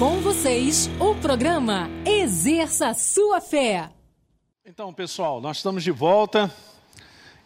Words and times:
Com 0.00 0.18
vocês, 0.22 0.88
o 0.98 1.14
programa 1.14 1.90
Exerça 2.06 2.94
Sua 2.94 3.38
Fé. 3.38 3.90
Então, 4.64 4.94
pessoal, 4.94 5.42
nós 5.42 5.58
estamos 5.58 5.84
de 5.84 5.90
volta 5.90 6.50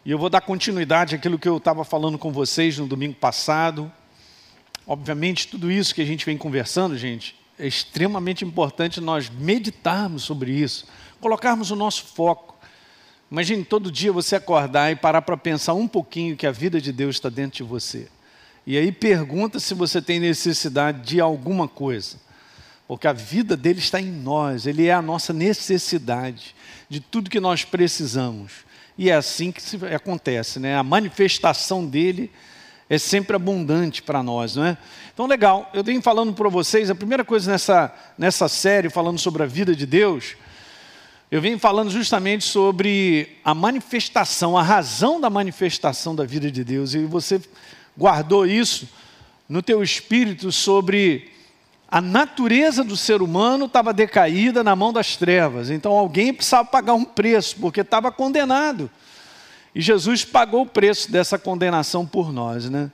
e 0.05 0.11
eu 0.11 0.17
vou 0.17 0.29
dar 0.29 0.39
continuidade 0.39 1.15
àquilo 1.15 1.37
que 1.37 1.49
eu 1.49 1.57
estava 1.57 1.83
falando 1.83 2.17
com 2.17 2.31
vocês 2.31 2.77
no 2.77 2.87
domingo 2.87 3.15
passado. 3.15 3.91
Obviamente, 4.87 5.49
tudo 5.49 5.69
isso 5.69 5.93
que 5.93 6.01
a 6.01 6.05
gente 6.05 6.25
vem 6.25 6.37
conversando, 6.37 6.97
gente, 6.97 7.35
é 7.59 7.67
extremamente 7.67 8.45
importante 8.45 9.01
nós 9.01 9.29
meditarmos 9.29 10.23
sobre 10.23 10.53
isso, 10.53 10.87
colocarmos 11.19 11.71
o 11.71 11.75
nosso 11.75 12.05
foco. 12.05 12.55
Imagine 13.29 13.65
todo 13.65 13.91
dia 13.91 14.13
você 14.13 14.37
acordar 14.37 14.93
e 14.93 14.95
parar 14.95 15.23
para 15.23 15.35
pensar 15.35 15.73
um 15.73 15.89
pouquinho 15.89 16.37
que 16.37 16.47
a 16.47 16.53
vida 16.53 16.79
de 16.79 16.93
Deus 16.93 17.17
está 17.17 17.27
dentro 17.27 17.57
de 17.57 17.63
você. 17.63 18.07
E 18.65 18.77
aí 18.77 18.93
pergunta 18.93 19.59
se 19.59 19.73
você 19.73 20.01
tem 20.01 20.21
necessidade 20.21 21.01
de 21.01 21.19
alguma 21.19 21.67
coisa. 21.67 22.23
Porque 22.87 23.07
a 23.07 23.13
vida 23.13 23.57
dele 23.57 23.79
está 23.79 23.99
em 23.99 24.11
nós, 24.11 24.67
ele 24.67 24.87
é 24.87 24.93
a 24.93 25.01
nossa 25.01 25.33
necessidade 25.33 26.55
de 26.87 26.99
tudo 26.99 27.29
que 27.29 27.39
nós 27.39 27.63
precisamos. 27.63 28.65
E 28.97 29.09
é 29.09 29.15
assim 29.15 29.51
que 29.51 29.61
acontece, 29.93 30.59
né? 30.59 30.77
A 30.77 30.83
manifestação 30.83 31.85
dele 31.85 32.31
é 32.89 32.97
sempre 32.97 33.35
abundante 33.35 34.01
para 34.01 34.21
nós, 34.21 34.55
não 34.55 34.65
é? 34.65 34.77
Então, 35.13 35.25
legal, 35.25 35.69
eu 35.73 35.83
venho 35.83 36.01
falando 36.01 36.33
para 36.33 36.47
vocês, 36.49 36.89
a 36.89 36.95
primeira 36.95 37.25
coisa 37.25 37.51
nessa, 37.51 37.93
nessa 38.17 38.47
série, 38.47 38.89
falando 38.89 39.17
sobre 39.17 39.41
a 39.43 39.45
vida 39.45 39.75
de 39.75 39.85
Deus, 39.85 40.35
eu 41.31 41.41
venho 41.41 41.57
falando 41.57 41.89
justamente 41.89 42.45
sobre 42.45 43.37
a 43.43 43.55
manifestação, 43.55 44.55
a 44.55 44.61
razão 44.61 45.19
da 45.19 45.29
manifestação 45.29 46.15
da 46.15 46.23
vida 46.23 46.51
de 46.51 46.63
Deus. 46.63 46.93
E 46.93 46.99
você 46.99 47.41
guardou 47.97 48.45
isso 48.45 48.87
no 49.49 49.61
teu 49.61 49.81
espírito 49.81 50.51
sobre 50.51 51.31
a 51.89 52.01
natureza 52.01 52.83
do 52.83 52.97
ser 52.97 53.21
humano 53.21 53.65
estava 53.65 53.93
decaída 53.93 54.63
na 54.63 54.75
mão 54.75 54.91
das 54.91 55.15
trevas. 55.15 55.69
Então 55.69 55.91
alguém 55.91 56.33
precisava 56.33 56.65
pagar 56.65 56.93
um 56.93 57.05
preço, 57.05 57.55
porque 57.59 57.81
estava 57.81 58.11
condenado. 58.11 58.89
E 59.73 59.81
Jesus 59.81 60.25
pagou 60.25 60.63
o 60.63 60.65
preço 60.65 61.11
dessa 61.11 61.37
condenação 61.37 62.05
por 62.05 62.31
nós, 62.31 62.69
né? 62.69 62.89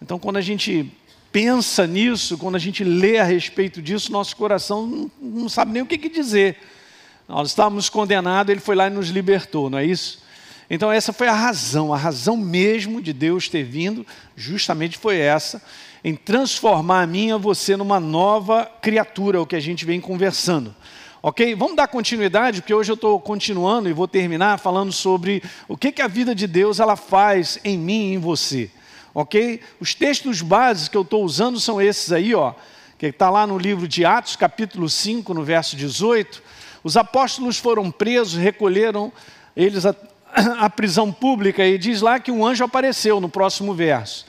Então 0.00 0.18
quando 0.18 0.38
a 0.38 0.40
gente 0.40 0.90
pensa 1.32 1.86
nisso, 1.86 2.38
quando 2.38 2.56
a 2.56 2.58
gente 2.58 2.82
lê 2.82 3.18
a 3.18 3.24
respeito 3.24 3.80
disso, 3.80 4.10
nosso 4.10 4.36
coração 4.36 5.10
não, 5.20 5.48
sabe 5.48 5.72
nem 5.72 5.82
o 5.82 5.86
que 5.86 6.08
dizer. 6.08 6.56
Nós 7.28 7.48
estávamos 7.48 7.88
condenados, 7.88 8.50
ele 8.50 8.60
foi 8.60 8.74
lá 8.74 8.88
e 8.88 8.90
nos 8.90 9.08
libertou, 9.08 9.70
não 9.70 9.78
é 9.78 9.84
isso? 9.84 10.20
Então, 10.70 10.92
essa 10.92 11.12
foi 11.12 11.26
a 11.26 11.34
razão, 11.34 11.92
a 11.92 11.96
razão 11.96 12.36
mesmo 12.36 13.02
de 13.02 13.12
Deus 13.12 13.48
ter 13.48 13.64
vindo, 13.64 14.06
justamente 14.36 14.96
foi 14.96 15.18
essa, 15.18 15.60
em 16.04 16.14
transformar 16.14 17.02
a 17.02 17.06
mim 17.08 17.28
e 17.28 17.32
a 17.32 17.36
você 17.36 17.76
numa 17.76 17.98
nova 17.98 18.70
criatura, 18.80 19.42
o 19.42 19.46
que 19.46 19.56
a 19.56 19.60
gente 19.60 19.84
vem 19.84 20.00
conversando. 20.00 20.72
Ok? 21.20 21.56
Vamos 21.56 21.74
dar 21.74 21.88
continuidade, 21.88 22.62
porque 22.62 22.72
hoje 22.72 22.92
eu 22.92 22.94
estou 22.94 23.20
continuando 23.20 23.88
e 23.88 23.92
vou 23.92 24.06
terminar 24.06 24.60
falando 24.60 24.92
sobre 24.92 25.42
o 25.68 25.76
que, 25.76 25.90
que 25.90 26.00
a 26.00 26.06
vida 26.06 26.36
de 26.36 26.46
Deus 26.46 26.78
ela 26.78 26.94
faz 26.94 27.58
em 27.64 27.76
mim 27.76 28.10
e 28.10 28.14
em 28.14 28.18
você. 28.18 28.70
Ok? 29.12 29.60
Os 29.80 29.92
textos 29.92 30.40
básicos 30.40 30.88
que 30.88 30.96
eu 30.96 31.02
estou 31.02 31.24
usando 31.24 31.58
são 31.58 31.82
esses 31.82 32.12
aí, 32.12 32.32
ó, 32.32 32.54
que 32.96 33.06
está 33.06 33.28
lá 33.28 33.44
no 33.44 33.58
livro 33.58 33.88
de 33.88 34.04
Atos, 34.04 34.36
capítulo 34.36 34.88
5, 34.88 35.34
no 35.34 35.42
verso 35.42 35.74
18. 35.74 36.40
Os 36.84 36.96
apóstolos 36.96 37.58
foram 37.58 37.90
presos, 37.90 38.40
recolheram 38.40 39.12
eles 39.56 39.84
a, 40.58 40.70
prisão 40.70 41.12
pública 41.12 41.64
e 41.66 41.78
diz 41.78 42.00
lá 42.00 42.18
que 42.18 42.30
um 42.30 42.44
anjo 42.44 42.64
apareceu 42.64 43.20
no 43.20 43.28
próximo 43.28 43.74
verso. 43.74 44.26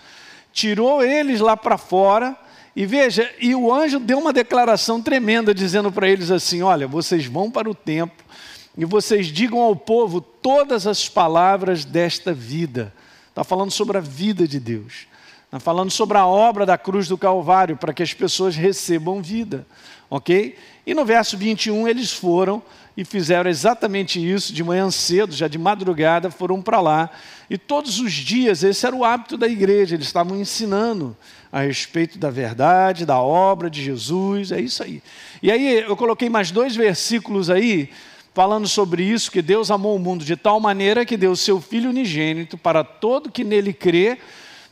Tirou 0.54 1.04
eles 1.04 1.40
lá 1.40 1.56
para 1.56 1.78
fora 1.78 2.36
e 2.76 2.86
veja, 2.86 3.30
e 3.40 3.54
o 3.56 3.74
anjo 3.74 4.00
deu 4.00 4.20
uma 4.20 4.34
declaração 4.34 5.02
tremenda 5.02 5.54
dizendo 5.54 5.92
para 5.92 6.10
eles 6.10 6.32
assim: 6.32 6.62
"Olha, 6.62 6.88
vocês 6.88 7.26
vão 7.26 7.50
para 7.50 7.70
o 7.70 7.76
templo 7.76 8.26
e 8.78 8.86
vocês 8.86 9.28
digam 9.28 9.60
ao 9.60 9.76
povo 9.76 10.22
todas 10.22 10.86
as 10.88 11.08
palavras 11.08 11.86
desta 11.86 12.34
vida". 12.34 12.94
Está 13.30 13.44
falando 13.44 13.72
sobre 13.72 13.98
a 13.98 14.02
vida 14.02 14.48
de 14.48 14.60
Deus. 14.60 15.08
Está 15.46 15.60
falando 15.60 15.92
sobre 15.92 16.18
a 16.18 16.26
obra 16.26 16.66
da 16.66 16.78
cruz 16.78 17.08
do 17.08 17.18
Calvário 17.18 17.76
para 17.76 17.94
que 17.94 18.04
as 18.04 18.14
pessoas 18.14 18.56
recebam 18.56 19.22
vida, 19.22 19.66
ok? 20.12 20.58
E 20.86 20.94
no 20.94 21.06
verso 21.06 21.38
21 21.38 21.88
eles 21.88 22.12
foram 22.12 22.62
e 22.98 23.06
fizeram 23.06 23.50
exatamente 23.50 24.20
isso 24.20 24.54
de 24.54 24.62
manhã 24.62 24.92
cedo, 24.92 25.34
já 25.34 25.48
de 25.48 25.58
madrugada, 25.58 26.30
foram 26.30 26.62
para 26.62 26.82
lá. 26.82 27.10
E 27.50 27.58
todos 27.58 28.00
os 28.02 28.12
dias, 28.12 28.62
esse 28.62 28.86
era 28.86 28.94
o 28.94 29.06
hábito 29.06 29.38
da 29.38 29.48
igreja, 29.48 29.96
eles 29.96 30.08
estavam 30.08 30.38
ensinando 30.38 31.16
a 31.50 31.62
respeito 31.62 32.20
da 32.20 32.30
verdade, 32.30 33.06
da 33.06 33.20
obra 33.22 33.70
de 33.70 33.82
Jesus, 33.82 34.52
é 34.52 34.60
isso 34.60 34.84
aí. 34.84 35.02
E 35.42 35.50
aí 35.50 35.80
eu 35.80 35.96
coloquei 35.96 36.30
mais 36.30 36.52
dois 36.52 36.76
versículos 36.76 37.50
aí, 37.50 37.90
falando 38.34 38.68
sobre 38.68 39.04
isso, 39.04 39.32
que 39.32 39.42
Deus 39.42 39.72
amou 39.72 39.96
o 39.96 40.00
mundo 40.00 40.26
de 40.26 40.36
tal 40.36 40.60
maneira 40.60 41.06
que 41.06 41.16
deu 41.16 41.32
o 41.32 41.38
seu 41.38 41.62
Filho 41.62 41.90
unigênito 41.90 42.58
para 42.58 42.84
todo 42.84 43.32
que 43.32 43.46
nele 43.46 43.72
crê, 43.72 44.18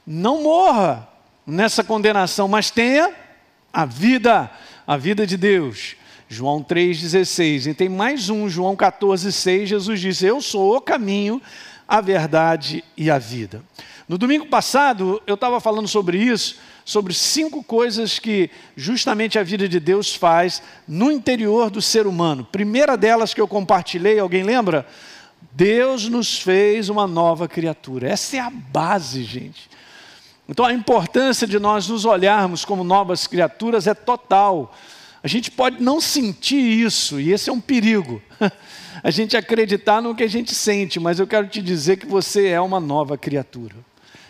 não 0.06 0.44
morra 0.44 1.08
nessa 1.48 1.82
condenação, 1.82 2.48
mas 2.50 2.70
tenha 2.70 3.14
a 3.72 3.86
vida, 3.86 4.52
a 4.90 4.98
vida 4.98 5.28
de 5.28 5.38
Deus. 5.38 5.96
João 6.28 6.64
3,16. 6.64 7.70
E 7.70 7.74
tem 7.76 7.88
mais 7.88 8.28
um, 8.28 8.50
João 8.50 8.76
14,6. 8.76 9.68
Jesus 9.68 10.02
disse: 10.02 10.26
Eu 10.26 10.42
sou 10.42 10.76
o 10.76 10.82
caminho, 10.82 11.40
a 11.88 12.02
verdade 12.02 12.84
e 12.98 13.12
a 13.12 13.20
vida. 13.20 13.62
No 14.08 14.18
domingo 14.18 14.48
passado, 14.48 15.22
eu 15.28 15.36
estava 15.36 15.60
falando 15.60 15.88
sobre 15.88 16.18
isso, 16.18 16.58
sobre 16.84 17.14
cinco 17.14 17.64
coisas 17.64 18.18
que 18.18 18.50
justamente 18.76 19.38
a 19.38 19.44
vida 19.44 19.70
de 19.70 19.80
Deus 19.80 20.16
faz 20.16 20.60
no 20.88 21.12
interior 21.12 21.70
do 21.70 21.84
ser 21.84 22.08
humano. 22.08 22.44
Primeira 22.44 22.98
delas 22.98 23.32
que 23.32 23.40
eu 23.40 23.48
compartilhei, 23.48 24.18
alguém 24.18 24.42
lembra? 24.42 24.88
Deus 25.52 26.10
nos 26.10 26.40
fez 26.40 26.90
uma 26.90 27.06
nova 27.06 27.48
criatura. 27.48 28.10
Essa 28.10 28.38
é 28.38 28.40
a 28.40 28.50
base, 28.50 29.24
gente. 29.24 29.70
Então 30.50 30.66
a 30.66 30.74
importância 30.74 31.46
de 31.46 31.60
nós 31.60 31.88
nos 31.88 32.06
olharmos 32.06 32.66
como 32.66 32.84
novas 32.84 33.28
criaturas 33.28 33.86
é 33.86 33.94
total. 33.94 34.76
A 35.22 35.28
gente 35.28 35.52
pode 35.52 35.82
não 35.82 36.02
sentir 36.02 36.58
isso, 36.58 37.20
e 37.20 37.32
esse 37.32 37.52
é 37.52 37.54
um 37.54 37.62
perigo. 37.62 38.20
A 39.02 39.12
gente 39.12 39.38
acreditar 39.38 40.02
no 40.02 40.14
que 40.14 40.24
a 40.24 40.28
gente 40.28 40.54
sente, 40.54 41.00
mas 41.00 41.20
eu 41.20 41.28
quero 41.28 41.48
te 41.48 41.62
dizer 41.62 41.96
que 41.96 42.06
você 42.06 42.48
é 42.48 42.59
uma 42.59 42.82
nova 42.82 43.18
criatura. 43.18 43.76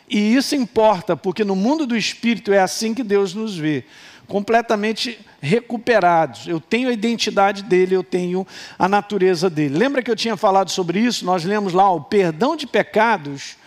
E 0.08 0.36
isso 0.36 0.54
importa, 0.54 1.18
porque 1.18 1.44
no 1.44 1.56
mundo 1.56 1.88
do 1.88 1.98
espírito 1.98 2.54
é 2.54 2.60
assim 2.60 2.94
que 2.94 3.02
Deus 3.02 3.34
nos 3.34 3.58
vê, 3.58 3.84
completamente 4.28 5.20
recuperados. 5.42 6.48
Eu 6.48 6.60
tenho 6.60 6.88
a 6.88 6.94
identidade 6.94 7.64
dele, 7.64 7.96
eu 7.96 8.04
tenho 8.04 8.46
a 8.78 8.88
natureza 8.88 9.50
dele. 9.50 9.76
Lembra 9.76 10.04
que 10.04 10.12
eu 10.12 10.16
tinha 10.16 10.38
falado 10.38 10.70
sobre 10.70 11.00
isso? 11.00 11.26
Nós 11.26 11.44
lemos 11.44 11.74
lá 11.74 11.90
o 11.92 12.02
perdão 12.02 12.56
de 12.56 12.68
pecados 12.68 13.58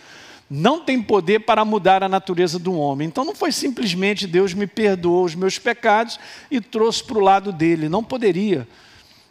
não 0.55 0.79
tem 0.79 1.01
poder 1.01 1.39
para 1.39 1.65
mudar 1.65 2.03
a 2.03 2.07
natureza 2.07 2.59
do 2.59 2.77
homem. 2.77 3.07
Então 3.07 3.25
não 3.25 3.33
foi 3.33 3.51
simplesmente 3.51 4.27
Deus 4.27 4.53
me 4.53 4.67
perdoou 4.67 5.25
os 5.25 5.33
meus 5.33 5.57
pecados 5.57 6.19
e 6.51 6.61
trouxe 6.61 7.03
para 7.03 7.17
o 7.17 7.21
lado 7.21 7.51
dele. 7.51 7.89
Não 7.89 8.03
poderia. 8.03 8.67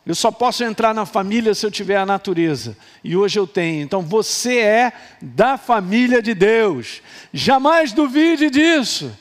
Eu 0.04 0.16
só 0.16 0.32
posso 0.32 0.64
entrar 0.64 0.92
na 0.92 1.06
família 1.06 1.54
se 1.54 1.64
eu 1.64 1.70
tiver 1.70 1.96
a 1.96 2.04
natureza. 2.04 2.76
E 3.04 3.16
hoje 3.16 3.38
eu 3.38 3.46
tenho. 3.46 3.84
Então 3.84 4.02
você 4.02 4.58
é 4.58 4.92
da 5.20 5.56
família 5.56 6.20
de 6.20 6.34
Deus. 6.34 7.00
Jamais 7.32 7.92
duvide 7.92 8.50
disso. 8.50 9.16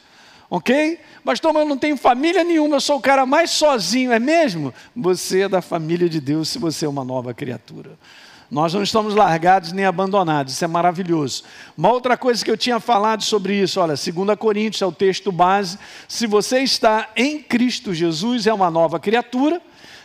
Ok? 0.50 1.00
Mas 1.23 1.40
eu 1.44 1.53
não 1.53 1.78
tenho 1.78 1.95
família 1.95 2.44
nenhuma, 2.44 2.78
eu 2.78 2.81
sou 2.81 2.97
o 2.97 3.01
cara 3.01 3.28
mais 3.28 3.51
sozinho, 3.51 4.11
é 4.11 4.17
mesmo? 4.17 4.73
Você 4.95 5.41
é 5.41 5.47
da 5.47 5.61
família 5.61 6.09
de 6.09 6.19
Deus 6.19 6.50
se 6.50 6.57
você 6.57 6.88
é 6.88 6.90
uma 6.90 7.06
nova 7.06 7.31
criatura. 7.31 7.91
Nós 8.51 8.73
não 8.73 8.83
estamos 8.83 9.15
largados 9.15 9.71
nem 9.71 9.85
abandonados, 9.85 10.51
isso 10.51 10.65
é 10.65 10.67
maravilhoso. 10.67 11.43
Uma 11.77 11.89
outra 11.89 12.17
coisa 12.17 12.43
que 12.43 12.51
eu 12.51 12.57
tinha 12.57 12.81
falado 12.81 13.23
sobre 13.23 13.55
isso, 13.55 13.79
olha, 13.79 13.95
2 13.95 14.37
Coríntios 14.37 14.81
é 14.81 14.85
o 14.85 14.91
texto 14.91 15.31
base. 15.31 15.79
Se 16.05 16.27
você 16.27 16.59
está 16.59 17.07
em 17.15 17.41
Cristo 17.41 17.93
Jesus, 17.93 18.47
é 18.47 18.53
uma 18.53 18.69
nova 18.69 18.99
criatura, 18.99 19.61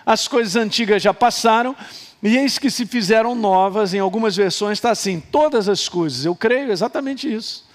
as 0.06 0.28
coisas 0.28 0.54
antigas 0.54 1.02
já 1.02 1.12
passaram, 1.12 1.74
e 2.22 2.36
eis 2.36 2.56
que 2.56 2.70
se 2.70 2.86
fizeram 2.86 3.34
novas, 3.34 3.92
em 3.92 3.98
algumas 3.98 4.36
versões 4.36 4.78
está 4.78 4.92
assim: 4.92 5.18
todas 5.18 5.68
as 5.68 5.88
coisas. 5.88 6.24
Eu 6.24 6.36
creio 6.36 6.70
exatamente 6.70 7.32
isso. 7.32 7.65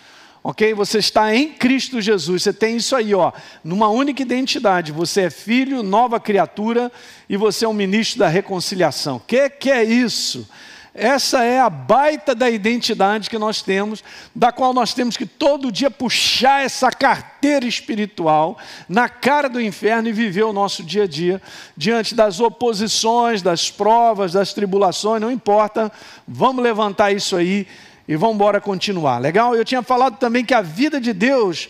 Ok? 0.43 0.73
Você 0.73 0.97
está 0.97 1.35
em 1.35 1.49
Cristo 1.49 2.01
Jesus, 2.01 2.43
você 2.43 2.53
tem 2.53 2.77
isso 2.77 2.95
aí, 2.95 3.13
ó, 3.13 3.31
numa 3.63 3.89
única 3.89 4.23
identidade. 4.23 4.91
Você 4.91 5.21
é 5.21 5.29
filho, 5.29 5.83
nova 5.83 6.19
criatura 6.19 6.91
e 7.29 7.37
você 7.37 7.65
é 7.65 7.67
um 7.67 7.73
ministro 7.73 8.19
da 8.19 8.27
reconciliação. 8.27 9.17
O 9.17 9.19
que, 9.19 9.49
que 9.49 9.69
é 9.69 9.83
isso? 9.83 10.49
Essa 10.93 11.43
é 11.43 11.57
a 11.57 11.69
baita 11.69 12.35
da 12.35 12.49
identidade 12.49 13.29
que 13.29 13.37
nós 13.37 13.61
temos, 13.61 14.03
da 14.35 14.51
qual 14.51 14.73
nós 14.73 14.93
temos 14.93 15.15
que 15.15 15.25
todo 15.25 15.71
dia 15.71 15.89
puxar 15.89 16.65
essa 16.65 16.91
carteira 16.91 17.65
espiritual 17.65 18.57
na 18.89 19.07
cara 19.07 19.47
do 19.47 19.61
inferno 19.61 20.09
e 20.09 20.11
viver 20.11 20.43
o 20.43 20.51
nosso 20.51 20.83
dia 20.83 21.03
a 21.03 21.07
dia, 21.07 21.41
diante 21.77 22.13
das 22.13 22.41
oposições, 22.41 23.41
das 23.41 23.71
provas, 23.71 24.33
das 24.33 24.51
tribulações, 24.51 25.21
não 25.21 25.31
importa, 25.31 25.89
vamos 26.27 26.61
levantar 26.61 27.13
isso 27.13 27.37
aí 27.37 27.67
e 28.07 28.15
vamos 28.15 28.35
embora 28.35 28.59
continuar. 28.59 29.19
Legal? 29.19 29.55
Eu 29.55 29.65
tinha 29.65 29.81
falado 29.81 30.17
também 30.17 30.43
que 30.43 30.53
a 30.53 30.61
vida 30.61 30.99
de 30.99 31.13
Deus 31.13 31.69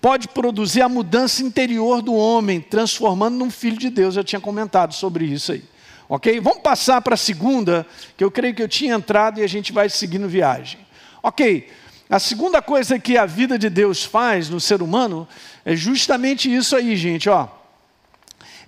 pode 0.00 0.28
produzir 0.28 0.82
a 0.82 0.88
mudança 0.88 1.42
interior 1.42 2.02
do 2.02 2.14
homem, 2.14 2.60
transformando 2.60 3.36
num 3.36 3.50
filho 3.50 3.76
de 3.76 3.90
Deus. 3.90 4.16
Eu 4.16 4.24
tinha 4.24 4.40
comentado 4.40 4.92
sobre 4.94 5.24
isso 5.24 5.52
aí. 5.52 5.64
Ok? 6.08 6.40
Vamos 6.40 6.60
passar 6.62 7.00
para 7.00 7.14
a 7.14 7.16
segunda, 7.16 7.86
que 8.16 8.24
eu 8.24 8.30
creio 8.30 8.54
que 8.54 8.62
eu 8.62 8.68
tinha 8.68 8.94
entrado 8.94 9.40
e 9.40 9.42
a 9.42 9.46
gente 9.46 9.72
vai 9.72 9.88
seguindo 9.88 10.28
viagem. 10.28 10.80
Ok, 11.22 11.68
a 12.10 12.18
segunda 12.18 12.60
coisa 12.60 12.98
que 12.98 13.16
a 13.16 13.24
vida 13.24 13.56
de 13.56 13.70
Deus 13.70 14.04
faz 14.04 14.50
no 14.50 14.60
ser 14.60 14.82
humano 14.82 15.26
é 15.64 15.76
justamente 15.76 16.52
isso 16.52 16.76
aí, 16.76 16.96
gente, 16.96 17.30
ó. 17.30 17.48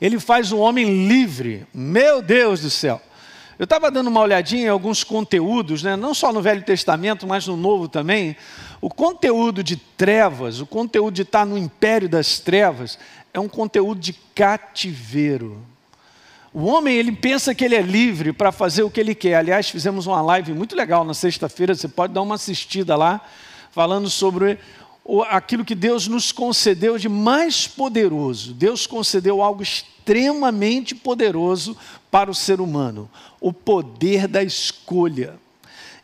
Ele 0.00 0.18
faz 0.20 0.52
o 0.52 0.58
homem 0.58 1.06
livre. 1.06 1.66
Meu 1.74 2.22
Deus 2.22 2.60
do 2.60 2.70
céu. 2.70 3.02
Eu 3.58 3.64
estava 3.64 3.90
dando 3.90 4.08
uma 4.08 4.20
olhadinha 4.20 4.64
em 4.64 4.68
alguns 4.68 5.04
conteúdos, 5.04 5.82
né? 5.82 5.94
não 5.96 6.12
só 6.12 6.32
no 6.32 6.42
Velho 6.42 6.62
Testamento, 6.62 7.26
mas 7.26 7.46
no 7.46 7.56
Novo 7.56 7.88
também. 7.88 8.36
O 8.80 8.90
conteúdo 8.90 9.62
de 9.62 9.76
trevas, 9.76 10.60
o 10.60 10.66
conteúdo 10.66 11.14
de 11.14 11.22
estar 11.22 11.46
no 11.46 11.56
império 11.56 12.08
das 12.08 12.40
trevas, 12.40 12.98
é 13.32 13.38
um 13.38 13.48
conteúdo 13.48 14.00
de 14.00 14.12
cativeiro. 14.34 15.62
O 16.52 16.66
homem, 16.66 16.96
ele 16.96 17.10
pensa 17.10 17.54
que 17.54 17.64
ele 17.64 17.74
é 17.74 17.82
livre 17.82 18.32
para 18.32 18.52
fazer 18.52 18.84
o 18.84 18.90
que 18.90 19.00
ele 19.00 19.14
quer. 19.14 19.34
Aliás, 19.34 19.68
fizemos 19.68 20.06
uma 20.06 20.22
live 20.22 20.52
muito 20.52 20.76
legal 20.76 21.04
na 21.04 21.14
sexta-feira, 21.14 21.74
você 21.74 21.88
pode 21.88 22.12
dar 22.12 22.22
uma 22.22 22.36
assistida 22.36 22.96
lá, 22.96 23.20
falando 23.72 24.08
sobre 24.08 24.58
aquilo 25.28 25.64
que 25.64 25.74
Deus 25.74 26.08
nos 26.08 26.32
concedeu 26.32 26.98
de 26.98 27.08
mais 27.08 27.66
poderoso. 27.66 28.54
Deus 28.54 28.86
concedeu 28.86 29.42
algo 29.42 29.62
extremamente 29.62 30.94
poderoso 30.94 31.76
para 32.10 32.30
o 32.30 32.34
ser 32.34 32.60
humano: 32.60 33.10
o 33.40 33.52
poder 33.52 34.26
da 34.26 34.42
escolha. 34.42 35.38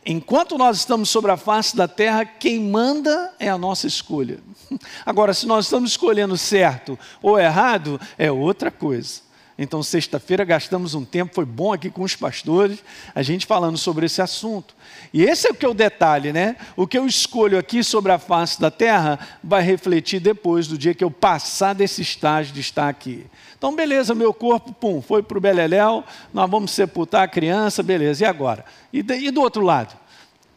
Enquanto 0.05 0.57
nós 0.57 0.77
estamos 0.77 1.09
sobre 1.09 1.29
a 1.31 1.37
face 1.37 1.75
da 1.75 1.87
terra, 1.87 2.25
quem 2.25 2.59
manda 2.59 3.33
é 3.39 3.49
a 3.49 3.57
nossa 3.57 3.85
escolha. 3.85 4.39
Agora, 5.05 5.33
se 5.33 5.45
nós 5.45 5.65
estamos 5.65 5.91
escolhendo 5.91 6.35
certo 6.37 6.97
ou 7.21 7.39
errado, 7.39 8.01
é 8.17 8.31
outra 8.31 8.71
coisa. 8.71 9.21
Então, 9.63 9.83
sexta-feira 9.83 10.43
gastamos 10.43 10.95
um 10.95 11.05
tempo, 11.05 11.35
foi 11.35 11.45
bom 11.45 11.71
aqui 11.71 11.91
com 11.91 12.01
os 12.01 12.15
pastores, 12.15 12.83
a 13.13 13.21
gente 13.21 13.45
falando 13.45 13.77
sobre 13.77 14.07
esse 14.07 14.19
assunto. 14.19 14.75
E 15.13 15.21
esse 15.21 15.47
é 15.47 15.51
o 15.51 15.53
que 15.53 15.63
é 15.63 15.69
o 15.69 15.73
detalhe, 15.75 16.33
né? 16.33 16.55
O 16.75 16.87
que 16.87 16.97
eu 16.97 17.05
escolho 17.05 17.59
aqui 17.59 17.83
sobre 17.83 18.11
a 18.11 18.17
face 18.17 18.59
da 18.59 18.71
terra 18.71 19.19
vai 19.43 19.61
refletir 19.61 20.19
depois 20.19 20.67
do 20.67 20.79
dia 20.79 20.95
que 20.95 21.03
eu 21.03 21.11
passar 21.11 21.73
desse 21.73 22.01
estágio 22.01 22.55
de 22.55 22.59
estar 22.59 22.89
aqui. 22.89 23.27
Então, 23.55 23.75
beleza, 23.75 24.15
meu 24.15 24.33
corpo, 24.33 24.73
pum, 24.73 24.99
foi 24.99 25.21
para 25.21 25.37
o 25.37 25.41
Beleléu, 25.41 26.03
nós 26.33 26.49
vamos 26.49 26.71
sepultar 26.71 27.21
a 27.21 27.27
criança, 27.27 27.83
beleza, 27.83 28.23
e 28.23 28.27
agora? 28.27 28.65
E, 28.91 29.01
e 29.01 29.29
do 29.29 29.41
outro 29.41 29.61
lado? 29.61 29.95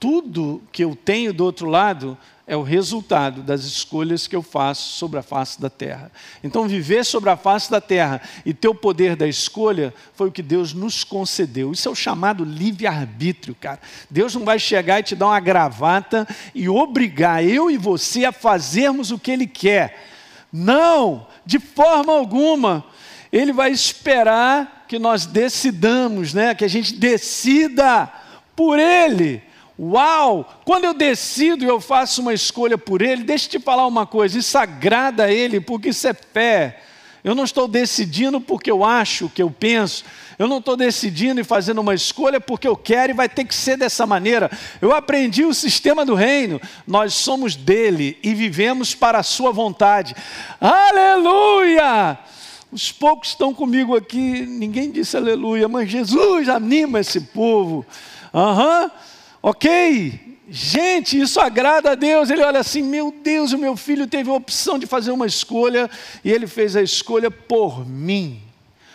Tudo 0.00 0.62
que 0.72 0.82
eu 0.82 0.96
tenho 0.96 1.34
do 1.34 1.44
outro 1.44 1.68
lado 1.68 2.16
é 2.46 2.54
o 2.54 2.62
resultado 2.62 3.42
das 3.42 3.64
escolhas 3.64 4.26
que 4.26 4.36
eu 4.36 4.42
faço 4.42 4.98
sobre 4.98 5.18
a 5.18 5.22
face 5.22 5.58
da 5.58 5.70
terra. 5.70 6.12
Então, 6.42 6.68
viver 6.68 7.02
sobre 7.04 7.30
a 7.30 7.36
face 7.36 7.70
da 7.70 7.80
terra 7.80 8.20
e 8.44 8.52
ter 8.52 8.68
o 8.68 8.74
poder 8.74 9.16
da 9.16 9.26
escolha 9.26 9.94
foi 10.14 10.28
o 10.28 10.32
que 10.32 10.42
Deus 10.42 10.74
nos 10.74 11.04
concedeu. 11.04 11.72
Isso 11.72 11.88
é 11.88 11.90
o 11.90 11.94
chamado 11.94 12.44
livre-arbítrio, 12.44 13.54
cara. 13.54 13.80
Deus 14.10 14.34
não 14.34 14.44
vai 14.44 14.58
chegar 14.58 15.00
e 15.00 15.02
te 15.02 15.16
dar 15.16 15.28
uma 15.28 15.40
gravata 15.40 16.28
e 16.54 16.68
obrigar 16.68 17.42
eu 17.42 17.70
e 17.70 17.78
você 17.78 18.26
a 18.26 18.32
fazermos 18.32 19.10
o 19.10 19.18
que 19.18 19.30
Ele 19.30 19.46
quer. 19.46 20.10
Não, 20.52 21.26
de 21.46 21.58
forma 21.58 22.12
alguma. 22.12 22.84
Ele 23.32 23.54
vai 23.54 23.72
esperar 23.72 24.84
que 24.86 24.98
nós 24.98 25.24
decidamos, 25.24 26.34
né? 26.34 26.54
que 26.54 26.64
a 26.64 26.68
gente 26.68 26.94
decida 26.94 28.12
por 28.54 28.78
Ele 28.78 29.42
Uau! 29.78 30.60
Quando 30.64 30.84
eu 30.84 30.94
decido 30.94 31.64
e 31.64 31.68
eu 31.68 31.80
faço 31.80 32.22
uma 32.22 32.32
escolha 32.32 32.78
por 32.78 33.02
Ele, 33.02 33.24
deixa 33.24 33.46
eu 33.46 33.50
te 33.50 33.58
falar 33.58 33.86
uma 33.86 34.06
coisa: 34.06 34.38
isso 34.38 34.56
agrada 34.56 35.24
a 35.24 35.32
Ele, 35.32 35.60
porque 35.60 35.88
isso 35.88 36.06
é 36.06 36.14
fé. 36.14 36.80
Eu 37.24 37.34
não 37.34 37.44
estou 37.44 37.66
decidindo 37.66 38.38
porque 38.38 38.70
eu 38.70 38.84
acho, 38.84 39.30
que 39.30 39.42
eu 39.42 39.50
penso. 39.50 40.04
Eu 40.38 40.46
não 40.46 40.58
estou 40.58 40.76
decidindo 40.76 41.40
e 41.40 41.44
fazendo 41.44 41.80
uma 41.80 41.94
escolha 41.94 42.38
porque 42.38 42.68
eu 42.68 42.76
quero 42.76 43.12
e 43.12 43.14
vai 43.14 43.30
ter 43.30 43.46
que 43.46 43.54
ser 43.54 43.78
dessa 43.78 44.06
maneira. 44.06 44.50
Eu 44.80 44.92
aprendi 44.94 45.42
o 45.42 45.54
sistema 45.54 46.04
do 46.04 46.14
reino. 46.14 46.60
Nós 46.86 47.14
somos 47.14 47.56
dele 47.56 48.18
e 48.22 48.34
vivemos 48.34 48.94
para 48.94 49.18
a 49.20 49.22
sua 49.22 49.52
vontade. 49.52 50.14
Aleluia! 50.60 52.18
Os 52.70 52.92
poucos 52.92 53.30
estão 53.30 53.54
comigo 53.54 53.96
aqui, 53.96 54.44
ninguém 54.44 54.90
disse 54.90 55.16
aleluia, 55.16 55.66
mas 55.66 55.88
Jesus 55.88 56.48
anima 56.48 57.00
esse 57.00 57.20
povo. 57.20 57.86
Aham. 58.34 58.82
Uhum. 58.82 59.13
Ok? 59.46 60.38
Gente, 60.48 61.20
isso 61.20 61.38
agrada 61.38 61.90
a 61.90 61.94
Deus. 61.94 62.30
Ele 62.30 62.42
olha 62.42 62.60
assim: 62.60 62.82
meu 62.82 63.14
Deus, 63.22 63.52
o 63.52 63.58
meu 63.58 63.76
filho 63.76 64.06
teve 64.06 64.30
a 64.30 64.32
opção 64.32 64.78
de 64.78 64.86
fazer 64.86 65.10
uma 65.10 65.26
escolha 65.26 65.90
e 66.24 66.32
ele 66.32 66.46
fez 66.46 66.74
a 66.74 66.80
escolha 66.80 67.30
por 67.30 67.86
mim. 67.86 68.40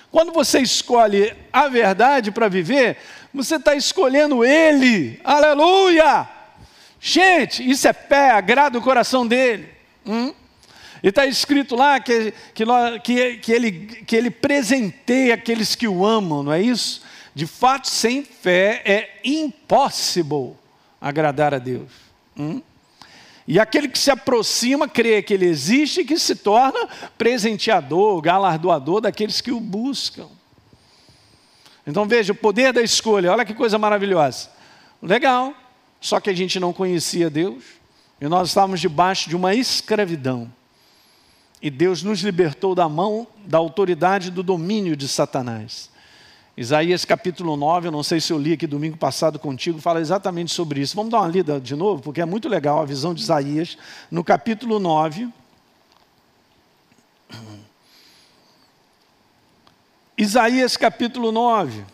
Quando 0.09 0.31
você 0.31 0.59
escolhe 0.59 1.35
a 1.53 1.67
verdade 1.67 2.31
para 2.31 2.47
viver, 2.47 2.97
você 3.31 3.57
está 3.57 3.75
escolhendo 3.75 4.43
Ele. 4.43 5.21
Aleluia! 5.23 6.27
Gente, 6.99 7.69
isso 7.69 7.87
é 7.87 7.93
fé, 7.93 8.31
agrada 8.31 8.79
o 8.79 8.81
coração 8.81 9.27
dele. 9.27 9.69
Hum? 10.03 10.33
E 11.03 11.09
está 11.09 11.27
escrito 11.27 11.75
lá 11.75 11.99
que, 11.99 12.33
que, 12.55 13.37
que, 13.37 13.51
ele, 13.51 13.71
que 13.71 14.15
ele 14.15 14.31
presenteia 14.31 15.35
aqueles 15.35 15.75
que 15.75 15.87
o 15.87 16.03
amam, 16.03 16.41
não 16.41 16.51
é 16.51 16.59
isso? 16.59 17.07
De 17.39 17.47
fato, 17.47 17.87
sem 17.87 18.21
fé 18.21 18.81
é 18.83 19.21
impossível 19.23 20.57
agradar 20.99 21.53
a 21.53 21.57
Deus. 21.57 21.89
Hum? 22.37 22.61
E 23.47 23.57
aquele 23.57 23.87
que 23.87 23.97
se 23.97 24.11
aproxima 24.11 24.89
crê 24.89 25.21
que 25.21 25.35
ele 25.35 25.45
existe 25.45 26.01
e 26.01 26.05
que 26.05 26.19
se 26.19 26.35
torna 26.35 26.89
presenteador, 27.17 28.19
galardoador 28.19 28.99
daqueles 28.99 29.39
que 29.39 29.53
o 29.53 29.59
buscam. 29.61 30.27
Então 31.87 32.05
veja, 32.05 32.33
o 32.33 32.35
poder 32.35 32.73
da 32.73 32.81
escolha, 32.81 33.31
olha 33.31 33.45
que 33.45 33.53
coisa 33.53 33.79
maravilhosa. 33.79 34.49
Legal, 35.01 35.53
só 36.01 36.19
que 36.19 36.29
a 36.29 36.35
gente 36.35 36.59
não 36.59 36.73
conhecia 36.73 37.29
Deus 37.29 37.63
e 38.19 38.27
nós 38.27 38.49
estávamos 38.49 38.81
debaixo 38.81 39.29
de 39.29 39.35
uma 39.37 39.55
escravidão. 39.55 40.51
E 41.61 41.69
Deus 41.69 42.03
nos 42.03 42.19
libertou 42.19 42.75
da 42.75 42.89
mão, 42.89 43.25
da 43.45 43.57
autoridade, 43.57 44.29
do 44.29 44.43
domínio 44.43 44.93
de 44.93 45.07
Satanás. 45.07 45.89
Isaías 46.59 47.05
capítulo 47.05 47.55
9, 47.55 47.87
eu 47.87 47.91
não 47.93 48.03
sei 48.03 48.19
se 48.19 48.33
eu 48.33 48.37
li 48.37 48.51
aqui 48.51 48.67
domingo 48.67 48.97
passado 48.97 49.39
contigo, 49.39 49.79
fala 49.79 50.01
exatamente 50.01 50.53
sobre 50.53 50.81
isso. 50.81 50.93
Vamos 50.93 51.09
dar 51.09 51.21
uma 51.21 51.27
lida 51.29 51.57
de 51.57 51.73
novo, 51.73 52.01
porque 52.01 52.19
é 52.19 52.25
muito 52.25 52.49
legal 52.49 52.81
a 52.81 52.85
visão 52.85 53.13
de 53.13 53.21
Isaías. 53.21 53.77
No 54.11 54.25
capítulo 54.25 54.77
9. 54.77 55.29
Isaías 60.17 60.75
capítulo 60.75 61.31
9. 61.31 61.85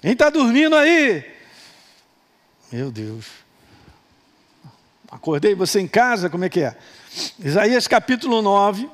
Quem 0.00 0.12
está 0.12 0.30
dormindo 0.30 0.74
aí? 0.74 1.22
Meu 2.72 2.90
Deus. 2.90 3.26
Acordei 5.10 5.54
você 5.54 5.80
em 5.80 5.86
casa, 5.86 6.30
como 6.30 6.46
é 6.46 6.48
que 6.48 6.60
é? 6.60 6.78
Isaías 7.38 7.86
capítulo 7.86 8.40
9. 8.40 8.88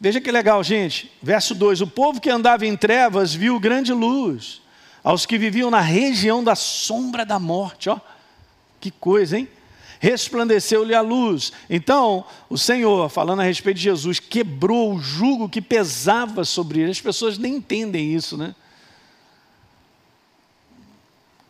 Veja 0.00 0.20
que 0.20 0.30
legal, 0.30 0.62
gente. 0.62 1.10
Verso 1.22 1.54
2: 1.54 1.80
O 1.80 1.86
povo 1.86 2.20
que 2.20 2.30
andava 2.30 2.66
em 2.66 2.76
trevas 2.76 3.34
viu 3.34 3.58
grande 3.58 3.92
luz. 3.92 4.62
Aos 5.02 5.26
que 5.26 5.38
viviam 5.38 5.70
na 5.70 5.80
região 5.80 6.42
da 6.42 6.54
sombra 6.54 7.24
da 7.24 7.38
morte, 7.38 7.88
ó, 7.88 7.98
que 8.80 8.90
coisa, 8.90 9.38
hein? 9.38 9.48
Resplandeceu-lhe 10.00 10.94
a 10.94 11.00
luz. 11.00 11.52
Então, 11.68 12.24
o 12.48 12.56
Senhor, 12.56 13.08
falando 13.08 13.40
a 13.40 13.44
respeito 13.44 13.78
de 13.78 13.82
Jesus, 13.84 14.20
quebrou 14.20 14.94
o 14.94 15.00
jugo 15.00 15.48
que 15.48 15.60
pesava 15.60 16.44
sobre 16.44 16.80
ele. 16.80 16.90
As 16.90 17.00
pessoas 17.00 17.38
nem 17.38 17.56
entendem 17.56 18.14
isso, 18.14 18.36
né? 18.36 18.54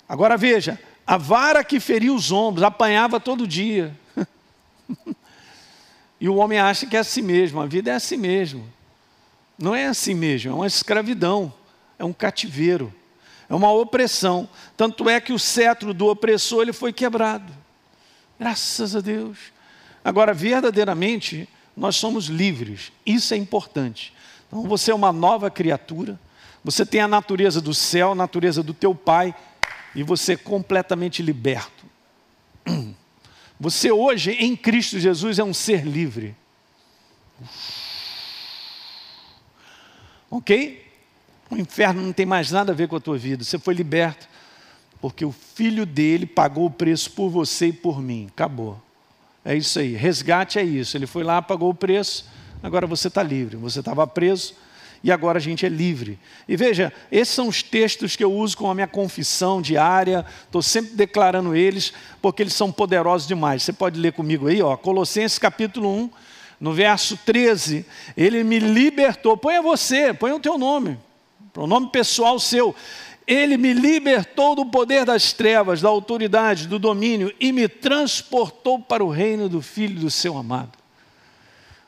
Agora 0.09 0.37
veja: 0.39 0.81
a 1.07 1.19
vara 1.19 1.63
que 1.63 1.79
feria 1.81 2.13
os 2.13 2.33
ombros, 2.33 2.63
apanhava 2.63 3.21
todo 3.21 3.47
dia. 3.47 3.95
E 6.21 6.29
o 6.29 6.37
homem 6.37 6.59
acha 6.59 6.87
que 6.87 6.97
é 6.97 7.01
assim 7.01 7.23
mesmo, 7.23 7.61
a 7.61 7.67
vida 7.67 7.91
é 7.91 7.95
assim 7.95 8.17
mesmo. 8.17 8.69
Não 9.59 9.75
é 9.75 9.87
assim 9.87 10.15
mesmo, 10.15 10.51
é 10.51 10.55
uma 10.55 10.67
escravidão, 10.67 11.53
é 11.99 12.05
um 12.05 12.13
cativeiro, 12.13 12.93
é 13.49 13.55
uma 13.55 13.73
opressão. 13.73 14.49
Tanto 14.77 15.09
é 15.09 15.21
que 15.21 15.33
o 15.33 15.39
cetro 15.39 15.93
do 15.93 16.07
opressor 16.07 16.63
ele 16.63 16.73
foi 16.73 16.93
quebrado. 16.93 17.53
Graças 18.39 18.95
a 18.95 19.01
Deus. 19.01 19.39
Agora, 20.05 20.33
verdadeiramente, 20.33 21.49
nós 21.77 21.97
somos 21.97 22.27
livres. 22.27 22.93
Isso 23.05 23.35
é 23.35 23.37
importante. 23.37 24.13
Então, 24.47 24.63
você 24.63 24.91
é 24.91 24.95
uma 24.95 25.13
nova 25.13 25.51
criatura. 25.51 26.19
Você 26.65 26.85
tem 26.87 27.01
a 27.01 27.09
natureza 27.09 27.61
do 27.61 27.75
céu, 27.75 28.13
a 28.13 28.15
natureza 28.15 28.63
do 28.63 28.75
teu 28.75 28.95
pai, 28.95 29.35
e 29.95 30.03
você 30.03 30.33
é 30.35 30.37
completamente 30.37 31.23
liberto. 31.23 31.85
Você 33.61 33.91
hoje, 33.91 34.33
em 34.33 34.55
Cristo 34.55 34.99
Jesus, 34.99 35.39
é 35.39 35.45
um 35.45 35.55
ser 35.55 35.85
livre. 35.85 36.35
Ok? 40.31 40.87
O 41.51 41.57
inferno 41.57 42.03
não 42.03 42.13
tem 42.13 42.27
mais 42.27 42.51
nada 42.51 42.73
a 42.73 42.75
ver 42.75 42.89
com 42.89 42.97
a 42.97 43.01
tua 43.01 43.19
vida. 43.19 43.43
Você 43.43 43.59
foi 43.59 43.75
liberto. 43.75 44.29
Porque 45.01 45.25
o 45.25 45.33
filho 45.33 45.87
dele 45.87 46.27
pagou 46.27 46.67
o 46.67 46.71
preço 46.71 47.11
por 47.13 47.31
você 47.31 47.69
e 47.69 47.73
por 47.73 48.01
mim. 48.01 48.27
Acabou. 48.29 48.81
É 49.45 49.57
isso 49.57 49.79
aí. 49.79 49.95
Resgate 49.95 50.59
é 50.59 50.63
isso. 50.63 50.97
Ele 50.97 51.07
foi 51.07 51.23
lá, 51.23 51.41
pagou 51.41 51.71
o 51.71 51.75
preço, 51.75 52.27
agora 52.63 52.87
você 52.87 53.09
está 53.09 53.23
livre. 53.23 53.57
Você 53.57 53.81
estava 53.81 54.07
preso 54.07 54.55
e 55.03 55.13
agora 55.13 55.39
a 55.39 55.41
gente 55.41 55.65
é 55.65 55.69
livre. 55.69 56.19
E 56.49 56.57
veja, 56.57 56.93
esses 57.11 57.35
são 57.35 57.49
os 57.49 57.63
textos 57.63 58.17
que 58.17 58.25
eu 58.25 58.33
uso 58.33 58.57
com 58.57 58.71
a 58.71 58.75
minha 58.75 58.87
confissão 58.87 59.63
diária, 59.63 60.25
estou 60.45 60.63
sempre 60.63 60.95
declarando 60.95 61.55
eles, 61.55 61.93
porque 62.21 62.43
eles 62.43 62.55
são 62.55 62.73
poderosos 62.73 63.29
demais. 63.29 63.63
Você 63.63 63.73
pode 63.73 63.99
ler 63.99 64.13
comigo 64.13 64.49
aí, 64.49 64.61
ó, 64.61 64.77
Colossenses 64.77 65.39
capítulo 65.39 65.89
1, 65.89 66.11
no 66.61 66.73
verso 66.73 67.17
13, 67.25 67.87
ele 68.17 68.43
me 68.43 68.59
libertou. 68.59 69.37
Ponha 69.37 69.63
você, 69.63 70.13
ponha 70.13 70.35
o 70.35 70.41
teu 70.41 70.59
nome, 70.59 70.99
o 71.57 71.67
nome 71.67 71.91
pessoal 71.91 72.39
seu. 72.39 72.75
Ele 73.27 73.59
me 73.59 73.75
libertou 73.75 74.55
do 74.57 74.65
poder 74.65 75.05
das 75.05 75.35
trevas, 75.35 75.83
da 75.83 75.89
autoridade, 75.91 76.67
do 76.67 76.79
domínio 76.79 77.33
e 77.39 77.53
me 77.53 77.69
transportou 77.69 78.81
para 78.81 79.05
o 79.05 79.11
reino 79.11 79.51
do 79.51 79.61
Filho 79.61 80.01
do 80.01 80.11
seu 80.11 80.37
amado. 80.39 80.78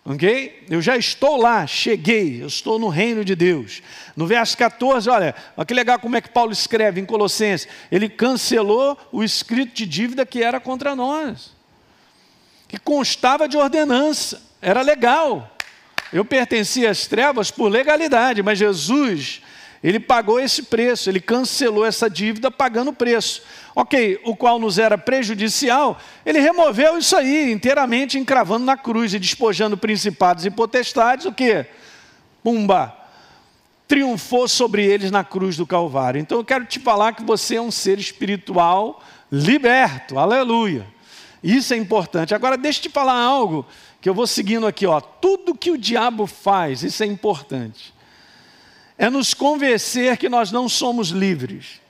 Ok? 0.05 0.65
Eu 0.69 0.81
já 0.81 0.97
estou 0.97 1.37
lá, 1.37 1.67
cheguei, 1.67 2.43
eu 2.43 2.47
estou 2.47 2.79
no 2.79 2.89
reino 2.89 3.25
de 3.25 3.35
Deus. 3.35 3.83
No 4.17 4.27
verso 4.27 4.57
14, 4.57 5.11
olha, 5.11 5.35
olha 5.57 5.67
que 5.67 5.75
legal 5.75 5.99
como 5.99 6.17
é 6.17 6.21
que 6.21 6.31
Paulo 6.31 6.53
escreve 6.53 7.01
em 7.01 7.05
Colossenses. 7.05 7.69
Ele 7.93 8.09
cancelou 8.09 8.99
o 9.13 9.23
escrito 9.23 9.75
de 9.75 9.87
dívida 9.87 10.25
que 10.25 10.43
era 10.43 10.59
contra 10.59 10.97
nós, 10.97 11.55
que 12.67 12.79
constava 12.79 13.47
de 13.47 13.57
ordenança, 13.57 14.41
era 14.63 14.81
legal. 14.81 15.57
Eu 16.13 16.25
pertencia 16.25 16.91
às 16.91 17.07
trevas 17.07 17.51
por 17.51 17.69
legalidade, 17.69 18.43
mas 18.43 18.59
Jesus 18.59 19.43
ele 19.83 19.99
pagou 19.99 20.39
esse 20.39 20.65
preço, 20.65 21.09
ele 21.09 21.21
cancelou 21.21 21.87
essa 21.87 22.09
dívida 22.09 22.51
pagando 22.51 22.91
o 22.91 22.93
preço. 22.93 23.43
Ok, 23.75 24.21
o 24.25 24.37
qual 24.37 24.59
nos 24.59 24.79
era 24.79 24.99
prejudicial, 24.99 25.99
ele 26.25 26.39
removeu 26.39 26.99
isso 26.99 27.17
aí 27.17 27.51
inteiramente, 27.51 28.19
encravando 28.19 28.67
na 28.67 28.77
cruz 28.77 29.15
e 29.15 29.19
despojando 29.19 29.79
principados 29.79 30.45
e 30.45 30.51
potestades, 30.51 31.25
o 31.25 31.33
que? 31.33 31.65
Pumba! 32.45 32.95
Triunfou 33.89 34.47
sobre 34.47 34.85
eles 34.85 35.11
na 35.11 35.25
cruz 35.25 35.57
do 35.57 35.67
Calvário. 35.67 36.21
Então 36.21 36.39
eu 36.39 36.45
quero 36.45 36.67
te 36.67 36.79
falar 36.79 37.15
que 37.15 37.25
você 37.25 37.57
é 37.57 37.61
um 37.61 37.71
ser 37.71 37.99
espiritual 37.99 39.03
liberto, 39.33 40.19
aleluia. 40.19 40.87
Isso 41.43 41.73
é 41.73 41.77
importante. 41.77 42.35
Agora 42.35 42.59
deixa 42.59 42.81
eu 42.81 42.83
te 42.83 42.89
falar 42.91 43.19
algo 43.19 43.67
que 44.01 44.09
eu 44.09 44.15
vou 44.15 44.27
seguindo 44.27 44.67
aqui, 44.67 44.87
ó. 44.87 45.01
Tudo 45.01 45.55
que 45.55 45.71
o 45.71 45.79
diabo 45.79 46.27
faz, 46.27 46.83
isso 46.83 47.03
é 47.03 47.07
importante 47.07 47.95
é 49.01 49.09
nos 49.09 49.33
convencer 49.33 50.19
que 50.19 50.29
nós 50.29 50.53
não 50.53 50.69
somos 50.69 51.09
livres. 51.09 51.81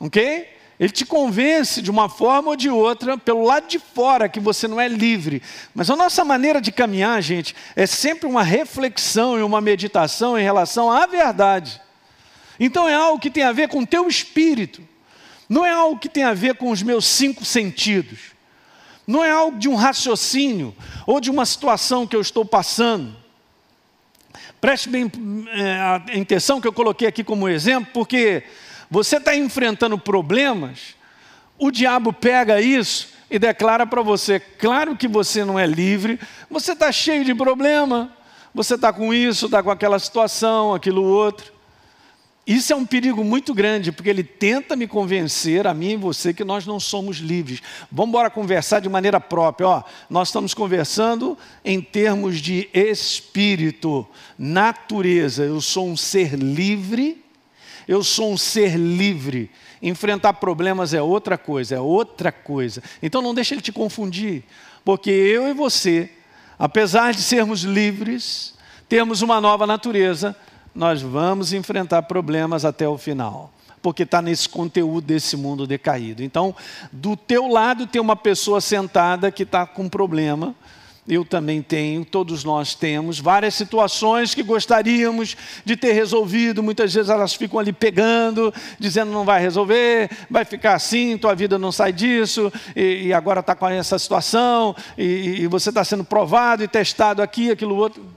Ok? 0.00 0.48
Ele 0.80 0.90
te 0.90 1.04
convence 1.04 1.82
de 1.82 1.90
uma 1.90 2.08
forma 2.08 2.48
ou 2.48 2.56
de 2.56 2.70
outra, 2.70 3.18
pelo 3.18 3.44
lado 3.44 3.68
de 3.68 3.78
fora, 3.78 4.26
que 4.26 4.40
você 4.40 4.66
não 4.66 4.80
é 4.80 4.88
livre. 4.88 5.42
Mas 5.74 5.90
a 5.90 5.94
nossa 5.94 6.24
maneira 6.24 6.58
de 6.58 6.72
caminhar, 6.72 7.22
gente, 7.22 7.54
é 7.76 7.86
sempre 7.86 8.26
uma 8.26 8.42
reflexão 8.42 9.38
e 9.38 9.42
uma 9.42 9.60
meditação 9.60 10.38
em 10.38 10.42
relação 10.42 10.90
à 10.90 11.04
verdade. 11.04 11.82
Então 12.58 12.88
é 12.88 12.94
algo 12.94 13.20
que 13.20 13.30
tem 13.30 13.42
a 13.42 13.52
ver 13.52 13.68
com 13.68 13.80
o 13.80 13.86
teu 13.86 14.08
espírito. 14.08 14.80
Não 15.46 15.66
é 15.66 15.70
algo 15.70 16.00
que 16.00 16.08
tem 16.08 16.24
a 16.24 16.32
ver 16.32 16.54
com 16.54 16.70
os 16.70 16.82
meus 16.82 17.04
cinco 17.04 17.44
sentidos. 17.44 18.20
Não 19.06 19.22
é 19.22 19.30
algo 19.30 19.58
de 19.58 19.68
um 19.68 19.74
raciocínio 19.74 20.74
ou 21.06 21.20
de 21.20 21.30
uma 21.30 21.44
situação 21.44 22.06
que 22.06 22.16
eu 22.16 22.22
estou 22.22 22.46
passando. 22.46 23.25
Preste 24.60 24.88
bem 24.88 25.10
é, 25.52 25.72
a 25.74 25.94
atenção 25.96 26.60
que 26.60 26.66
eu 26.66 26.72
coloquei 26.72 27.06
aqui 27.06 27.22
como 27.22 27.48
exemplo, 27.48 27.90
porque 27.92 28.42
você 28.90 29.16
está 29.16 29.34
enfrentando 29.36 29.98
problemas, 29.98 30.94
o 31.58 31.70
diabo 31.70 32.12
pega 32.12 32.60
isso 32.60 33.08
e 33.30 33.38
declara 33.38 33.86
para 33.86 34.02
você: 34.02 34.40
claro 34.40 34.96
que 34.96 35.08
você 35.08 35.44
não 35.44 35.58
é 35.58 35.66
livre, 35.66 36.18
você 36.50 36.72
está 36.72 36.90
cheio 36.90 37.24
de 37.24 37.34
problema, 37.34 38.12
você 38.54 38.74
está 38.74 38.92
com 38.92 39.12
isso, 39.12 39.46
está 39.46 39.62
com 39.62 39.70
aquela 39.70 39.98
situação, 39.98 40.74
aquilo 40.74 41.02
outro. 41.02 41.55
Isso 42.46 42.72
é 42.72 42.76
um 42.76 42.86
perigo 42.86 43.24
muito 43.24 43.52
grande, 43.52 43.90
porque 43.90 44.08
ele 44.08 44.22
tenta 44.22 44.76
me 44.76 44.86
convencer, 44.86 45.66
a 45.66 45.74
mim 45.74 45.92
e 45.92 45.96
você, 45.96 46.32
que 46.32 46.44
nós 46.44 46.64
não 46.64 46.78
somos 46.78 47.16
livres. 47.16 47.60
Vamos 47.90 48.10
embora 48.10 48.30
conversar 48.30 48.78
de 48.78 48.88
maneira 48.88 49.18
própria. 49.18 49.66
Ó, 49.66 49.82
nós 50.08 50.28
estamos 50.28 50.54
conversando 50.54 51.36
em 51.64 51.80
termos 51.80 52.40
de 52.40 52.68
espírito, 52.72 54.06
natureza. 54.38 55.42
Eu 55.42 55.60
sou 55.60 55.88
um 55.88 55.96
ser 55.96 56.34
livre, 56.34 57.20
eu 57.88 58.04
sou 58.04 58.32
um 58.32 58.38
ser 58.38 58.76
livre. 58.76 59.50
Enfrentar 59.82 60.34
problemas 60.34 60.94
é 60.94 61.02
outra 61.02 61.36
coisa, 61.36 61.74
é 61.74 61.80
outra 61.80 62.30
coisa. 62.30 62.80
Então 63.02 63.20
não 63.20 63.34
deixe 63.34 63.54
ele 63.54 63.60
te 63.60 63.72
confundir, 63.72 64.44
porque 64.84 65.10
eu 65.10 65.48
e 65.48 65.52
você, 65.52 66.10
apesar 66.56 67.12
de 67.12 67.22
sermos 67.22 67.62
livres, 67.62 68.54
temos 68.88 69.20
uma 69.20 69.40
nova 69.40 69.66
natureza 69.66 70.36
nós 70.76 71.00
vamos 71.00 71.54
enfrentar 71.54 72.02
problemas 72.02 72.64
até 72.66 72.86
o 72.86 72.98
final, 72.98 73.50
porque 73.80 74.02
está 74.02 74.20
nesse 74.20 74.46
conteúdo 74.46 75.06
desse 75.06 75.34
mundo 75.36 75.66
decaído. 75.66 76.22
Então, 76.22 76.54
do 76.92 77.16
teu 77.16 77.48
lado 77.48 77.86
tem 77.86 78.00
uma 78.00 78.14
pessoa 78.14 78.60
sentada 78.60 79.32
que 79.32 79.42
está 79.42 79.66
com 79.66 79.88
problema, 79.88 80.54
eu 81.08 81.24
também 81.24 81.62
tenho, 81.62 82.04
todos 82.04 82.42
nós 82.42 82.74
temos 82.74 83.20
várias 83.20 83.54
situações 83.54 84.34
que 84.34 84.42
gostaríamos 84.42 85.36
de 85.64 85.76
ter 85.76 85.92
resolvido, 85.92 86.64
muitas 86.64 86.92
vezes 86.92 87.08
elas 87.08 87.32
ficam 87.32 87.60
ali 87.60 87.72
pegando, 87.72 88.52
dizendo 88.78 89.12
não 89.12 89.24
vai 89.24 89.40
resolver, 89.40 90.10
vai 90.28 90.44
ficar 90.44 90.74
assim, 90.74 91.16
tua 91.16 91.34
vida 91.34 91.58
não 91.58 91.70
sai 91.70 91.92
disso, 91.92 92.52
e, 92.74 93.06
e 93.06 93.12
agora 93.14 93.38
está 93.38 93.54
com 93.54 93.68
essa 93.68 93.98
situação, 93.98 94.74
e, 94.98 95.42
e 95.42 95.46
você 95.46 95.68
está 95.68 95.84
sendo 95.84 96.04
provado 96.04 96.62
e 96.64 96.68
testado 96.68 97.22
aqui, 97.22 97.52
aquilo 97.52 97.76
outro. 97.76 98.15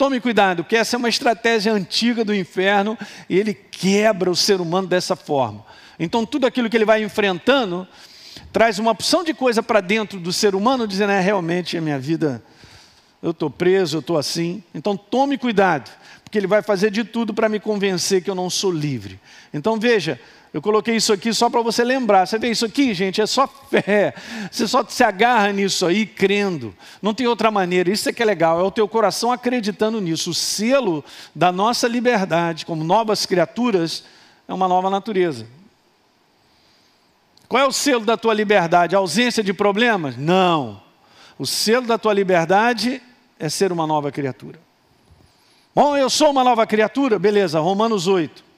Tome 0.00 0.18
cuidado, 0.18 0.64
porque 0.64 0.76
essa 0.76 0.96
é 0.96 0.98
uma 0.98 1.10
estratégia 1.10 1.74
antiga 1.74 2.24
do 2.24 2.34
inferno 2.34 2.96
e 3.28 3.38
ele 3.38 3.52
quebra 3.52 4.30
o 4.30 4.34
ser 4.34 4.58
humano 4.58 4.88
dessa 4.88 5.14
forma. 5.14 5.62
Então, 5.98 6.24
tudo 6.24 6.46
aquilo 6.46 6.70
que 6.70 6.76
ele 6.78 6.86
vai 6.86 7.04
enfrentando 7.04 7.86
traz 8.50 8.78
uma 8.78 8.92
opção 8.92 9.22
de 9.22 9.34
coisa 9.34 9.62
para 9.62 9.82
dentro 9.82 10.18
do 10.18 10.32
ser 10.32 10.54
humano, 10.54 10.88
dizendo: 10.88 11.12
é 11.12 11.20
realmente 11.20 11.76
a 11.76 11.82
minha 11.82 11.98
vida, 11.98 12.42
eu 13.22 13.32
estou 13.32 13.50
preso, 13.50 13.98
eu 13.98 14.00
estou 14.00 14.16
assim. 14.16 14.64
Então, 14.74 14.96
tome 14.96 15.36
cuidado, 15.36 15.90
porque 16.24 16.38
ele 16.38 16.46
vai 16.46 16.62
fazer 16.62 16.90
de 16.90 17.04
tudo 17.04 17.34
para 17.34 17.46
me 17.46 17.60
convencer 17.60 18.22
que 18.22 18.30
eu 18.30 18.34
não 18.34 18.48
sou 18.48 18.72
livre. 18.72 19.20
Então, 19.52 19.78
veja, 19.78 20.18
eu 20.52 20.60
coloquei 20.60 20.96
isso 20.96 21.12
aqui 21.12 21.32
só 21.32 21.48
para 21.48 21.62
você 21.62 21.84
lembrar. 21.84 22.26
Você 22.26 22.36
vê 22.36 22.50
isso 22.50 22.66
aqui, 22.66 22.92
gente? 22.92 23.20
É 23.20 23.26
só 23.26 23.46
fé. 23.46 24.12
Você 24.50 24.66
só 24.66 24.84
se 24.84 25.04
agarra 25.04 25.52
nisso 25.52 25.86
aí, 25.86 26.04
crendo. 26.04 26.74
Não 27.00 27.14
tem 27.14 27.28
outra 27.28 27.52
maneira. 27.52 27.90
Isso 27.90 28.08
é 28.08 28.12
que 28.12 28.20
é 28.20 28.26
legal. 28.26 28.58
É 28.58 28.62
o 28.62 28.70
teu 28.70 28.88
coração 28.88 29.30
acreditando 29.30 30.00
nisso. 30.00 30.30
O 30.30 30.34
selo 30.34 31.04
da 31.32 31.52
nossa 31.52 31.86
liberdade, 31.86 32.66
como 32.66 32.82
novas 32.82 33.24
criaturas, 33.26 34.02
é 34.48 34.52
uma 34.52 34.66
nova 34.66 34.90
natureza. 34.90 35.46
Qual 37.48 37.62
é 37.62 37.66
o 37.66 37.72
selo 37.72 38.04
da 38.04 38.16
tua 38.16 38.34
liberdade? 38.34 38.96
A 38.96 38.98
ausência 38.98 39.44
de 39.44 39.52
problemas? 39.52 40.16
Não. 40.16 40.82
O 41.38 41.46
selo 41.46 41.86
da 41.86 41.96
tua 41.96 42.12
liberdade 42.12 43.00
é 43.38 43.48
ser 43.48 43.70
uma 43.70 43.86
nova 43.86 44.10
criatura. 44.10 44.58
Bom, 45.72 45.96
eu 45.96 46.10
sou 46.10 46.30
uma 46.30 46.42
nova 46.42 46.66
criatura? 46.66 47.20
Beleza, 47.20 47.60
Romanos 47.60 48.08
8. 48.08 48.49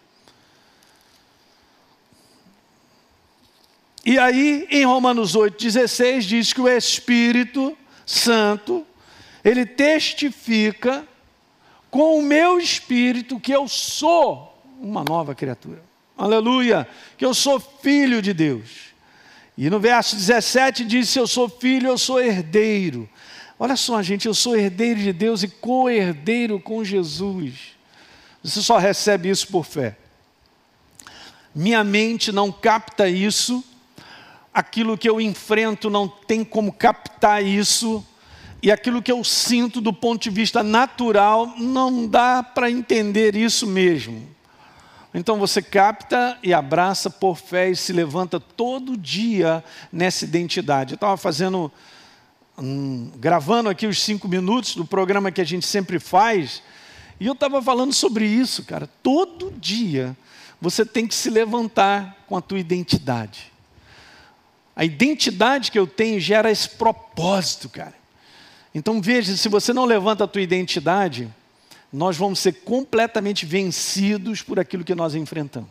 E 4.04 4.18
aí, 4.18 4.66
em 4.70 4.84
Romanos 4.84 5.36
8,16, 5.36 6.20
diz 6.22 6.52
que 6.52 6.60
o 6.60 6.68
Espírito 6.68 7.76
Santo, 8.04 8.84
ele 9.44 9.64
testifica 9.64 11.06
com 11.90 12.18
o 12.18 12.22
meu 12.22 12.58
espírito 12.58 13.38
que 13.38 13.52
eu 13.52 13.68
sou 13.68 14.60
uma 14.80 15.04
nova 15.04 15.34
criatura. 15.34 15.82
Aleluia! 16.16 16.88
Que 17.16 17.24
eu 17.24 17.32
sou 17.32 17.60
filho 17.60 18.20
de 18.20 18.32
Deus. 18.32 18.92
E 19.56 19.70
no 19.70 19.78
verso 19.78 20.16
17 20.16 20.84
diz: 20.84 21.08
Se 21.08 21.18
eu 21.18 21.26
sou 21.26 21.48
filho, 21.48 21.88
eu 21.88 21.98
sou 21.98 22.20
herdeiro. 22.20 23.08
Olha 23.58 23.76
só, 23.76 24.02
gente, 24.02 24.26
eu 24.26 24.34
sou 24.34 24.56
herdeiro 24.56 24.98
de 24.98 25.12
Deus 25.12 25.44
e 25.44 25.48
co-herdeiro 25.48 26.58
com 26.58 26.82
Jesus. 26.82 27.76
Você 28.42 28.60
só 28.60 28.78
recebe 28.78 29.30
isso 29.30 29.46
por 29.46 29.64
fé. 29.64 29.96
Minha 31.54 31.84
mente 31.84 32.32
não 32.32 32.50
capta 32.50 33.08
isso 33.08 33.62
aquilo 34.52 34.98
que 34.98 35.08
eu 35.08 35.20
enfrento 35.20 35.88
não 35.88 36.06
tem 36.06 36.44
como 36.44 36.72
captar 36.72 37.44
isso, 37.44 38.04
e 38.62 38.70
aquilo 38.70 39.02
que 39.02 39.10
eu 39.10 39.24
sinto 39.24 39.80
do 39.80 39.92
ponto 39.92 40.22
de 40.22 40.30
vista 40.30 40.62
natural 40.62 41.54
não 41.58 42.06
dá 42.06 42.42
para 42.42 42.70
entender 42.70 43.34
isso 43.34 43.66
mesmo. 43.66 44.28
Então 45.14 45.38
você 45.38 45.60
capta 45.60 46.38
e 46.42 46.54
abraça 46.54 47.10
por 47.10 47.36
fé 47.36 47.70
e 47.70 47.76
se 47.76 47.92
levanta 47.92 48.40
todo 48.40 48.96
dia 48.96 49.62
nessa 49.92 50.24
identidade. 50.24 50.92
Eu 50.92 50.94
estava 50.94 51.16
fazendo, 51.16 51.70
gravando 53.16 53.68
aqui 53.68 53.86
os 53.86 54.00
cinco 54.00 54.28
minutos 54.28 54.74
do 54.74 54.86
programa 54.86 55.32
que 55.32 55.40
a 55.40 55.44
gente 55.44 55.66
sempre 55.66 55.98
faz, 55.98 56.62
e 57.20 57.26
eu 57.26 57.34
estava 57.34 57.60
falando 57.60 57.92
sobre 57.92 58.26
isso, 58.26 58.64
cara. 58.64 58.88
Todo 59.02 59.52
dia 59.60 60.16
você 60.60 60.86
tem 60.86 61.06
que 61.06 61.14
se 61.14 61.28
levantar 61.28 62.24
com 62.26 62.36
a 62.36 62.40
tua 62.40 62.58
identidade. 62.58 63.51
A 64.74 64.84
identidade 64.84 65.70
que 65.70 65.78
eu 65.78 65.86
tenho 65.86 66.18
gera 66.18 66.50
esse 66.50 66.68
propósito, 66.68 67.68
cara. 67.68 67.94
Então 68.74 69.00
veja, 69.02 69.36
se 69.36 69.48
você 69.48 69.72
não 69.72 69.84
levanta 69.84 70.24
a 70.24 70.26
tua 70.26 70.40
identidade, 70.40 71.28
nós 71.92 72.16
vamos 72.16 72.38
ser 72.38 72.52
completamente 72.64 73.44
vencidos 73.44 74.40
por 74.40 74.58
aquilo 74.58 74.84
que 74.84 74.94
nós 74.94 75.14
enfrentamos. 75.14 75.68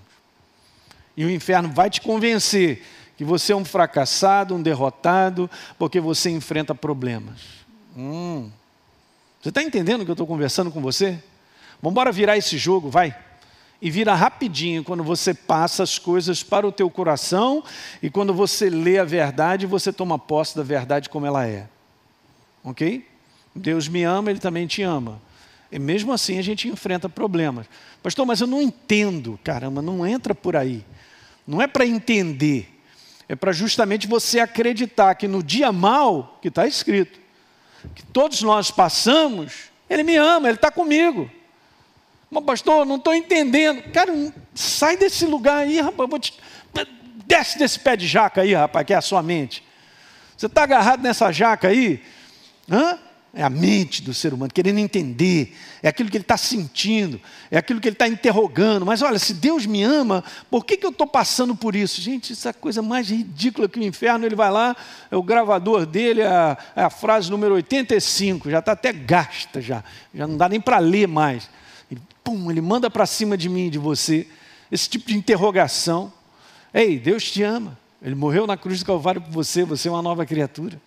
E 1.18 1.26
o 1.26 1.30
inferno 1.30 1.70
vai 1.70 1.90
te 1.90 2.00
convencer 2.00 2.84
que 3.18 3.24
você 3.24 3.54
é 3.54 3.56
um 3.56 3.66
fracassado, 3.66 4.56
um 4.56 4.62
derrotado, 4.62 5.50
porque 5.78 6.00
você 6.00 6.30
enfrenta 6.30 6.76
problemas. 6.76 7.42
Hum. 7.98 8.50
Você 9.42 9.50
está 9.50 9.64
entendendo 9.64 10.02
o 10.02 10.06
que 10.06 10.12
eu 10.12 10.14
estou 10.14 10.28
conversando 10.28 10.72
com 10.72 10.82
você? 10.82 11.22
Vamos 11.82 12.16
virar 12.16 12.38
esse 12.38 12.58
jogo, 12.58 12.90
vai 12.90 13.16
e 13.82 13.90
vira 13.90 14.14
rapidinho 14.14 14.84
quando 14.84 15.04
você 15.04 15.34
passa 15.34 15.82
as 15.82 15.98
coisas 15.98 16.44
para 16.44 16.68
o 16.68 16.72
teu 16.72 16.90
coração 16.90 17.64
e 18.02 18.10
quando 18.10 18.34
você 18.34 18.70
lê 18.70 19.00
a 19.00 19.04
verdade, 19.04 19.66
você 19.66 19.92
toma 19.92 20.20
posse 20.20 20.56
da 20.56 20.62
verdade 20.62 21.10
como 21.10 21.26
ela 21.26 21.48
é. 21.48 21.68
Ok? 22.64 23.08
Deus 23.56 23.88
me 23.88 24.04
ama, 24.04 24.30
Ele 24.30 24.40
também 24.40 24.68
te 24.68 24.84
ama. 24.84 25.20
E 25.72 25.80
mesmo 25.80 26.14
assim 26.14 26.38
a 26.38 26.42
gente 26.42 26.68
enfrenta 26.68 27.10
problemas. 27.10 27.66
Pastor, 28.04 28.26
mas 28.26 28.40
eu 28.40 28.48
não 28.48 28.62
entendo. 28.62 29.40
Caramba, 29.44 29.82
não 29.82 30.06
entra 30.06 30.36
por 30.36 30.56
aí. 30.56 30.86
Não 31.48 31.62
é 31.62 31.66
para 31.66 31.86
entender. 31.86 32.70
É 33.28 33.36
para 33.36 33.52
justamente 33.52 34.08
você 34.08 34.40
acreditar 34.40 35.16
que 35.16 35.28
no 35.28 35.42
dia 35.42 35.72
mal, 35.72 36.38
que 36.42 36.50
está 36.50 36.68
escrito, 36.68 37.20
que 37.96 38.04
todos 38.04 38.42
nós 38.42 38.70
passamos, 38.70 39.72
Ele 39.90 40.04
me 40.04 40.18
ama, 40.18 40.50
Ele 40.50 40.58
está 40.58 40.70
comigo. 40.70 41.32
Mas, 42.32 42.46
pastor, 42.46 42.86
não 42.86 42.96
estou 42.96 43.14
entendendo. 43.14 43.84
Cara, 43.92 44.14
sai 44.56 44.96
desse 44.96 45.26
lugar 45.26 45.58
aí, 45.58 45.82
rapaz. 45.82 46.10
Vou 46.10 46.18
te... 46.18 46.34
Desce 47.26 47.60
desse 47.60 47.78
pé 47.78 47.98
de 47.98 48.08
jaca 48.08 48.42
aí, 48.42 48.54
rapaz, 48.54 48.86
que 48.86 48.94
é 48.94 48.96
a 48.96 49.02
sua 49.02 49.22
mente. 49.22 49.64
Você 50.38 50.46
está 50.46 50.64
agarrado 50.64 51.02
nessa 51.02 51.30
jaca 51.32 51.68
aí? 51.68 52.02
Hã? 52.70 52.98
É 53.34 53.44
a 53.44 53.50
mente 53.50 54.02
do 54.02 54.14
ser 54.14 54.34
humano, 54.34 54.52
querendo 54.54 54.80
entender, 54.80 55.56
é 55.82 55.88
aquilo 55.88 56.10
que 56.10 56.18
ele 56.18 56.24
está 56.24 56.36
sentindo, 56.36 57.22
é 57.50 57.58
aquilo 57.58 57.80
que 57.80 57.88
ele 57.88 57.96
está 57.96 58.06
interrogando. 58.06 58.86
Mas 58.86 59.02
olha, 59.02 59.18
se 59.18 59.34
Deus 59.34 59.66
me 59.66 59.82
ama, 59.84 60.22
por 60.50 60.66
que, 60.66 60.76
que 60.76 60.86
eu 60.86 60.90
estou 60.90 61.08
passando 61.08 61.56
por 61.56 61.74
isso? 61.74 62.02
Gente, 62.02 62.34
isso 62.34 62.46
é 62.48 62.52
a 62.52 62.54
coisa 62.54 62.82
mais 62.82 63.10
ridícula 63.10 63.70
que 63.70 63.80
o 63.80 63.84
inferno. 63.84 64.26
Ele 64.26 64.36
vai 64.36 64.52
lá, 64.52 64.76
é 65.10 65.16
o 65.16 65.24
gravador 65.24 65.86
dele, 65.86 66.22
é 66.22 66.28
a, 66.28 66.58
é 66.76 66.84
a 66.84 66.90
frase 66.90 67.32
número 67.32 67.56
85, 67.56 68.50
já 68.50 68.60
está 68.60 68.74
até 68.74 68.92
gasta, 68.92 69.62
já, 69.62 69.82
já 70.14 70.28
não 70.28 70.36
dá 70.36 70.50
nem 70.50 70.60
para 70.60 70.80
ler 70.80 71.08
mais 71.08 71.50
pum, 72.24 72.50
ele 72.50 72.62
manda 72.62 72.90
para 72.90 73.06
cima 73.06 73.38
de 73.38 73.50
mim 73.50 73.68
e 73.68 73.70
de 73.70 73.78
você 73.78 74.28
esse 74.72 74.90
tipo 74.90 75.08
de 75.08 75.16
interrogação. 75.16 76.12
Ei, 76.74 76.98
Deus 76.98 77.30
te 77.30 77.44
ama. 77.44 77.78
Ele 78.02 78.16
morreu 78.16 78.48
na 78.48 78.58
cruz 78.58 78.80
do 78.80 78.86
Calvário 78.86 79.22
por 79.22 79.32
você, 79.32 79.64
você 79.64 79.88
é 79.88 79.92
uma 79.92 80.02
nova 80.02 80.26
criatura. 80.26 80.82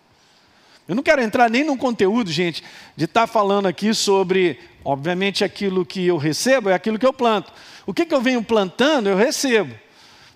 Eu 0.87 0.95
não 0.95 1.03
quero 1.03 1.23
entrar 1.23 1.49
nem 1.49 1.65
no 1.65 1.77
conteúdo, 1.77 2.31
gente, 2.31 2.63
de 2.97 3.05
estar 3.05 3.23
tá 3.23 3.27
falando 3.27 3.67
aqui 3.67 3.95
sobre, 3.95 4.59
obviamente, 4.85 5.45
aquilo 5.45 5.85
que 5.85 6.07
eu 6.07 6.17
recebo 6.19 6.69
é 6.69 6.75
aquilo 6.75 6.99
que 6.99 7.07
eu 7.07 7.13
planto. 7.13 7.53
O 7.87 7.95
que, 7.95 8.05
que 8.05 8.15
eu 8.15 8.21
venho 8.21 8.43
plantando, 8.43 9.09
eu 9.09 9.17
recebo. 9.17 9.75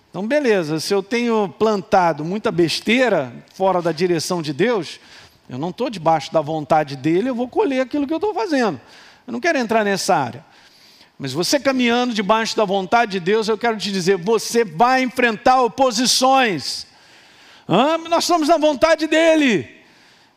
Então, 0.09 0.25
beleza, 0.25 0.79
se 0.79 0.91
eu 0.91 1.03
tenho 1.03 1.47
plantado 1.59 2.25
muita 2.25 2.51
besteira 2.51 3.31
fora 3.53 3.79
da 3.79 3.91
direção 3.91 4.41
de 4.41 4.51
Deus, 4.51 4.99
eu 5.47 5.57
não 5.57 5.69
estou 5.69 5.89
debaixo 5.89 6.33
da 6.33 6.41
vontade 6.41 6.95
dele, 6.95 7.29
eu 7.29 7.35
vou 7.35 7.47
colher 7.47 7.81
aquilo 7.81 8.07
que 8.07 8.13
eu 8.13 8.17
estou 8.17 8.33
fazendo. 8.33 8.81
Eu 9.27 9.33
não 9.33 9.39
quero 9.39 9.59
entrar 9.59 9.83
nessa 9.83 10.15
área. 10.15 10.43
Mas 11.21 11.33
você 11.33 11.59
caminhando 11.59 12.13
debaixo 12.13 12.55
da 12.55 12.63
vontade 12.63 13.11
de 13.11 13.19
Deus, 13.19 13.49
eu 13.49 13.57
quero 13.57 13.75
te 13.75 13.91
dizer, 13.91 14.15
você 14.15 14.63
vai 14.63 15.03
enfrentar 15.03 15.61
oposições. 15.61 16.87
Ah, 17.67 17.97
nós 18.09 18.23
estamos 18.23 18.47
na 18.47 18.57
vontade 18.57 19.05
dele. 19.05 19.69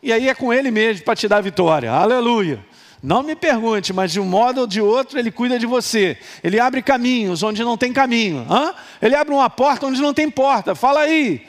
E 0.02 0.12
aí 0.12 0.28
é 0.28 0.34
com 0.34 0.52
ele 0.52 0.72
mesmo 0.72 1.04
para 1.04 1.14
te 1.14 1.28
dar 1.28 1.40
vitória. 1.40 1.92
Aleluia. 1.92 2.66
Não 3.00 3.22
me 3.22 3.36
pergunte, 3.36 3.92
mas 3.92 4.10
de 4.10 4.18
um 4.18 4.24
modo 4.24 4.62
ou 4.62 4.66
de 4.66 4.80
outro 4.80 5.20
ele 5.20 5.30
cuida 5.30 5.56
de 5.56 5.66
você. 5.66 6.18
Ele 6.42 6.58
abre 6.58 6.82
caminhos 6.82 7.44
onde 7.44 7.62
não 7.62 7.76
tem 7.76 7.92
caminho. 7.92 8.44
Hã? 8.50 8.74
Ele 9.00 9.14
abre 9.14 9.32
uma 9.32 9.48
porta 9.48 9.86
onde 9.86 10.00
não 10.00 10.12
tem 10.12 10.28
porta. 10.28 10.74
Fala 10.74 11.00
aí. 11.00 11.46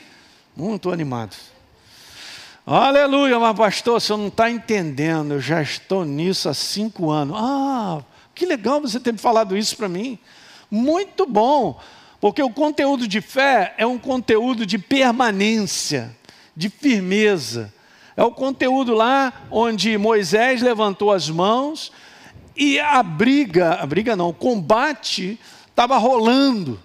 Muito 0.55 0.91
animado. 0.91 1.35
Aleluia, 2.65 3.39
mas 3.39 3.57
pastor, 3.57 3.99
você 3.99 4.13
não 4.13 4.27
está 4.27 4.49
entendendo. 4.49 5.33
Eu 5.33 5.41
já 5.41 5.59
estou 5.59 6.05
nisso 6.05 6.47
há 6.47 6.53
cinco 6.53 7.09
anos. 7.09 7.35
Ah, 7.37 8.03
que 8.33 8.45
legal 8.45 8.81
você 8.81 8.99
ter 8.99 9.17
falado 9.17 9.55
isso 9.55 9.77
para 9.77 9.87
mim. 9.87 10.17
Muito 10.69 11.25
bom, 11.25 11.79
porque 12.19 12.41
o 12.41 12.49
conteúdo 12.49 13.07
de 13.07 13.21
fé 13.21 13.73
é 13.77 13.85
um 13.85 13.97
conteúdo 13.97 14.65
de 14.65 14.77
permanência, 14.77 16.15
de 16.55 16.69
firmeza. 16.69 17.73
É 18.15 18.23
o 18.23 18.31
conteúdo 18.31 18.93
lá 18.93 19.45
onde 19.49 19.97
Moisés 19.97 20.61
levantou 20.61 21.11
as 21.11 21.29
mãos 21.29 21.91
e 22.55 22.79
a 22.79 23.01
briga, 23.01 23.73
a 23.73 23.85
briga 23.85 24.15
não, 24.15 24.29
o 24.29 24.33
combate 24.33 25.39
estava 25.67 25.97
rolando. 25.97 26.79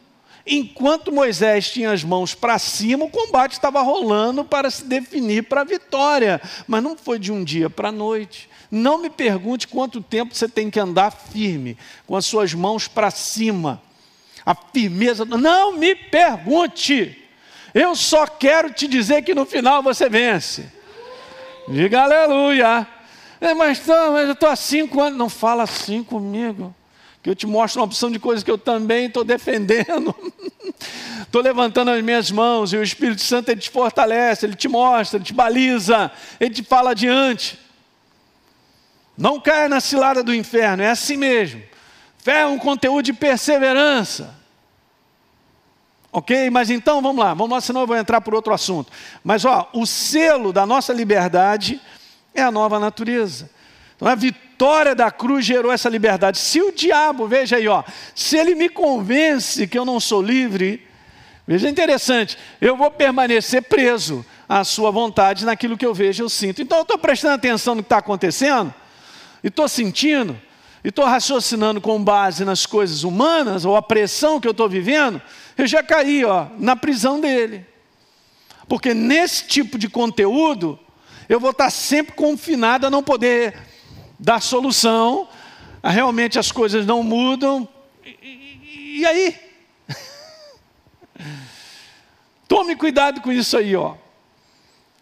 Enquanto 0.47 1.13
Moisés 1.13 1.71
tinha 1.71 1.93
as 1.93 2.03
mãos 2.03 2.35
para 2.35 2.59
cima, 2.59 3.05
o 3.05 3.11
combate 3.11 3.53
estava 3.53 3.83
rolando 3.83 4.43
para 4.43 4.71
se 4.71 4.83
definir 4.85 5.43
para 5.43 5.61
a 5.61 5.65
vitória. 5.65 6.41
Mas 6.67 6.83
não 6.83 6.97
foi 6.97 7.19
de 7.19 7.31
um 7.31 7.45
dia 7.45 7.69
para 7.69 7.91
a 7.91 7.93
noite. 7.93 8.49
Não 8.71 8.99
me 8.99 9.09
pergunte 9.09 9.67
quanto 9.67 10.01
tempo 10.03 10.35
você 10.35 10.49
tem 10.49 10.71
que 10.71 10.79
andar 10.79 11.11
firme, 11.11 11.77
com 12.07 12.17
as 12.17 12.27
suas 12.27 12.53
mãos 12.53 12.87
para 12.87 13.11
cima. 13.11 13.81
A 14.45 14.55
firmeza. 14.55 15.25
Não 15.25 15.77
me 15.77 15.95
pergunte. 15.95 17.17
Eu 17.75 17.95
só 17.95 18.27
quero 18.27 18.73
te 18.73 18.87
dizer 18.87 19.23
que 19.23 19.35
no 19.35 19.47
final 19.47 19.83
você 19.83 20.09
vence. 20.09 20.71
Diga 21.69 22.03
aleluia. 22.03 22.87
É, 23.41 23.55
mas, 23.55 23.81
mas 23.87 24.27
eu 24.27 24.33
estou 24.33 24.49
há 24.49 24.57
cinco 24.57 25.01
anos. 25.01 25.19
Não 25.19 25.29
fala 25.29 25.65
assim 25.65 26.03
comigo. 26.03 26.75
Que 27.23 27.31
eu 27.31 27.35
te 27.35 27.47
mostro 27.47 27.81
uma 27.81 27.87
opção 27.87 28.11
de 28.11 28.19
coisas 28.19 28.43
que 28.43 28.51
eu 28.51 28.59
também 28.59 29.07
estou 29.07 29.25
defendendo. 29.25 30.15
Estou 31.21 31.43
levantando 31.43 31.91
as 31.91 32.03
minhas 32.03 32.31
mãos 32.31 32.73
e 32.73 32.77
o 32.79 32.83
Espírito 32.83 33.21
Santo 33.21 33.51
ele 33.51 33.61
te 33.61 33.69
fortalece, 33.69 34.47
ele 34.47 34.55
te 34.55 34.67
mostra, 34.67 35.19
ele 35.19 35.25
te 35.27 35.35
baliza, 35.35 36.11
ele 36.41 36.55
te 36.55 36.63
fala 36.63 36.93
adiante. 36.93 37.59
Não 39.19 39.41
caia 39.41 39.69
na 39.69 39.81
cilada 39.81 40.23
do 40.23 40.33
inferno, 40.33 40.81
é 40.81 40.91
assim 40.91 41.17
mesmo. 41.17 41.61
Fé 42.19 42.43
é 42.43 42.47
um 42.47 42.57
conteúdo 42.57 43.03
de 43.03 43.13
perseverança. 43.13 44.33
Ok? 46.13 46.49
Mas 46.51 46.71
então 46.71 47.03
vamos 47.03 47.23
lá, 47.23 47.35
vamos 47.35 47.51
lá, 47.51 47.61
senão 47.61 47.81
eu 47.81 47.87
vou 47.87 47.97
entrar 47.97 48.21
por 48.21 48.33
outro 48.33 48.55
assunto. 48.55 48.93
Mas 49.25 49.45
ó, 49.45 49.69
o 49.73 49.85
selo 49.85 50.53
da 50.53 50.65
nossa 50.65 50.93
liberdade 50.93 51.81
é 52.33 52.41
a 52.41 52.53
nova 52.53 52.79
natureza. 52.79 53.51
Então 53.97 54.07
a 54.07 54.15
vitória 54.15 54.95
da 54.95 55.11
cruz 55.11 55.45
gerou 55.45 55.73
essa 55.73 55.89
liberdade. 55.89 56.39
Se 56.39 56.63
o 56.63 56.71
diabo, 56.71 57.27
veja 57.27 57.57
aí, 57.57 57.67
ó, 57.67 57.83
se 58.15 58.37
ele 58.37 58.55
me 58.55 58.69
convence 58.69 59.67
que 59.67 59.77
eu 59.77 59.85
não 59.85 59.99
sou 59.99 60.23
livre, 60.23 60.87
veja 61.45 61.69
interessante, 61.69 62.39
eu 62.61 62.77
vou 62.77 62.91
permanecer 62.93 63.63
preso 63.65 64.25
à 64.49 64.63
sua 64.63 64.93
vontade 64.93 65.45
naquilo 65.45 65.77
que 65.77 65.85
eu 65.85 65.93
vejo, 65.93 66.23
eu 66.23 66.29
sinto. 66.29 66.63
Então 66.63 66.79
eu 66.79 66.83
estou 66.83 66.99
prestando 66.99 67.35
atenção 67.35 67.75
no 67.75 67.83
que 67.83 67.87
está 67.87 67.99
acontecendo 67.99 68.73
e 69.43 69.49
estou 69.49 69.69
sentindo, 69.69 70.39
e 70.85 70.89
estou 70.89 71.05
raciocinando 71.05 71.81
com 71.81 72.03
base 72.03 72.45
nas 72.45 72.67
coisas 72.67 73.05
humanas, 73.05 73.65
ou 73.65 73.77
a 73.77 73.83
pressão 73.83 74.41
que 74.41 74.47
eu 74.47 74.53
estou 74.53 74.69
vivendo, 74.69 75.21
eu 75.57 75.67
já 75.67 75.83
caí 75.83 76.25
ó, 76.25 76.47
na 76.59 76.77
prisão 76.77 77.21
dele. 77.21 77.67
Porque 78.69 78.95
nesse 78.95 79.47
tipo 79.47 79.79
de 79.79 79.89
conteúdo, 79.89 80.79
eu 81.29 81.41
vou 81.41 81.51
estar 81.51 81.71
sempre 81.71 82.15
confinado 82.15 82.87
a 82.87 82.91
não 82.91 83.03
poder 83.03 83.57
dar 84.19 84.41
solução, 84.41 85.29
a 85.83 85.91
realmente 85.91 86.39
as 86.39 86.53
coisas 86.53 86.85
não 86.85 87.03
mudam, 87.03 87.69
e, 88.99 89.07
aí? 89.07 89.37
Tome 92.49 92.75
cuidado 92.75 93.21
com 93.21 93.31
isso 93.31 93.57
aí, 93.57 93.77
ó. 93.77 93.95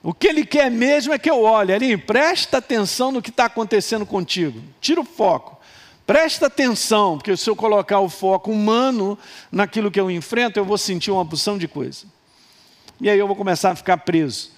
O 0.06 0.14
que 0.14 0.28
ele 0.28 0.46
quer 0.46 0.70
mesmo 0.70 1.12
é 1.12 1.18
que 1.18 1.28
eu 1.28 1.42
olhe 1.42 1.72
ali, 1.72 1.96
presta 1.96 2.58
atenção 2.58 3.10
no 3.10 3.20
que 3.20 3.30
está 3.30 3.46
acontecendo 3.46 4.06
contigo. 4.06 4.62
Tira 4.80 5.00
o 5.00 5.04
foco. 5.04 5.58
Presta 6.06 6.46
atenção, 6.46 7.18
porque 7.18 7.36
se 7.36 7.50
eu 7.50 7.56
colocar 7.56 7.98
o 7.98 8.08
foco 8.08 8.52
humano 8.52 9.18
naquilo 9.50 9.90
que 9.90 9.98
eu 9.98 10.08
enfrento, 10.08 10.60
eu 10.60 10.64
vou 10.64 10.78
sentir 10.78 11.10
uma 11.10 11.26
porção 11.26 11.58
de 11.58 11.66
coisa. 11.66 12.06
E 13.00 13.10
aí 13.10 13.18
eu 13.18 13.26
vou 13.26 13.34
começar 13.34 13.72
a 13.72 13.74
ficar 13.74 13.96
preso. 13.96 14.52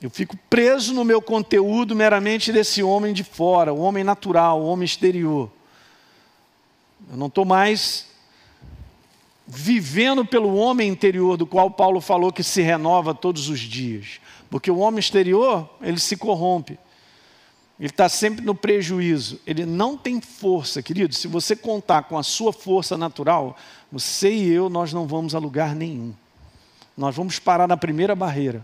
Eu 0.00 0.10
fico 0.10 0.36
preso 0.50 0.92
no 0.92 1.04
meu 1.04 1.22
conteúdo 1.22 1.94
meramente 1.94 2.50
desse 2.50 2.82
homem 2.82 3.12
de 3.12 3.22
fora, 3.22 3.72
o 3.72 3.78
homem 3.78 4.02
natural, 4.02 4.62
o 4.62 4.66
homem 4.66 4.84
exterior. 4.84 5.48
Eu 7.08 7.16
não 7.16 7.28
estou 7.28 7.44
mais 7.44 8.08
vivendo 9.46 10.24
pelo 10.24 10.56
homem 10.56 10.88
interior, 10.88 11.36
do 11.36 11.46
qual 11.46 11.70
Paulo 11.70 12.00
falou 12.00 12.32
que 12.32 12.42
se 12.42 12.62
renova 12.62 13.14
todos 13.14 13.48
os 13.48 13.60
dias. 13.60 14.20
Porque 14.52 14.70
o 14.70 14.76
homem 14.80 15.00
exterior, 15.00 15.66
ele 15.80 15.98
se 15.98 16.14
corrompe. 16.14 16.78
ele 17.80 17.88
está 17.88 18.06
sempre 18.06 18.44
no 18.44 18.54
prejuízo, 18.54 19.40
ele 19.46 19.64
não 19.64 19.96
tem 19.96 20.20
força, 20.20 20.82
querido. 20.82 21.14
Se 21.14 21.26
você 21.26 21.56
contar 21.56 22.02
com 22.02 22.18
a 22.18 22.22
sua 22.22 22.52
força 22.52 22.98
natural, 22.98 23.56
você 23.90 24.30
e 24.30 24.52
eu, 24.52 24.68
nós 24.68 24.92
não 24.92 25.06
vamos 25.06 25.34
a 25.34 25.38
lugar 25.38 25.74
nenhum. 25.74 26.12
Nós 26.94 27.16
vamos 27.16 27.38
parar 27.38 27.66
na 27.66 27.78
primeira 27.78 28.14
barreira. 28.14 28.62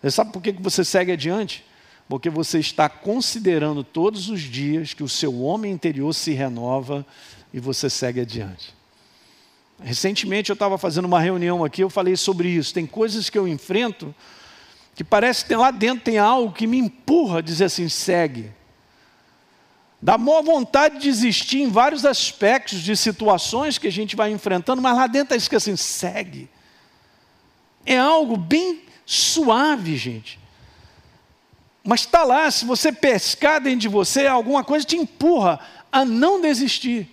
Você 0.00 0.10
sabe 0.10 0.32
por 0.32 0.42
que 0.42 0.50
você 0.50 0.84
segue 0.84 1.12
adiante? 1.12 1.64
Porque 2.08 2.28
você 2.28 2.58
está 2.58 2.88
considerando 2.88 3.84
todos 3.84 4.28
os 4.28 4.40
dias 4.40 4.92
que 4.94 5.04
o 5.04 5.08
seu 5.08 5.42
homem 5.42 5.70
interior 5.70 6.12
se 6.12 6.32
renova 6.32 7.06
e 7.54 7.60
você 7.60 7.88
segue 7.88 8.20
adiante. 8.20 8.74
Recentemente 9.80 10.50
eu 10.50 10.54
estava 10.54 10.76
fazendo 10.76 11.04
uma 11.04 11.20
reunião 11.20 11.64
aqui, 11.64 11.84
eu 11.84 11.88
falei 11.88 12.16
sobre 12.16 12.48
isso. 12.48 12.74
Tem 12.74 12.84
coisas 12.84 13.30
que 13.30 13.38
eu 13.38 13.46
enfrento 13.46 14.12
que 15.02 15.04
parece 15.04 15.44
que 15.44 15.56
lá 15.56 15.72
dentro 15.72 16.04
tem 16.04 16.16
algo 16.16 16.52
que 16.52 16.64
me 16.64 16.78
empurra 16.78 17.38
a 17.38 17.42
dizer 17.42 17.64
assim: 17.64 17.88
segue. 17.88 18.52
Dá 20.00 20.16
maior 20.16 20.42
vontade 20.42 20.98
de 20.98 21.08
desistir 21.08 21.60
em 21.60 21.68
vários 21.68 22.06
aspectos 22.06 22.80
de 22.80 22.96
situações 22.96 23.78
que 23.78 23.88
a 23.88 23.92
gente 23.92 24.14
vai 24.14 24.30
enfrentando, 24.30 24.80
mas 24.80 24.96
lá 24.96 25.08
dentro 25.08 25.34
está 25.34 25.36
escrito 25.36 25.58
assim: 25.58 25.76
segue. 25.76 26.48
É 27.84 27.98
algo 27.98 28.36
bem 28.36 28.82
suave, 29.04 29.96
gente. 29.96 30.38
Mas 31.82 32.02
está 32.02 32.22
lá, 32.22 32.48
se 32.48 32.64
você 32.64 32.92
pescar 32.92 33.60
dentro 33.60 33.80
de 33.80 33.88
você, 33.88 34.28
alguma 34.28 34.62
coisa 34.62 34.86
te 34.86 34.96
empurra 34.96 35.58
a 35.90 36.04
não 36.04 36.40
desistir. 36.40 37.10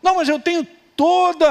Não, 0.00 0.14
mas 0.14 0.28
eu 0.28 0.38
tenho 0.38 0.64
todos 0.94 1.48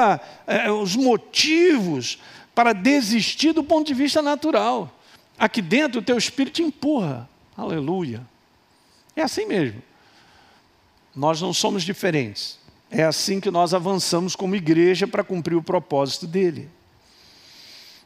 eh, 0.47 0.71
os 0.71 0.95
motivos 0.95 2.17
para 2.55 2.71
desistir 2.71 3.51
do 3.51 3.61
ponto 3.61 3.87
de 3.87 3.93
vista 3.93 4.21
natural. 4.21 4.89
Aqui 5.39 5.61
dentro 5.61 6.01
o 6.01 6.03
teu 6.03 6.17
espírito 6.17 6.55
te 6.55 6.63
empurra. 6.63 7.29
Aleluia. 7.55 8.21
É 9.15 9.21
assim 9.21 9.45
mesmo. 9.45 9.81
Nós 11.15 11.41
não 11.41 11.53
somos 11.53 11.83
diferentes. 11.83 12.59
É 12.91 13.03
assim 13.03 13.39
que 13.39 13.49
nós 13.49 13.73
avançamos 13.73 14.35
como 14.35 14.55
igreja 14.55 15.07
para 15.07 15.23
cumprir 15.23 15.55
o 15.55 15.63
propósito 15.63 16.27
dele. 16.27 16.69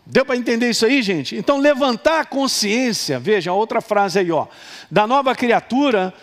Deu 0.05 0.25
para 0.25 0.35
entender 0.35 0.69
isso 0.69 0.85
aí, 0.85 1.01
gente? 1.01 1.35
Então, 1.35 1.57
levantar 1.57 2.19
a 2.19 2.25
consciência, 2.25 3.17
veja 3.19 3.53
outra 3.53 3.79
frase 3.79 4.19
aí, 4.19 4.31
ó, 4.31 4.47
da 4.91 5.07
nova 5.07 5.33
criatura, 5.33 6.13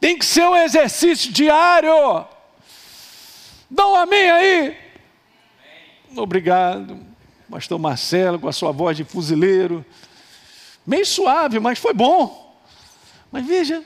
tem 0.00 0.18
que 0.18 0.24
ser 0.24 0.46
um 0.46 0.56
exercício 0.56 1.30
diário. 1.30 2.24
Dá 3.70 3.86
um 3.86 3.94
amém 3.94 4.30
aí. 4.30 4.76
Obrigado, 6.16 6.98
pastor 7.50 7.78
Marcelo, 7.78 8.38
com 8.38 8.48
a 8.48 8.52
sua 8.52 8.72
voz 8.72 8.96
de 8.96 9.04
fuzileiro. 9.04 9.84
Meio 10.88 11.04
suave, 11.04 11.60
mas 11.60 11.78
foi 11.78 11.92
bom. 11.92 12.58
Mas 13.30 13.46
veja, 13.46 13.84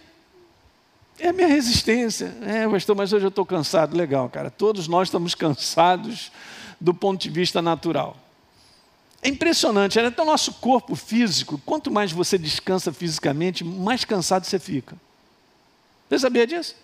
é 1.18 1.30
a 1.30 1.32
minha 1.32 1.48
resistência. 1.48 2.32
É, 2.42 2.68
pastor, 2.68 2.94
mas 2.94 3.12
hoje 3.12 3.24
eu 3.24 3.28
estou 3.28 3.44
cansado. 3.44 3.96
Legal, 3.96 4.28
cara. 4.28 4.52
Todos 4.52 4.86
nós 4.86 5.08
estamos 5.08 5.34
cansados 5.34 6.30
do 6.80 6.94
ponto 6.94 7.20
de 7.20 7.28
vista 7.28 7.60
natural. 7.60 8.16
É 9.20 9.28
impressionante, 9.28 9.98
até 9.98 10.22
o 10.22 10.24
nosso 10.24 10.54
corpo 10.54 10.94
físico, 10.94 11.60
quanto 11.66 11.90
mais 11.90 12.12
você 12.12 12.38
descansa 12.38 12.92
fisicamente, 12.92 13.64
mais 13.64 14.04
cansado 14.04 14.44
você 14.44 14.60
fica. 14.60 14.96
Você 16.08 16.20
sabia 16.20 16.46
disso? 16.46 16.76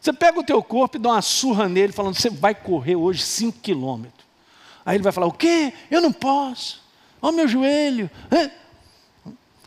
Você 0.00 0.12
pega 0.12 0.38
o 0.38 0.44
teu 0.44 0.62
corpo 0.62 0.98
e 0.98 1.00
dá 1.00 1.10
uma 1.10 1.22
surra 1.22 1.68
nele, 1.68 1.92
falando, 1.92 2.14
você 2.14 2.30
vai 2.30 2.54
correr 2.54 2.94
hoje 2.94 3.22
5 3.22 3.58
quilômetros. 3.58 4.24
Aí 4.86 4.96
ele 4.96 5.02
vai 5.02 5.12
falar, 5.12 5.26
o 5.26 5.32
quê? 5.32 5.72
Eu 5.90 6.00
não 6.00 6.12
posso. 6.12 6.80
Olha 7.20 7.32
o 7.32 7.36
meu 7.36 7.48
joelho. 7.48 8.08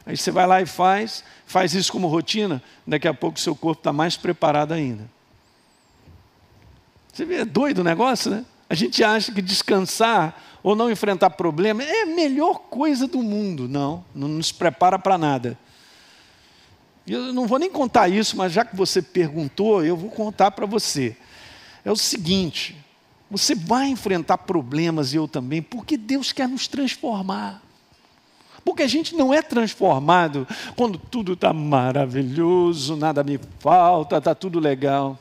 Aí 0.06 0.18
você 0.18 0.32
vai 0.32 0.48
lá 0.48 0.62
e 0.62 0.66
faz, 0.66 1.24
faz 1.46 1.74
isso 1.74 1.92
como 1.92 2.08
rotina, 2.08 2.62
daqui 2.86 3.08
a 3.08 3.14
pouco 3.14 3.38
o 3.38 3.42
seu 3.42 3.56
corpo 3.56 3.80
está 3.82 3.94
mais 3.94 4.18
preparado 4.18 4.74
ainda. 4.74 5.10
Você 7.14 7.26
vê, 7.26 7.36
é 7.36 7.46
doido 7.46 7.80
o 7.80 7.84
negócio, 7.84 8.32
né? 8.32 8.46
A 8.70 8.74
gente 8.74 9.04
acha 9.04 9.32
que 9.32 9.42
descansar 9.42 10.42
ou 10.64 10.76
não 10.76 10.90
enfrentar 10.90 11.30
problema 11.32 11.84
é 11.84 12.04
a 12.04 12.06
melhor 12.06 12.60
coisa 12.70 13.06
do 13.06 13.22
mundo. 13.22 13.68
Não, 13.68 14.04
não 14.16 14.28
nos 14.28 14.52
prepara 14.52 14.98
para 14.98 15.18
nada. 15.18 15.58
Eu 17.06 17.34
não 17.34 17.48
vou 17.48 17.60
nem 17.60 17.70
contar 17.70 18.08
isso, 18.08 18.38
mas 18.38 18.54
já 18.54 18.64
que 18.64 18.76
você 18.76 19.02
perguntou, 19.02 19.84
eu 19.84 19.98
vou 19.98 20.10
contar 20.10 20.52
para 20.52 20.66
você. 20.66 21.18
É 21.84 21.92
o 21.92 21.96
seguinte: 21.96 22.76
você 23.30 23.56
vai 23.56 23.88
enfrentar 23.88 24.38
problemas 24.40 25.14
e 25.14 25.18
eu 25.18 25.28
também, 25.28 25.62
porque 25.62 25.98
Deus 25.98 26.32
quer 26.32 26.48
nos 26.48 26.68
transformar. 26.68 27.62
Porque 28.64 28.84
a 28.84 28.88
gente 28.88 29.16
não 29.16 29.34
é 29.34 29.42
transformado 29.42 30.48
quando 30.76 30.98
tudo 30.98 31.34
está 31.34 31.52
maravilhoso, 31.52 32.96
nada 32.96 33.24
me 33.24 33.40
falta, 33.60 34.18
está 34.18 34.36
tudo 34.36 34.60
legal. 34.60 35.18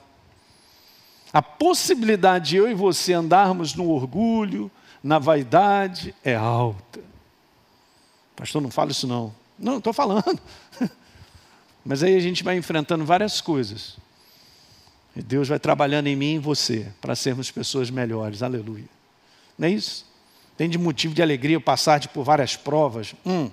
A 1.33 1.41
possibilidade 1.41 2.51
de 2.51 2.57
eu 2.57 2.71
e 2.71 2.75
você 2.75 3.13
andarmos 3.13 3.75
no 3.75 3.89
orgulho, 3.89 4.71
na 5.03 5.19
vaidade 5.19 6.15
é 6.25 6.35
alta. 6.35 7.01
Pastor, 8.37 8.61
não 8.61 8.71
fala 8.71 8.91
isso 8.91 9.07
não. 9.07 9.33
Não, 9.59 9.79
estou 9.79 9.93
falando. 9.93 10.41
Mas 11.85 12.03
aí 12.03 12.17
a 12.17 12.21
gente 12.21 12.43
vai 12.43 12.57
enfrentando 12.57 13.05
várias 13.05 13.41
coisas. 13.41 13.97
E 15.15 15.23
Deus 15.23 15.49
vai 15.49 15.59
trabalhando 15.59 16.07
em 16.07 16.17
mim 16.17 16.33
e 16.33 16.35
em 16.35 16.39
você 16.39 16.87
para 17.01 17.15
sermos 17.15 17.51
pessoas 17.51 17.91
melhores. 17.91 18.43
Aleluia. 18.43 18.89
Não 19.59 19.69
é 19.69 19.71
isso? 19.71 20.10
Tem 20.61 20.69
de 20.69 20.77
motivo 20.77 21.15
de 21.15 21.23
alegria 21.23 21.59
passar 21.59 22.07
por 22.09 22.23
várias 22.23 22.55
provas. 22.55 23.15
Hum. 23.25 23.51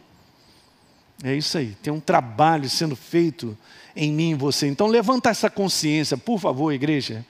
É 1.24 1.34
isso 1.34 1.58
aí. 1.58 1.74
Tem 1.82 1.94
um 1.94 2.02
trabalho 2.02 2.70
sendo 2.70 2.98
feito 2.98 3.58
em 3.96 4.12
mim 4.12 4.32
e 4.32 4.36
você. 4.36 4.68
Então 4.68 4.88
levanta 4.88 5.30
essa 5.30 5.50
consciência, 5.50 6.18
por 6.18 6.38
favor, 6.38 6.74
igreja. 6.74 7.26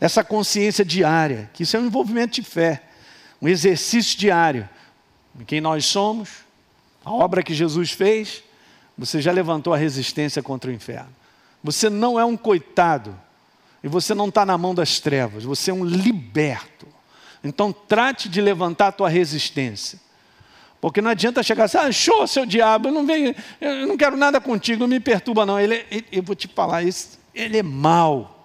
Essa 0.00 0.22
consciência 0.22 0.84
diária, 0.84 1.50
que 1.52 1.64
isso 1.64 1.76
é 1.76 1.80
um 1.80 1.86
envolvimento 1.86 2.40
de 2.40 2.42
fé 2.42 2.84
um 3.42 3.48
exercício 3.48 4.16
diário 4.16 4.68
quem 5.44 5.60
nós 5.60 5.86
somos, 5.86 6.30
a 7.04 7.10
obra 7.10 7.42
que 7.42 7.52
Jesus 7.52 7.90
fez, 7.90 8.44
você 8.96 9.20
já 9.20 9.32
levantou 9.32 9.74
a 9.74 9.76
resistência 9.76 10.40
contra 10.40 10.70
o 10.70 10.72
inferno. 10.72 11.10
Você 11.64 11.90
não 11.90 12.18
é 12.18 12.24
um 12.24 12.36
coitado, 12.36 13.18
e 13.82 13.88
você 13.88 14.14
não 14.14 14.28
está 14.28 14.46
na 14.46 14.56
mão 14.56 14.72
das 14.72 15.00
trevas, 15.00 15.42
você 15.42 15.72
é 15.72 15.74
um 15.74 15.84
liberto. 15.84 16.86
Então 17.42 17.72
trate 17.72 18.28
de 18.28 18.40
levantar 18.40 18.88
a 18.88 18.92
tua 18.92 19.08
resistência. 19.08 20.00
Porque 20.80 21.00
não 21.00 21.10
adianta 21.10 21.42
chegar 21.42 21.64
assim, 21.64 21.78
ah, 21.78 21.90
show, 21.90 22.26
seu 22.26 22.44
diabo, 22.44 22.88
eu 22.88 22.92
não 22.92 23.06
venho, 23.06 23.34
eu 23.60 23.86
não 23.86 23.96
quero 23.96 24.16
nada 24.16 24.40
contigo, 24.40 24.80
não 24.80 24.88
me 24.88 25.00
perturba 25.00 25.46
não. 25.46 25.58
Ele, 25.58 25.84
ele 25.90 26.06
eu 26.12 26.22
vou 26.22 26.36
te 26.36 26.48
falar, 26.48 26.82
isso, 26.82 27.18
ele 27.34 27.58
é 27.58 27.62
mau. 27.62 28.36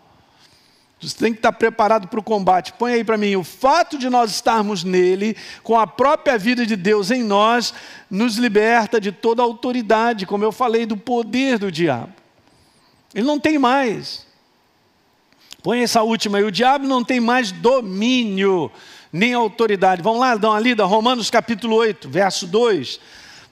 Você 1.02 1.18
tem 1.18 1.34
que 1.34 1.40
estar 1.40 1.52
preparado 1.52 2.08
para 2.08 2.20
o 2.20 2.24
combate. 2.24 2.74
Põe 2.74 2.94
aí 2.94 3.04
para 3.04 3.18
mim: 3.18 3.36
o 3.36 3.44
fato 3.44 3.98
de 3.98 4.10
nós 4.10 4.30
estarmos 4.30 4.84
nele, 4.84 5.36
com 5.64 5.78
a 5.78 5.88
própria 5.88 6.38
vida 6.38 6.66
de 6.66 6.76
Deus 6.76 7.10
em 7.10 7.24
nós, 7.24 7.74
nos 8.10 8.36
liberta 8.36 9.02
de 9.02 9.12
toda 9.12 9.42
autoridade, 9.42 10.28
como 10.28 10.44
eu 10.44 10.52
falei, 10.52 10.86
do 10.86 10.96
poder 10.96 11.58
do 11.58 11.72
diabo. 11.72 12.14
Ele 13.16 13.26
não 13.26 13.40
tem 13.40 13.58
mais. 13.58 14.28
Põe 15.64 15.82
essa 15.82 16.02
última 16.02 16.38
aí: 16.38 16.44
o 16.44 16.52
diabo 16.52 16.88
não 16.88 17.04
tem 17.04 17.20
mais 17.20 17.52
domínio, 17.52 18.72
nem 19.12 19.34
autoridade. 19.34 20.02
Vamos 20.02 20.20
lá, 20.20 20.36
dá 20.36 20.50
uma 20.50 20.60
lida, 20.60 20.86
Romanos 20.86 21.30
capítulo 21.30 21.76
8, 21.76 22.10
verso 22.10 22.48
2. 22.48 23.00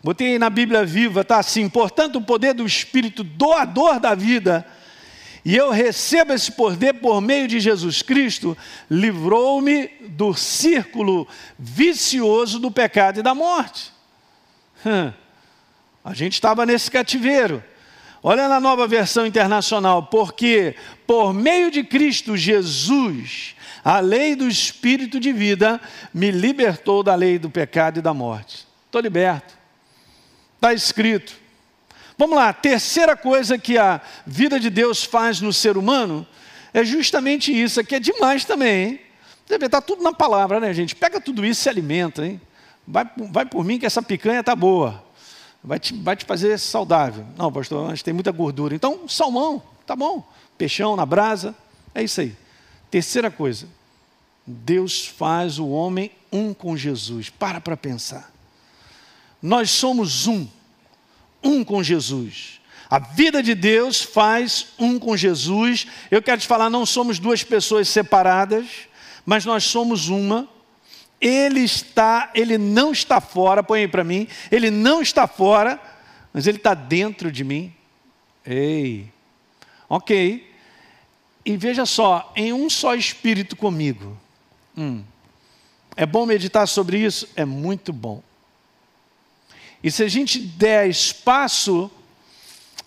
Botei 0.03 0.33
aí 0.33 0.39
na 0.39 0.49
Bíblia 0.49 0.85
viva, 0.85 1.21
está 1.21 1.37
assim: 1.37 1.67
portanto, 1.69 2.17
o 2.17 2.21
poder 2.21 2.53
do 2.53 2.65
Espírito 2.65 3.23
doador 3.23 3.99
da 3.99 4.15
vida 4.15 4.65
e 5.43 5.55
eu 5.55 5.71
recebo 5.71 6.33
esse 6.33 6.51
poder 6.51 6.93
por 6.95 7.21
meio 7.21 7.47
de 7.47 7.59
Jesus 7.59 8.01
Cristo, 8.01 8.57
livrou-me 8.89 9.87
do 10.09 10.33
círculo 10.33 11.27
vicioso 11.57 12.59
do 12.59 12.69
pecado 12.69 13.19
e 13.19 13.23
da 13.23 13.33
morte. 13.33 13.91
Hum. 14.85 15.11
A 16.03 16.13
gente 16.13 16.33
estava 16.33 16.65
nesse 16.65 16.91
cativeiro. 16.91 17.63
Olha 18.21 18.49
na 18.49 18.59
nova 18.59 18.87
versão 18.87 19.25
internacional, 19.25 20.03
porque 20.03 20.75
por 21.07 21.33
meio 21.33 21.71
de 21.71 21.83
Cristo 21.83 22.35
Jesus, 22.35 23.55
a 23.83 23.99
lei 23.99 24.35
do 24.35 24.47
Espírito 24.47 25.19
de 25.19 25.31
vida 25.31 25.79
me 26.13 26.29
libertou 26.29 27.01
da 27.01 27.15
lei 27.15 27.39
do 27.39 27.49
pecado 27.49 27.99
e 27.99 28.01
da 28.01 28.13
morte. 28.13 28.67
Estou 28.85 29.01
liberto. 29.01 29.57
Está 30.55 30.73
escrito. 30.73 31.33
Vamos 32.17 32.35
lá, 32.35 32.51
terceira 32.51 33.15
coisa 33.15 33.57
que 33.57 33.77
a 33.77 34.01
vida 34.27 34.59
de 34.59 34.69
Deus 34.69 35.05
faz 35.05 35.39
no 35.39 35.53
ser 35.53 35.77
humano 35.77 36.27
é 36.73 36.83
justamente 36.83 37.49
isso, 37.49 37.81
que 37.83 37.95
é 37.95 37.99
demais 37.99 38.43
também, 38.43 38.85
hein? 38.85 38.99
Estar 39.65 39.81
tudo 39.81 40.03
na 40.03 40.13
palavra, 40.13 40.59
né, 40.59 40.73
gente? 40.73 40.95
Pega 40.95 41.19
tudo 41.21 41.45
isso 41.45 41.61
e 41.61 41.63
se 41.63 41.69
alimenta, 41.69 42.25
hein? 42.25 42.39
Vai, 42.85 43.09
vai 43.31 43.45
por 43.45 43.63
mim 43.63 43.79
que 43.79 43.85
essa 43.85 44.01
picanha 44.01 44.41
está 44.41 44.55
boa. 44.55 45.03
Vai 45.63 45.79
te, 45.79 45.93
vai 45.93 46.15
te 46.15 46.25
fazer 46.25 46.57
saudável. 46.57 47.25
Não, 47.37 47.51
pastor, 47.51 47.89
gente 47.89 48.03
tem 48.03 48.13
muita 48.13 48.31
gordura. 48.31 48.73
Então, 48.73 49.07
salmão, 49.07 49.61
tá 49.85 49.95
bom. 49.95 50.27
Peixão 50.57 50.95
na 50.95 51.05
brasa, 51.05 51.55
é 51.93 52.03
isso 52.03 52.21
aí. 52.21 52.35
Terceira 52.89 53.29
coisa, 53.29 53.67
Deus 54.45 55.05
faz 55.05 55.59
o 55.59 55.67
homem 55.67 56.11
um 56.31 56.53
com 56.53 56.75
Jesus. 56.77 57.29
Para 57.29 57.59
para 57.59 57.77
pensar. 57.77 58.31
Nós 59.41 59.69
somos 59.69 60.27
um 60.27 60.47
um 61.43 61.63
com 61.63 61.81
Jesus. 61.83 62.59
A 62.89 62.99
vida 62.99 63.43
de 63.43 63.53
Deus 63.53 64.01
faz 64.01 64.67
um 64.77 64.97
com 64.97 65.15
Jesus. 65.15 65.87
Eu 66.09 66.21
quero 66.21 66.41
te 66.41 66.47
falar, 66.47 66.69
não 66.69 66.85
somos 66.85 67.19
duas 67.19 67.43
pessoas 67.43 67.87
separadas, 67.87 68.65
mas 69.25 69.45
nós 69.45 69.63
somos 69.63 70.09
uma. 70.09 70.47
Ele 71.21 71.61
está, 71.61 72.31
ele 72.33 72.57
não 72.57 72.91
está 72.91 73.19
fora, 73.19 73.61
põe 73.61 73.81
aí 73.81 73.87
para 73.87 74.03
mim. 74.03 74.27
Ele 74.51 74.71
não 74.71 75.01
está 75.01 75.27
fora, 75.27 75.79
mas 76.31 76.47
ele 76.47 76.57
está 76.57 76.73
dentro 76.73 77.31
de 77.31 77.43
mim. 77.43 77.73
Ei, 78.45 79.11
ok. 79.89 80.49
E 81.45 81.57
veja 81.57 81.85
só, 81.85 82.31
em 82.35 82.53
um 82.53 82.69
só 82.69 82.95
espírito 82.95 83.55
comigo. 83.55 84.17
Hum. 84.77 85.03
É 85.95 86.05
bom 86.05 86.25
meditar 86.25 86.67
sobre 86.67 86.99
isso? 86.99 87.27
É 87.35 87.43
muito 87.43 87.91
bom. 87.91 88.23
E 89.83 89.91
se 89.91 90.03
a 90.03 90.07
gente 90.07 90.39
der 90.39 90.89
espaço, 90.89 91.91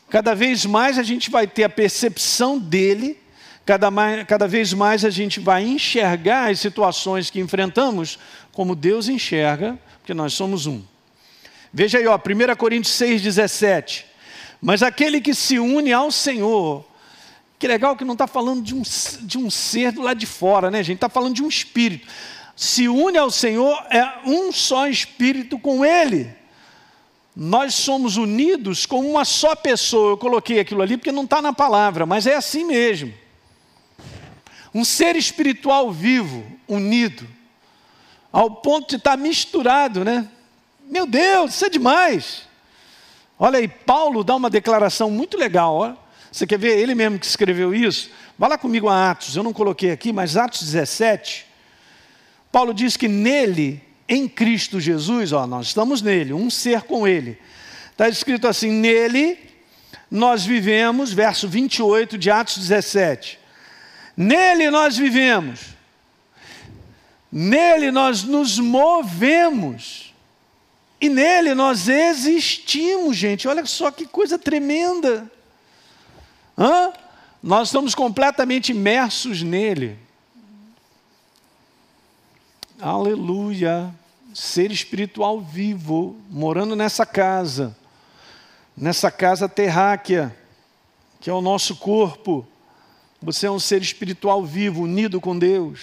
cada 0.08 0.34
vez 0.34 0.64
mais 0.64 0.98
a 0.98 1.02
gente 1.02 1.30
vai 1.30 1.46
ter 1.46 1.64
a 1.64 1.68
percepção 1.68 2.58
dele, 2.58 3.21
cada, 3.64 3.90
mais, 3.90 4.26
cada 4.26 4.46
vez 4.48 4.72
mais 4.72 5.04
a 5.04 5.10
gente 5.10 5.40
vai 5.40 5.64
enxergar 5.64 6.50
as 6.50 6.60
situações 6.60 7.30
que 7.30 7.40
enfrentamos 7.40 8.18
como 8.52 8.74
Deus 8.74 9.08
enxerga, 9.08 9.78
porque 9.98 10.14
nós 10.14 10.32
somos 10.34 10.66
um. 10.66 10.82
Veja 11.72 11.98
aí, 11.98 12.06
ó, 12.06 12.16
1 12.16 12.56
Coríntios 12.56 12.94
6,17. 12.94 14.04
Mas 14.60 14.82
aquele 14.82 15.20
que 15.20 15.34
se 15.34 15.58
une 15.58 15.92
ao 15.92 16.10
Senhor, 16.10 16.84
que 17.58 17.66
legal 17.66 17.96
que 17.96 18.04
não 18.04 18.12
está 18.12 18.26
falando 18.26 18.62
de 18.62 18.74
um, 18.74 18.82
de 19.22 19.38
um 19.38 19.50
ser 19.50 19.92
do 19.92 20.02
lado 20.02 20.18
de 20.18 20.26
fora, 20.26 20.70
né, 20.70 20.82
gente? 20.82 20.96
Está 20.96 21.08
falando 21.08 21.34
de 21.34 21.42
um 21.42 21.48
espírito. 21.48 22.06
Se 22.54 22.88
une 22.88 23.16
ao 23.16 23.30
Senhor, 23.30 23.74
é 23.90 24.20
um 24.26 24.52
só 24.52 24.86
espírito 24.86 25.58
com 25.58 25.84
Ele 25.84 26.42
nós 27.34 27.74
somos 27.74 28.16
unidos 28.16 28.84
com 28.84 29.00
uma 29.00 29.24
só 29.24 29.56
pessoa. 29.56 30.12
Eu 30.12 30.18
coloquei 30.18 30.60
aquilo 30.60 30.82
ali 30.82 30.96
porque 30.96 31.10
não 31.10 31.24
está 31.24 31.40
na 31.40 31.52
palavra, 31.52 32.04
mas 32.04 32.26
é 32.26 32.34
assim 32.34 32.64
mesmo. 32.64 33.12
Um 34.74 34.84
ser 34.84 35.16
espiritual 35.16 35.92
vivo, 35.92 36.44
unido, 36.66 37.28
ao 38.32 38.50
ponto 38.50 38.90
de 38.90 38.96
estar 38.96 39.16
misturado, 39.18 40.04
né? 40.04 40.26
Meu 40.88 41.06
Deus, 41.06 41.54
isso 41.54 41.66
é 41.66 41.68
demais. 41.68 42.42
Olha 43.38 43.58
aí, 43.58 43.68
Paulo 43.68 44.24
dá 44.24 44.34
uma 44.34 44.48
declaração 44.48 45.10
muito 45.10 45.36
legal. 45.36 45.74
Ó. 45.74 45.94
Você 46.30 46.46
quer 46.46 46.58
ver 46.58 46.78
ele 46.78 46.94
mesmo 46.94 47.18
que 47.18 47.26
escreveu 47.26 47.74
isso? 47.74 48.10
Vá 48.38 48.48
lá 48.48 48.56
comigo 48.56 48.88
a 48.88 49.10
Atos, 49.10 49.36
eu 49.36 49.42
não 49.42 49.52
coloquei 49.52 49.90
aqui, 49.90 50.12
mas 50.12 50.36
Atos 50.36 50.62
17. 50.62 51.46
Paulo 52.50 52.72
diz 52.72 52.96
que 52.96 53.08
nele 53.08 53.82
em 54.08 54.28
Cristo 54.28 54.80
Jesus, 54.80 55.32
ó, 55.32 55.46
nós 55.46 55.68
estamos 55.68 56.02
nele, 56.02 56.32
um 56.32 56.50
ser 56.50 56.82
com 56.82 57.06
ele. 57.06 57.38
Está 57.90 58.08
escrito 58.08 58.46
assim: 58.48 58.70
nele 58.70 59.38
nós 60.10 60.44
vivemos, 60.44 61.12
verso 61.12 61.48
28 61.48 62.18
de 62.18 62.30
Atos 62.30 62.58
17. 62.58 63.38
Nele 64.16 64.70
nós 64.70 64.96
vivemos, 64.96 65.60
nele 67.30 67.90
nós 67.90 68.22
nos 68.24 68.58
movemos, 68.58 70.12
e 71.00 71.08
nele 71.08 71.54
nós 71.54 71.88
existimos, 71.88 73.16
gente. 73.16 73.48
Olha 73.48 73.66
só 73.66 73.90
que 73.90 74.06
coisa 74.06 74.38
tremenda. 74.38 75.28
Hã? 76.56 76.92
Nós 77.42 77.68
estamos 77.68 77.92
completamente 77.92 78.70
imersos 78.70 79.42
nele. 79.42 79.98
Aleluia. 82.80 83.92
Ser 84.32 84.70
espiritual 84.70 85.40
vivo, 85.40 86.16
morando 86.30 86.76
nessa 86.76 87.04
casa, 87.04 87.76
nessa 88.76 89.10
casa 89.10 89.48
terráquea, 89.48 90.34
que 91.20 91.28
é 91.28 91.32
o 91.32 91.40
nosso 91.40 91.76
corpo. 91.76 92.46
Você 93.22 93.46
é 93.46 93.50
um 93.50 93.58
ser 93.58 93.80
espiritual 93.80 94.44
vivo, 94.44 94.82
unido 94.82 95.20
com 95.20 95.38
Deus. 95.38 95.80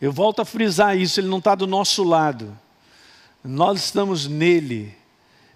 Eu 0.00 0.12
volto 0.12 0.42
a 0.42 0.44
frisar 0.44 0.96
isso, 0.98 1.20
ele 1.20 1.28
não 1.28 1.38
está 1.38 1.54
do 1.54 1.66
nosso 1.66 2.02
lado. 2.02 2.56
Nós 3.42 3.84
estamos 3.84 4.26
nele. 4.26 4.94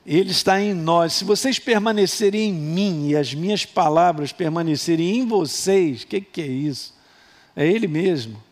Ele 0.07 0.31
está 0.31 0.61
em 0.61 0.73
nós. 0.73 1.13
Se 1.15 1.25
vocês 1.25 1.59
permanecerem 1.59 2.51
em 2.51 2.53
mim 2.53 3.09
e 3.09 3.17
as 3.17 3.35
minhas 3.35 3.67
palavras 3.67 4.33
permanecerem 4.33 5.19
em 5.19 5.27
vocês, 5.27 6.03
o 6.03 6.07
que, 6.07 6.21
que 6.21 6.41
é 6.41 6.47
isso? 6.47 6.95
É 7.55 7.67
Ele 7.67 7.87
mesmo 7.87 8.49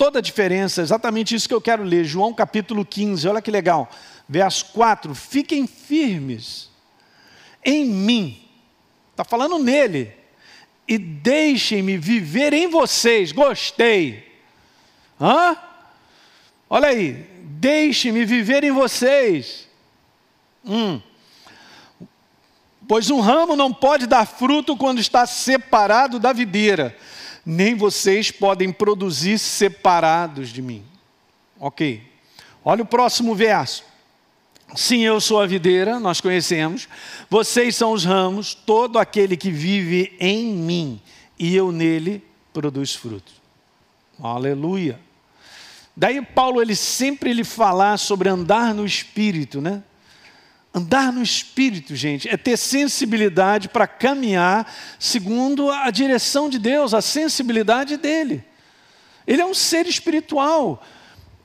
toda 0.00 0.18
a 0.18 0.22
diferença, 0.22 0.80
exatamente 0.80 1.34
isso 1.34 1.46
que 1.46 1.52
eu 1.52 1.60
quero 1.60 1.82
ler. 1.82 2.06
João 2.06 2.32
capítulo 2.32 2.86
15, 2.86 3.28
olha 3.28 3.42
que 3.42 3.50
legal. 3.50 3.90
Verso 4.26 4.64
4: 4.72 5.14
Fiquem 5.14 5.66
firmes 5.66 6.70
em 7.62 7.84
mim, 7.84 8.39
está 9.20 9.24
falando 9.24 9.58
nele, 9.58 10.12
e 10.88 10.98
deixem-me 10.98 11.96
viver 11.96 12.52
em 12.52 12.68
vocês. 12.68 13.32
Gostei. 13.32 14.26
Hã? 15.20 15.56
Olha 16.68 16.88
aí, 16.88 17.26
deixem-me 17.42 18.24
viver 18.24 18.64
em 18.64 18.70
vocês. 18.70 19.68
Hum. 20.64 21.00
Pois 22.88 23.10
um 23.10 23.20
ramo 23.20 23.54
não 23.54 23.72
pode 23.72 24.06
dar 24.06 24.26
fruto 24.26 24.76
quando 24.76 25.00
está 25.00 25.26
separado 25.26 26.18
da 26.18 26.32
videira 26.32 26.96
nem 27.44 27.74
vocês 27.74 28.30
podem 28.30 28.72
produzir 28.72 29.38
separados 29.38 30.50
de 30.50 30.60
mim. 30.60 30.84
Ok. 31.58 32.02
Olha 32.64 32.82
o 32.82 32.86
próximo 32.86 33.34
verso. 33.34 33.84
Sim, 34.74 35.00
eu 35.00 35.20
sou 35.20 35.40
a 35.40 35.46
videira, 35.46 35.98
nós 35.98 36.20
conhecemos. 36.20 36.88
Vocês 37.28 37.74
são 37.74 37.92
os 37.92 38.04
ramos, 38.04 38.54
todo 38.54 38.98
aquele 38.98 39.36
que 39.36 39.50
vive 39.50 40.16
em 40.20 40.52
mim 40.54 41.00
e 41.38 41.56
eu 41.56 41.72
nele 41.72 42.22
produz 42.52 42.94
frutos. 42.94 43.34
Aleluia. 44.22 45.00
Daí 45.96 46.20
Paulo 46.20 46.60
ele 46.60 46.76
sempre 46.76 47.30
ele 47.30 47.44
falar 47.44 47.96
sobre 47.96 48.28
andar 48.28 48.74
no 48.74 48.84
espírito, 48.84 49.60
né? 49.60 49.82
Andar 50.72 51.12
no 51.12 51.22
espírito, 51.22 51.96
gente, 51.96 52.28
é 52.28 52.36
ter 52.36 52.56
sensibilidade 52.56 53.68
para 53.68 53.88
caminhar 53.88 54.72
segundo 54.98 55.70
a 55.70 55.90
direção 55.90 56.48
de 56.48 56.58
Deus, 56.58 56.94
a 56.94 57.00
sensibilidade 57.00 57.96
dele. 57.96 58.44
Ele 59.26 59.40
é 59.42 59.46
um 59.46 59.54
ser 59.54 59.86
espiritual. 59.86 60.82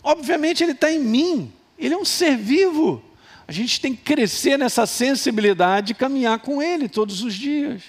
Obviamente, 0.04 0.62
ele 0.62 0.74
está 0.74 0.92
em 0.92 1.00
mim. 1.00 1.54
Ele 1.78 1.94
é 1.94 1.98
um 1.98 2.06
ser 2.06 2.38
vivo. 2.38 3.02
A 3.48 3.52
gente 3.52 3.80
tem 3.80 3.96
que 3.96 4.02
crescer 4.02 4.58
nessa 4.58 4.86
sensibilidade 4.86 5.92
e 5.92 5.96
caminhar 5.96 6.40
com 6.40 6.62
ele 6.62 6.90
todos 6.90 7.22
os 7.22 7.34
dias. 7.34 7.84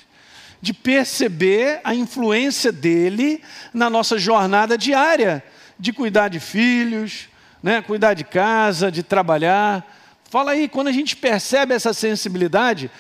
De 0.61 0.73
perceber 0.73 1.81
a 1.85 1.95
influência 1.95 2.73
dele 2.73 3.42
na 3.73 3.88
nossa 3.88 4.19
jornada 4.19 4.77
diária, 4.77 5.42
de 5.79 5.92
cuidar 5.92 6.29
de 6.29 6.40
filhos, 6.40 7.29
né, 7.62 7.83
cuidar 7.83 8.14
de 8.14 8.25
casa, 8.25 8.90
de 8.90 9.03
trabalhar 9.03 9.85
Fala 10.29 10.51
aí, 10.53 10.69
quando 10.69 10.88
a 10.88 10.92
gente 10.92 11.16
percebe 11.16 11.73
essa 11.73 11.95
sensibilidade, 11.95 12.90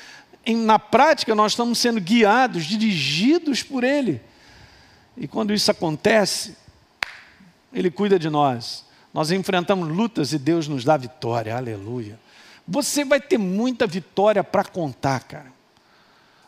em, 0.44 0.56
na 0.56 0.78
prática 0.78 1.34
nós 1.34 1.52
estamos 1.52 1.78
sendo 1.78 2.00
guiados, 2.00 2.64
dirigidos 2.64 3.62
por 3.62 3.82
Ele. 3.82 4.20
E 5.16 5.26
quando 5.26 5.52
isso 5.52 5.70
acontece, 5.70 6.56
Ele 7.72 7.90
cuida 7.90 8.18
de 8.18 8.30
nós. 8.30 8.84
Nós 9.12 9.30
enfrentamos 9.30 9.88
lutas 9.88 10.32
e 10.32 10.38
Deus 10.38 10.68
nos 10.68 10.84
dá 10.84 10.96
vitória, 10.96 11.56
aleluia. 11.56 12.18
Você 12.66 13.04
vai 13.04 13.20
ter 13.20 13.38
muita 13.38 13.86
vitória 13.86 14.42
para 14.42 14.64
contar, 14.64 15.20
cara. 15.20 15.56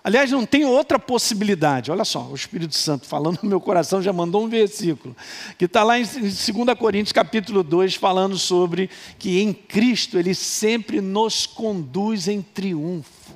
Aliás, 0.02 0.30
não 0.30 0.46
tem 0.46 0.64
outra 0.64 0.98
possibilidade. 0.98 1.90
Olha 1.90 2.04
só, 2.04 2.22
o 2.22 2.34
Espírito 2.34 2.74
Santo 2.74 3.06
falando 3.06 3.40
no 3.42 3.48
meu 3.48 3.60
coração 3.60 4.00
já 4.00 4.12
mandou 4.12 4.44
um 4.44 4.48
versículo, 4.48 5.14
que 5.58 5.66
está 5.66 5.82
lá 5.82 5.98
em 5.98 6.02
2 6.02 6.38
Coríntios 6.78 7.12
capítulo 7.12 7.62
2, 7.62 7.94
falando 7.96 8.38
sobre 8.38 8.88
que 9.18 9.40
em 9.40 9.52
Cristo 9.52 10.18
Ele 10.18 10.34
sempre 10.34 11.00
nos 11.00 11.46
conduz 11.46 12.26
em 12.26 12.40
triunfo. 12.40 13.34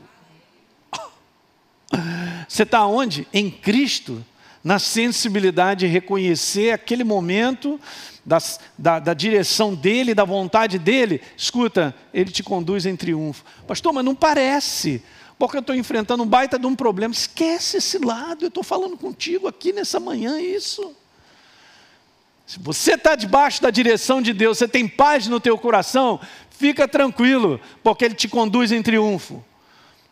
Você 2.49 2.63
está 2.63 2.87
onde? 2.87 3.29
Em 3.33 3.51
Cristo, 3.51 4.25
na 4.63 4.79
sensibilidade 4.79 5.81
de 5.81 5.93
reconhecer 5.93 6.71
aquele 6.71 7.05
momento 7.05 7.81
da, 8.25 8.39
da, 8.79 8.99
da, 8.99 9.15
direção 9.15 9.75
dele, 9.75 10.15
da 10.15 10.25
vontade 10.25 10.79
dele, 10.79 11.21
escuta, 11.37 11.95
ele 12.15 12.31
te 12.31 12.43
conduz 12.43 12.87
em 12.87 12.95
triunfo. 12.95 13.45
Pastor, 13.67 13.93
mas 13.93 14.05
não 14.05 14.15
parece 14.15 15.03
porque 15.43 15.57
eu 15.57 15.61
estou 15.61 15.75
enfrentando 15.75 16.23
um 16.23 16.27
baita 16.27 16.57
de 16.57 16.67
um 16.67 16.77
problema. 16.77 17.13
Esquece 17.13 17.79
esse 17.79 17.99
lado, 17.99 18.45
eu 18.45 18.49
estou 18.49 18.63
falando 18.63 18.97
contigo 18.97 19.49
aqui 19.49 19.73
nessa 19.73 19.99
manhã 19.99 20.41
isso. 20.41 20.95
Se 22.47 22.61
você 22.61 22.95
está 22.95 23.17
debaixo 23.17 23.61
da 23.61 23.69
direção 23.69 24.23
de 24.23 24.33
Deus, 24.33 24.59
você 24.59 24.69
tem 24.69 24.87
paz 24.87 25.27
no 25.27 25.41
teu 25.41 25.59
coração, 25.59 26.21
fica 26.51 26.87
tranquilo, 26.87 27.61
porque 27.83 28.05
Ele 28.05 28.15
te 28.15 28.29
conduz 28.29 28.71
em 28.71 28.83
triunfo. 28.83 29.45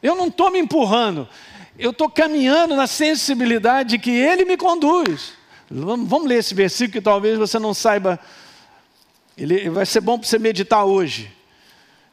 Eu 0.03 0.17
não 0.17 0.27
estou 0.27 0.51
me 0.51 0.59
empurrando, 0.59 1.29
eu 1.81 1.93
estou 1.93 2.11
caminhando 2.11 2.77
na 2.77 2.87
sensibilidade 2.87 3.91
de 3.91 3.99
que 3.99 4.11
Ele 4.11 4.45
me 4.45 4.57
conduz. 4.57 5.33
Vamos, 5.71 6.07
vamos 6.07 6.29
ler 6.29 6.39
esse 6.39 6.55
versículo 6.55 6.93
que 6.93 7.01
talvez 7.01 7.39
você 7.39 7.59
não 7.59 7.73
saiba. 7.73 8.21
Ele 9.37 9.71
vai 9.71 9.87
ser 9.87 10.03
bom 10.03 10.19
para 10.19 10.29
você 10.29 10.39
meditar 10.39 10.85
hoje. 10.85 11.33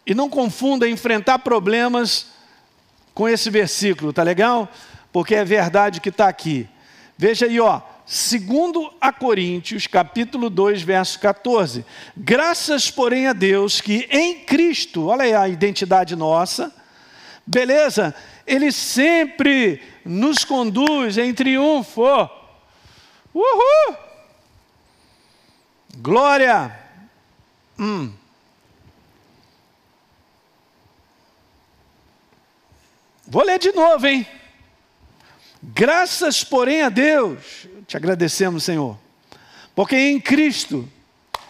E 0.06 0.16
não 0.16 0.30
confunda 0.30 0.88
enfrentar 0.88 1.40
problemas 1.40 2.28
com 3.14 3.28
esse 3.28 3.50
versículo, 3.50 4.14
tá 4.14 4.24
legal? 4.24 4.72
Porque 5.12 5.36
é 5.36 5.44
verdade 5.44 6.00
que 6.00 6.10
está 6.10 6.30
aqui. 6.30 6.66
Veja 7.18 7.46
aí, 7.46 7.60
ó. 7.60 7.82
Segundo 8.06 8.90
a 9.02 9.12
Coríntios, 9.12 9.86
capítulo 9.86 10.50
2, 10.50 10.82
verso 10.82 11.20
14. 11.20 11.84
Graças, 12.16 12.90
porém, 12.90 13.28
a 13.28 13.34
Deus 13.34 13.82
que 13.82 14.08
em 14.10 14.46
Cristo, 14.46 15.08
olha 15.08 15.24
aí 15.24 15.34
a 15.34 15.50
identidade 15.50 16.16
nossa, 16.16 16.74
beleza? 17.48 18.14
Ele 18.46 18.72
sempre 18.74 19.82
nos 20.04 20.44
conduz 20.44 21.18
em 21.18 21.34
triunfo. 21.34 22.04
Uhul! 23.34 23.98
Glória! 25.96 26.78
Hum. 27.80 28.14
Vou 33.26 33.44
ler 33.44 33.60
de 33.60 33.72
novo, 33.72 34.06
hein? 34.06 34.28
Graças, 35.62 36.44
porém, 36.44 36.82
a 36.82 36.90
Deus, 36.90 37.68
te 37.88 37.98
agradecemos, 37.98 38.64
Senhor, 38.64 38.98
porque 39.76 39.96
em 39.98 40.20
Cristo, 40.20 40.88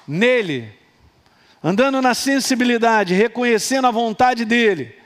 nele, 0.07 0.73
andando 1.63 2.01
na 2.01 2.13
sensibilidade, 2.13 3.13
reconhecendo 3.13 3.85
a 3.85 3.91
vontade 3.91 4.43
dEle, 4.43 4.96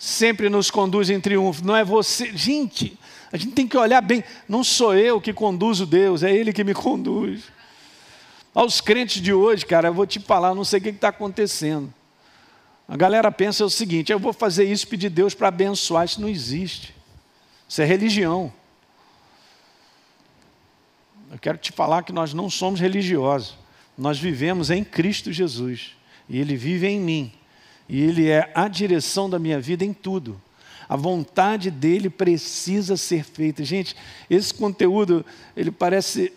sempre 0.00 0.48
nos 0.48 0.70
conduz 0.70 1.10
em 1.10 1.20
triunfo. 1.20 1.62
Não 1.62 1.76
é 1.76 1.84
você, 1.84 2.32
gente, 2.34 2.98
a 3.30 3.36
gente 3.36 3.52
tem 3.52 3.68
que 3.68 3.76
olhar 3.76 4.00
bem, 4.00 4.24
não 4.48 4.64
sou 4.64 4.96
eu 4.96 5.20
que 5.20 5.30
conduzo 5.30 5.84
Deus, 5.84 6.22
é 6.22 6.34
Ele 6.34 6.54
que 6.54 6.64
me 6.64 6.72
conduz. 6.74 7.42
Aos 8.54 8.80
crentes 8.80 9.20
de 9.20 9.32
hoje, 9.32 9.66
cara, 9.66 9.88
eu 9.88 9.94
vou 9.94 10.06
te 10.06 10.18
falar, 10.18 10.54
não 10.54 10.64
sei 10.64 10.80
o 10.80 10.82
que 10.82 10.88
está 10.88 11.08
acontecendo. 11.08 11.92
A 12.88 12.96
galera 12.96 13.30
pensa 13.30 13.64
o 13.64 13.70
seguinte: 13.70 14.10
eu 14.10 14.18
vou 14.18 14.32
fazer 14.32 14.64
isso, 14.64 14.88
pedir 14.88 15.10
Deus 15.10 15.34
para 15.34 15.48
abençoar. 15.48 16.06
Isso 16.06 16.20
não 16.20 16.28
existe. 16.28 16.92
Isso 17.68 17.80
é 17.80 17.84
religião. 17.84 18.52
Eu 21.30 21.38
quero 21.38 21.58
te 21.58 21.70
falar 21.70 22.02
que 22.02 22.12
nós 22.12 22.34
não 22.34 22.50
somos 22.50 22.80
religiosos. 22.80 23.56
Nós 23.96 24.18
vivemos 24.18 24.70
em 24.70 24.82
Cristo 24.82 25.30
Jesus. 25.30 25.92
E 26.28 26.40
Ele 26.40 26.56
vive 26.56 26.88
em 26.88 26.98
mim. 26.98 27.32
E 27.90 28.00
Ele 28.00 28.28
é 28.28 28.52
a 28.54 28.68
direção 28.68 29.28
da 29.28 29.36
minha 29.36 29.60
vida 29.60 29.84
em 29.84 29.92
tudo. 29.92 30.40
A 30.88 30.94
vontade 30.94 31.72
dele 31.72 32.08
precisa 32.08 32.96
ser 32.96 33.24
feita. 33.24 33.64
Gente, 33.64 33.96
esse 34.28 34.54
conteúdo, 34.54 35.24
ele 35.56 35.70
parece 35.70 36.32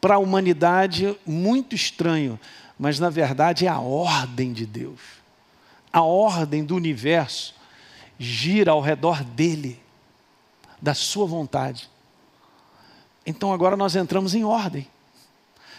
para 0.00 0.16
a 0.16 0.18
humanidade 0.18 1.16
muito 1.26 1.74
estranho, 1.74 2.38
mas 2.78 2.98
na 2.98 3.08
verdade 3.08 3.66
é 3.66 3.68
a 3.68 3.78
ordem 3.78 4.52
de 4.52 4.66
Deus. 4.66 5.00
A 5.92 6.02
ordem 6.02 6.64
do 6.64 6.74
universo 6.74 7.54
gira 8.18 8.72
ao 8.72 8.80
redor 8.80 9.24
dele, 9.24 9.80
da 10.80 10.94
sua 10.94 11.26
vontade. 11.26 11.90
Então 13.24 13.52
agora 13.52 13.76
nós 13.76 13.96
entramos 13.96 14.34
em 14.34 14.44
ordem. 14.44 14.86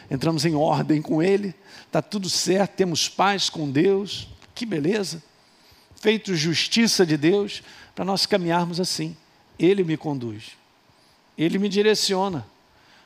Entramos 0.10 0.46
em 0.46 0.56
ordem 0.56 1.02
com 1.02 1.22
ele, 1.22 1.56
está 1.86 2.02
tudo 2.02 2.30
certo, 2.30 2.76
temos 2.76 3.10
paz 3.10 3.50
com 3.50 3.72
Deus, 3.72 4.28
que 4.54 4.66
beleza. 4.66 5.22
Feito 5.96 6.36
justiça 6.36 7.06
de 7.06 7.18
Deus, 7.18 7.64
para 7.96 8.04
nós 8.04 8.26
caminharmos 8.26 8.80
assim. 8.80 9.16
Ele 9.58 9.84
me 9.84 9.96
conduz, 9.96 10.52
ele 11.38 11.58
me 11.58 11.70
direciona. 11.70 12.46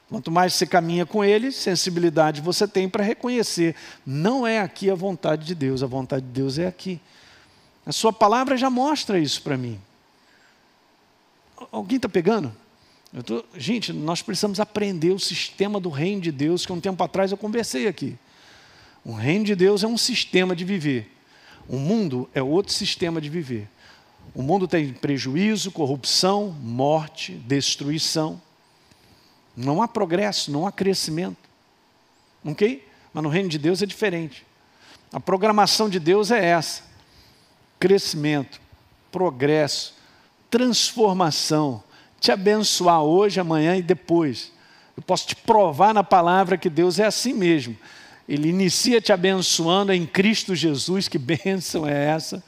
Quanto 0.10 0.32
mais 0.32 0.54
você 0.54 0.66
caminha 0.66 1.06
com 1.06 1.24
Ele, 1.24 1.52
sensibilidade 1.52 2.40
você 2.40 2.66
tem 2.66 2.88
para 2.88 3.04
reconhecer. 3.04 3.76
Não 4.06 4.48
é 4.48 4.62
aqui 4.62 4.90
a 4.90 4.96
vontade 4.96 5.46
de 5.46 5.54
Deus, 5.54 5.84
a 5.84 5.86
vontade 5.86 6.26
de 6.26 6.32
Deus 6.32 6.58
é 6.58 6.66
aqui. 6.66 7.00
A 7.86 7.92
Sua 7.92 8.14
palavra 8.14 8.56
já 8.56 8.70
mostra 8.70 9.20
isso 9.20 9.42
para 9.42 9.58
mim. 9.58 9.80
Alguém 11.72 11.98
está 11.98 12.08
pegando? 12.08 12.56
Tô... 13.26 13.44
Gente, 13.56 13.92
nós 13.92 14.22
precisamos 14.22 14.60
aprender 14.60 15.12
o 15.12 15.20
sistema 15.20 15.80
do 15.80 15.90
reino 15.90 16.22
de 16.22 16.32
Deus, 16.32 16.66
que 16.66 16.72
um 16.72 16.80
tempo 16.80 17.04
atrás 17.04 17.32
eu 17.32 17.38
conversei 17.38 17.88
aqui. 17.88 18.18
O 19.04 19.14
reino 19.14 19.44
de 19.44 19.56
Deus 19.56 19.84
é 19.84 19.88
um 19.88 19.98
sistema 19.98 20.56
de 20.56 20.64
viver. 20.64 21.17
O 21.68 21.78
mundo 21.78 22.30
é 22.34 22.42
outro 22.42 22.74
sistema 22.74 23.20
de 23.20 23.30
viver. 23.30 23.68
O 24.34 24.42
mundo 24.42 24.68
tem 24.68 24.94
prejuízo, 24.94 25.72
corrupção, 25.72 26.56
morte, 26.62 27.34
destruição. 27.34 28.42
Não 29.56 29.82
há 29.82 29.88
progresso, 29.88 30.52
não 30.52 30.68
há 30.68 30.72
crescimento. 30.72 31.38
Ok? 32.46 32.88
Mas 33.14 33.24
no 33.24 33.30
reino 33.30 33.50
de 33.50 33.58
Deus 33.58 33.82
é 33.82 33.86
diferente. 33.86 34.46
A 35.12 35.20
programação 35.20 35.90
de 35.90 36.00
Deus 36.00 36.32
é 36.32 36.46
essa: 36.46 36.84
crescimento, 37.80 38.62
progresso, 39.12 39.96
transformação. 40.50 41.84
Te 42.20 42.32
abençoar 42.32 43.02
hoje, 43.02 43.40
amanhã 43.40 43.76
e 43.76 43.82
depois. 43.82 44.52
Eu 44.96 45.04
posso 45.04 45.28
te 45.28 45.36
provar 45.36 45.94
na 45.94 46.04
palavra 46.04 46.58
que 46.58 46.70
Deus 46.70 47.00
é 47.00 47.06
assim 47.06 47.34
mesmo. 47.34 47.78
Ele 48.28 48.50
inicia 48.50 49.00
te 49.00 49.14
abençoando 49.14 49.94
em 49.94 50.06
Cristo 50.06 50.54
Jesus, 50.54 51.08
que 51.08 51.18
bênção 51.20 51.88
é 51.88 52.10
essa? 52.10 52.44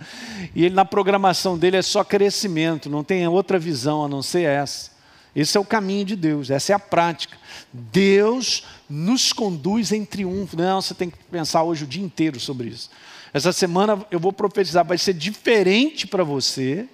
E 0.53 0.65
ele, 0.65 0.75
na 0.75 0.83
programação 0.83 1.57
dele 1.57 1.77
é 1.77 1.81
só 1.81 2.03
crescimento, 2.03 2.89
não 2.89 3.03
tem 3.03 3.27
outra 3.27 3.57
visão 3.57 4.03
a 4.03 4.07
não 4.07 4.21
ser 4.21 4.43
essa. 4.43 4.91
Esse 5.35 5.57
é 5.57 5.59
o 5.59 5.65
caminho 5.65 6.05
de 6.05 6.15
Deus, 6.15 6.49
essa 6.49 6.73
é 6.73 6.75
a 6.75 6.79
prática. 6.79 7.37
Deus 7.71 8.65
nos 8.89 9.31
conduz 9.31 9.91
em 9.91 10.03
triunfo. 10.03 10.57
Não, 10.57 10.81
você 10.81 10.93
tem 10.93 11.09
que 11.09 11.17
pensar 11.31 11.63
hoje 11.63 11.83
o 11.83 11.87
dia 11.87 12.03
inteiro 12.03 12.39
sobre 12.39 12.69
isso. 12.69 12.89
Essa 13.33 13.53
semana 13.53 14.03
eu 14.09 14.19
vou 14.19 14.33
profetizar, 14.33 14.83
vai 14.83 14.97
ser 14.97 15.13
diferente 15.13 16.07
para 16.07 16.23
você, 16.23 16.87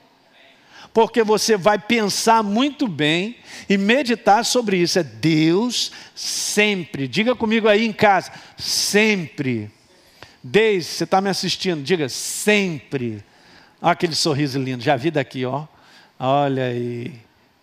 porque 0.95 1.23
você 1.23 1.57
vai 1.57 1.77
pensar 1.77 2.41
muito 2.41 2.87
bem 2.87 3.35
e 3.67 3.77
meditar 3.77 4.45
sobre 4.45 4.77
isso. 4.77 4.97
É 4.97 5.03
Deus 5.03 5.91
sempre. 6.15 7.05
Diga 7.05 7.35
comigo 7.35 7.67
aí 7.67 7.85
em 7.85 7.91
casa, 7.91 8.31
sempre. 8.55 9.69
Desde, 10.41 10.89
você 10.89 11.03
está 11.03 11.19
me 11.19 11.29
assistindo, 11.29 11.83
diga 11.83 12.07
sempre. 12.07 13.21
Olha 13.81 13.91
aquele 13.91 14.15
sorriso 14.15 14.57
lindo, 14.57 14.81
já 14.81 14.95
vi 14.95 15.11
daqui, 15.11 15.43
ó. 15.43 15.67
Olha 16.17 16.67
aí 16.67 17.13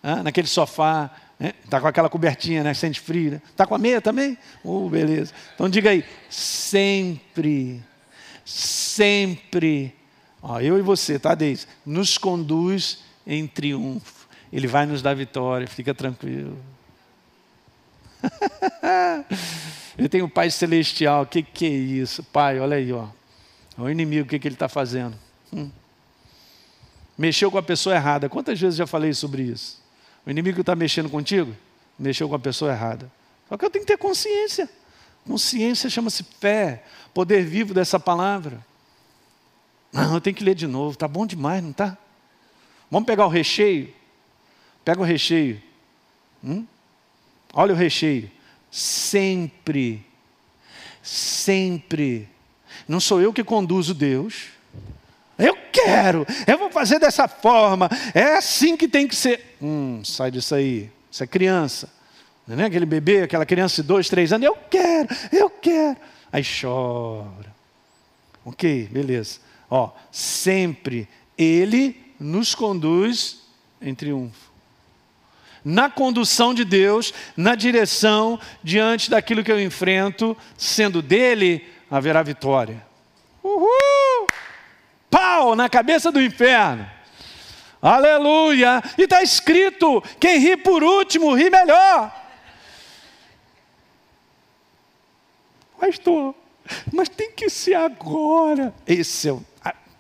ah, 0.03 0.23
naquele 0.23 0.47
sofá, 0.47 1.11
está 1.41 1.79
né? 1.79 1.81
com 1.81 1.89
aquela 1.89 2.11
cobertinha, 2.11 2.63
né? 2.63 2.75
sente 2.75 3.01
frio. 3.01 3.41
Está 3.49 3.65
né? 3.65 3.69
com 3.69 3.75
a 3.75 3.79
meia 3.79 4.03
também? 4.03 4.37
Oh, 4.63 4.91
beleza. 4.91 5.33
Então 5.55 5.71
diga 5.71 5.89
aí, 5.89 6.05
sempre, 6.29 7.83
sempre, 8.45 9.95
ó, 10.43 10.61
eu 10.61 10.79
e 10.79 10.83
você, 10.83 11.19
tá, 11.19 11.35
Deise? 11.35 11.67
Nos 11.87 12.19
conduz 12.19 13.11
em 13.27 13.47
triunfo. 13.47 14.29
Ele 14.53 14.67
vai 14.67 14.87
nos 14.87 15.01
dar 15.03 15.15
vitória, 15.15 15.67
fica 15.67 15.95
tranquilo. 15.95 16.59
Eu 19.97 20.09
tenho 20.09 20.25
um 20.27 20.29
Pai 20.29 20.51
Celestial, 20.51 21.23
o 21.23 21.27
que, 21.27 21.43
que 21.43 21.67
é 21.67 21.69
isso? 21.69 22.23
Pai, 22.25 22.59
olha 22.59 22.77
aí, 22.77 22.93
ó. 22.93 23.09
O 23.77 23.89
inimigo, 23.89 24.27
o 24.27 24.29
que, 24.29 24.39
que 24.39 24.49
ele 24.49 24.55
está 24.55 24.69
fazendo? 24.69 25.17
Hum. 25.53 25.71
Mexeu 27.17 27.51
com 27.51 27.59
a 27.59 27.63
pessoa 27.63 27.95
errada. 27.95 28.29
Quantas 28.29 28.59
vezes 28.59 28.77
já 28.77 28.87
falei 28.87 29.13
sobre 29.13 29.43
isso? 29.43 29.81
O 30.27 30.31
inimigo 30.31 30.61
está 30.61 30.75
mexendo 30.75 31.11
contigo, 31.11 31.55
mexeu 31.99 32.29
com 32.29 32.35
a 32.35 32.39
pessoa 32.39 32.73
errada. 32.73 33.11
Só 33.49 33.57
que 33.57 33.65
eu 33.65 33.71
tenho 33.71 33.85
que 33.85 33.93
ter 33.93 33.99
consciência. 33.99 34.69
Consciência 35.27 35.91
chama-se 35.91 36.25
fé, 36.41 36.85
poder 37.13 37.45
vivo 37.45 37.75
dessa 37.75 37.99
palavra. 37.99 38.65
Não, 39.93 40.15
eu 40.15 40.21
tenho 40.21 40.35
que 40.35 40.43
ler 40.43 40.55
de 40.55 40.67
novo, 40.67 40.97
tá 40.97 41.07
bom 41.07 41.27
demais, 41.27 41.63
não 41.63 41.73
tá? 41.73 41.97
Vamos 42.93 43.07
pegar 43.07 43.25
o 43.25 43.31
recheio? 43.31 43.89
Pega 44.85 45.01
o 45.01 45.05
recheio. 45.05 45.63
Hum? 46.45 46.67
Olha 47.55 47.73
o 47.73 47.77
recheio. 47.77 48.31
Sempre, 48.71 50.05
sempre. 51.03 52.29
Não 52.87 53.01
sou 53.01 53.19
eu 53.23 53.33
que 53.33 53.43
conduzo 53.43 53.95
Deus. 53.95 54.49
Eu 55.39 55.57
quero, 55.73 56.27
eu 56.47 56.59
vou 56.59 56.71
fazer 56.71 56.99
dessa 56.99 57.27
forma, 57.27 57.89
é 58.13 58.37
assim 58.37 58.77
que 58.77 58.87
tem 58.87 59.09
que 59.09 59.17
ser. 59.17 59.57
Hum, 59.61 60.03
sai 60.05 60.31
disso 60.31 60.55
aí, 60.55 60.91
isso 61.11 61.25
é 61.25 61.27
criança. 61.27 61.91
Não 62.47 62.63
é 62.63 62.67
aquele 62.67 62.85
bebê, 62.85 63.23
aquela 63.23 63.47
criança 63.47 63.81
de 63.81 63.89
dois, 63.89 64.11
três 64.11 64.35
anos, 64.35 64.47
eu 64.47 64.55
quero, 64.71 65.09
eu 65.33 65.49
quero. 65.49 65.97
Aí 66.31 66.45
chora. 66.45 67.55
Ok, 68.45 68.89
beleza. 68.93 69.39
Ó, 69.71 69.91
sempre 70.11 71.09
Ele 71.39 72.12
nos 72.23 72.55
conduz 72.55 73.41
em 73.81 73.95
triunfo. 73.95 74.53
Na 75.65 75.91
condução 75.91 76.55
de 76.55 76.65
Deus, 76.65 77.13
na 77.37 77.55
direção, 77.55 78.39
diante 78.63 79.11
daquilo 79.11 79.45
que 79.45 79.53
eu 79.53 79.61
enfrento, 79.61 80.37
sendo 80.57 81.01
dele, 81.01 81.69
haverá 81.91 82.23
vitória. 82.23 82.85
Uhul! 83.43 84.27
Pau 85.11 85.55
na 85.55 85.69
cabeça 85.69 86.11
do 86.11 86.21
inferno. 86.21 86.89
Aleluia! 87.81 88.83
E 88.97 89.03
está 89.03 89.23
escrito: 89.23 90.03
quem 90.19 90.39
ri 90.39 90.57
por 90.57 90.83
último, 90.83 91.35
ri 91.35 91.51
melhor. 91.51 92.23
Pastor, 95.79 96.35
mas 96.93 97.09
tem 97.09 97.33
que 97.33 97.51
ser 97.51 97.75
agora. 97.75 98.73
Esse 98.87 99.29
é 99.29 99.33
o, 99.33 99.45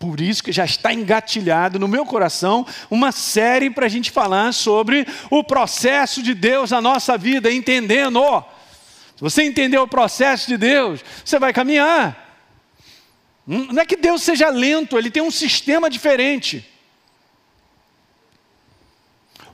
Por 0.03 0.21
isso 0.21 0.43
que 0.43 0.51
já 0.51 0.65
está 0.65 0.93
engatilhado 0.93 1.79
no 1.79 1.87
meu 1.87 2.05
coração 2.05 2.67
uma 2.91 3.13
série 3.13 3.71
para 3.71 3.87
a 3.87 3.89
gente 3.89 4.11
falar 4.11 4.53
sobre 4.53 5.07
o 5.31 5.45
processo 5.45 6.21
de 6.21 6.35
Deus 6.35 6.73
na 6.73 6.81
nossa 6.81 7.17
vida, 7.17 7.53
entendendo. 7.53 8.21
Se 9.15 9.21
você 9.21 9.45
entender 9.45 9.79
o 9.79 9.87
processo 9.87 10.49
de 10.49 10.57
Deus, 10.57 11.05
você 11.25 11.39
vai 11.39 11.53
caminhar. 11.53 12.37
Hum, 13.47 13.69
não 13.71 13.81
é 13.81 13.87
que 13.87 13.95
Deus 13.95 14.23
seja 14.23 14.49
lento, 14.49 14.99
ele 14.99 15.09
tem 15.09 15.23
um 15.23 15.31
sistema 15.31 15.89
diferente. 15.89 16.69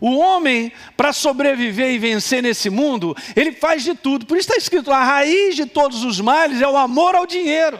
O 0.01 0.17
homem, 0.17 0.73
para 0.97 1.13
sobreviver 1.13 1.91
e 1.91 1.99
vencer 1.99 2.43
nesse 2.43 2.71
mundo, 2.71 3.15
ele 3.37 3.53
faz 3.53 3.83
de 3.83 3.95
tudo. 3.95 4.25
Por 4.25 4.39
isso 4.39 4.49
está 4.49 4.57
escrito: 4.57 4.91
a 4.91 5.05
raiz 5.05 5.55
de 5.55 5.67
todos 5.67 6.05
os 6.05 6.19
males 6.23 6.63
é 6.63 6.67
o 6.67 6.79
amor 6.79 7.15
ao 7.15 7.27
dinheiro. 7.27 7.79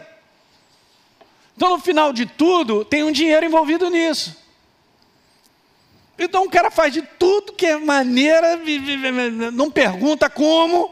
Então, 1.59 1.71
no 1.71 1.81
final 1.81 2.13
de 2.13 2.25
tudo, 2.25 2.85
tem 2.85 3.03
um 3.03 3.11
dinheiro 3.11 3.45
envolvido 3.45 3.91
nisso. 3.91 4.37
Então, 6.17 6.45
o 6.45 6.49
cara 6.49 6.71
faz 6.71 6.93
de 6.93 7.03
tudo 7.03 7.53
que 7.53 7.67
é 7.67 7.77
maneira, 7.77 8.57
não 9.53 9.69
pergunta 9.69 10.31
como, 10.31 10.89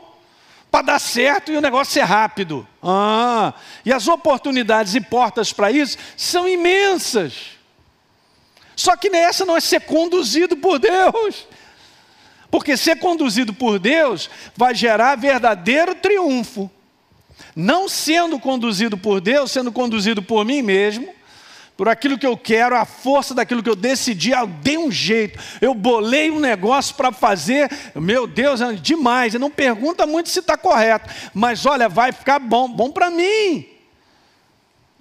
para 0.68 0.82
dar 0.82 0.98
certo 0.98 1.52
e 1.52 1.56
o 1.56 1.60
negócio 1.60 1.92
ser 1.92 2.02
rápido. 2.02 2.66
Ah, 2.82 3.54
e 3.84 3.92
as 3.92 4.08
oportunidades 4.08 4.96
e 4.96 5.00
portas 5.00 5.52
para 5.52 5.70
isso 5.70 5.98
são 6.16 6.48
imensas. 6.48 7.52
Só 8.74 8.96
que 8.96 9.08
nessa 9.08 9.46
não 9.46 9.56
é 9.56 9.60
ser 9.60 9.82
conduzido 9.82 10.56
por 10.56 10.80
Deus. 10.80 11.46
Porque 12.50 12.76
ser 12.76 12.96
conduzido 12.96 13.54
por 13.54 13.78
Deus 13.78 14.28
vai 14.56 14.74
gerar 14.74 15.14
verdadeiro 15.14 15.94
triunfo. 15.94 16.68
Não 17.55 17.89
sendo 17.89 18.39
conduzido 18.39 18.97
por 18.97 19.20
Deus, 19.20 19.51
sendo 19.51 19.72
conduzido 19.72 20.22
por 20.22 20.45
mim 20.45 20.62
mesmo, 20.62 21.09
por 21.76 21.89
aquilo 21.89 22.18
que 22.18 22.26
eu 22.26 22.37
quero, 22.37 22.76
a 22.76 22.84
força 22.84 23.34
daquilo 23.34 23.62
que 23.62 23.68
eu 23.68 23.76
decidi, 23.76 24.30
eu 24.30 24.47
dei 24.47 24.78
um 24.78 24.91
jeito, 24.91 25.39
eu 25.61 25.74
bolei 25.74 26.30
um 26.30 26.41
negócio 26.41 26.95
para 26.95 27.12
fazer, 27.12 27.70
meu 27.95 28.26
Deus, 28.26 28.61
é 28.61 28.72
demais, 28.72 29.34
não 29.34 29.51
pergunta 29.51 30.07
muito 30.07 30.28
se 30.30 30.39
está 30.39 30.57
correto, 30.57 31.12
mas 31.34 31.66
olha, 31.66 31.89
vai 31.89 32.12
ficar 32.12 32.39
bom, 32.39 32.68
bom 32.68 32.91
para 32.91 33.11
mim. 33.11 33.66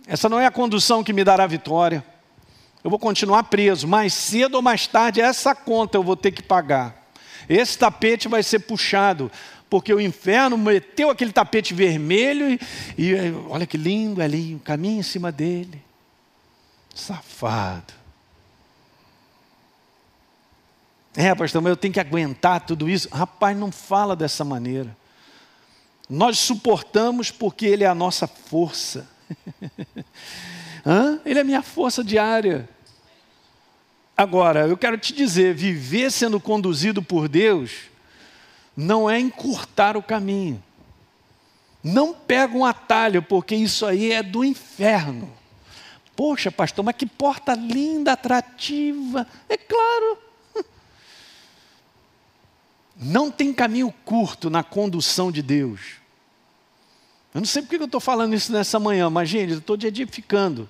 Essa 0.08 0.28
não 0.28 0.40
é 0.40 0.46
a 0.46 0.52
condução 0.52 1.04
que 1.04 1.14
me 1.14 1.24
dará 1.24 1.48
vitória 1.48 2.04
eu 2.86 2.90
vou 2.92 3.00
continuar 3.00 3.46
preso. 3.46 3.88
Mais 3.88 4.14
cedo 4.14 4.54
ou 4.54 4.62
mais 4.62 4.86
tarde, 4.86 5.20
essa 5.20 5.56
conta 5.56 5.98
eu 5.98 6.04
vou 6.04 6.16
ter 6.16 6.30
que 6.30 6.44
pagar. 6.44 7.08
Esse 7.50 7.76
tapete 7.76 8.28
vai 8.28 8.44
ser 8.44 8.60
puxado, 8.60 9.32
porque 9.70 9.94
o 9.94 10.00
inferno 10.00 10.58
meteu 10.58 11.10
aquele 11.10 11.32
tapete 11.32 11.74
vermelho 11.74 12.52
e, 12.52 12.60
e 12.98 13.32
olha 13.50 13.66
que 13.66 13.78
lindo 13.78 14.22
ali, 14.22 14.56
o 14.56 14.60
caminho 14.60 15.00
em 15.00 15.04
cima 15.04 15.32
dele. 15.32 15.82
Safado. 16.94 17.94
É, 21.16 21.34
pastor, 21.34 21.62
mas 21.62 21.70
eu 21.70 21.78
tenho 21.78 21.94
que 21.94 22.00
aguentar 22.00 22.66
tudo 22.66 22.90
isso. 22.90 23.10
Rapaz, 23.10 23.58
não 23.58 23.72
fala 23.72 24.16
dessa 24.16 24.44
maneira. 24.44 24.96
Nós 26.10 26.38
suportamos 26.38 27.32
porque 27.32 27.66
Ele 27.66 27.84
é 27.84 27.88
a 27.88 27.96
nossa 27.96 28.28
força. 28.28 29.08
Ele 31.26 31.40
é 31.40 31.42
a 31.42 31.46
minha 31.46 31.62
força 31.62 32.04
diária. 32.04 32.70
Agora, 34.16 34.68
eu 34.68 34.78
quero 34.78 34.98
te 34.98 35.14
dizer: 35.14 35.56
viver 35.56 36.12
sendo 36.12 36.40
conduzido 36.40 37.02
por 37.02 37.28
Deus 37.28 37.95
não 38.76 39.10
é 39.10 39.20
encurtar 39.20 39.96
o 39.96 40.04
caminho. 40.04 40.62
Não 41.84 42.14
pega 42.14 42.58
um 42.58 42.66
atalho, 42.66 43.22
porque 43.22 43.56
isso 43.56 43.86
aí 43.86 44.12
é 44.12 44.24
do 44.24 44.44
inferno. 44.44 45.32
Poxa, 46.16 46.52
pastor, 46.52 46.84
mas 46.84 46.96
que 46.96 47.06
porta 47.06 47.54
linda, 47.54 48.14
atrativa. 48.14 49.28
É 49.48 49.58
claro. 49.58 50.18
Não 52.96 53.30
tem 53.30 53.54
caminho 53.54 53.94
curto 54.04 54.50
na 54.50 54.64
condução 54.64 55.32
de 55.32 55.42
Deus. 55.42 55.98
Eu 57.34 57.42
não 57.42 57.46
sei 57.46 57.62
porque 57.62 57.76
eu 57.76 57.84
estou 57.84 58.00
falando 58.00 58.34
isso 58.34 58.50
nessa 58.50 58.80
manhã, 58.80 59.10
mas, 59.10 59.28
gente, 59.28 59.52
eu 59.52 59.58
estou 59.58 59.78
te 59.78 59.86
edificando. 59.86 60.70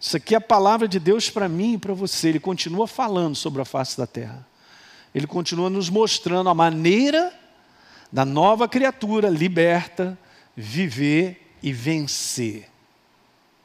Isso 0.00 0.16
aqui 0.16 0.34
é 0.34 0.38
a 0.38 0.40
palavra 0.40 0.88
de 0.88 0.98
Deus 0.98 1.30
para 1.30 1.48
mim 1.48 1.74
e 1.74 1.78
para 1.78 1.94
você. 1.94 2.30
Ele 2.30 2.40
continua 2.40 2.88
falando 2.88 3.36
sobre 3.36 3.62
a 3.62 3.64
face 3.64 3.96
da 3.96 4.04
terra. 4.04 4.44
Ele 5.14 5.26
continua 5.26 5.68
nos 5.68 5.88
mostrando 5.88 6.48
a 6.48 6.54
maneira 6.54 7.32
da 8.10 8.24
nova 8.24 8.68
criatura 8.68 9.28
liberta 9.28 10.18
viver 10.56 11.54
e 11.62 11.72
vencer. 11.72 12.68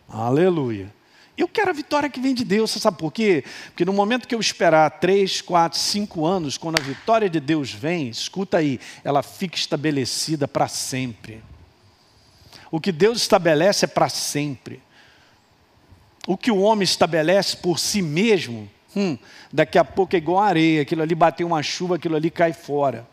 Aleluia. 0.07 0.93
Eu 1.37 1.47
quero 1.47 1.69
a 1.69 1.73
vitória 1.73 2.09
que 2.09 2.19
vem 2.19 2.33
de 2.33 2.43
Deus, 2.43 2.71
você 2.71 2.79
sabe 2.79 2.97
por 2.97 3.11
quê? 3.11 3.43
Porque 3.67 3.85
no 3.85 3.93
momento 3.93 4.27
que 4.27 4.33
eu 4.33 4.39
esperar 4.39 4.89
três, 4.99 5.39
quatro, 5.39 5.77
cinco 5.77 6.25
anos, 6.25 6.57
quando 6.57 6.79
a 6.79 6.83
vitória 6.83 7.29
de 7.29 7.39
Deus 7.39 7.71
vem, 7.71 8.09
escuta 8.09 8.57
aí, 8.57 8.79
ela 9.03 9.21
fica 9.21 9.55
estabelecida 9.55 10.47
para 10.47 10.67
sempre. 10.67 11.43
O 12.71 12.81
que 12.81 12.91
Deus 12.91 13.19
estabelece 13.19 13.85
é 13.85 13.87
para 13.87 14.09
sempre 14.09 14.81
o 16.27 16.35
que 16.35 16.51
o 16.51 16.59
homem 16.59 16.83
estabelece 16.83 17.55
por 17.55 17.79
si 17.79 18.01
mesmo, 18.01 18.69
hum, 18.97 19.17
daqui 19.53 19.77
a 19.77 19.85
pouco 19.85 20.15
é 20.15 20.17
igual 20.17 20.39
areia, 20.39 20.81
aquilo 20.81 21.01
ali 21.01 21.13
bateu 21.13 21.45
uma 21.45 21.61
chuva, 21.61 21.95
aquilo 21.95 22.15
ali 22.15 22.31
cai 22.31 22.53
fora. 22.53 23.07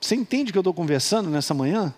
Você 0.00 0.14
entende 0.14 0.50
o 0.50 0.52
que 0.52 0.58
eu 0.58 0.60
estou 0.60 0.74
conversando 0.74 1.30
nessa 1.30 1.54
manhã? 1.54 1.94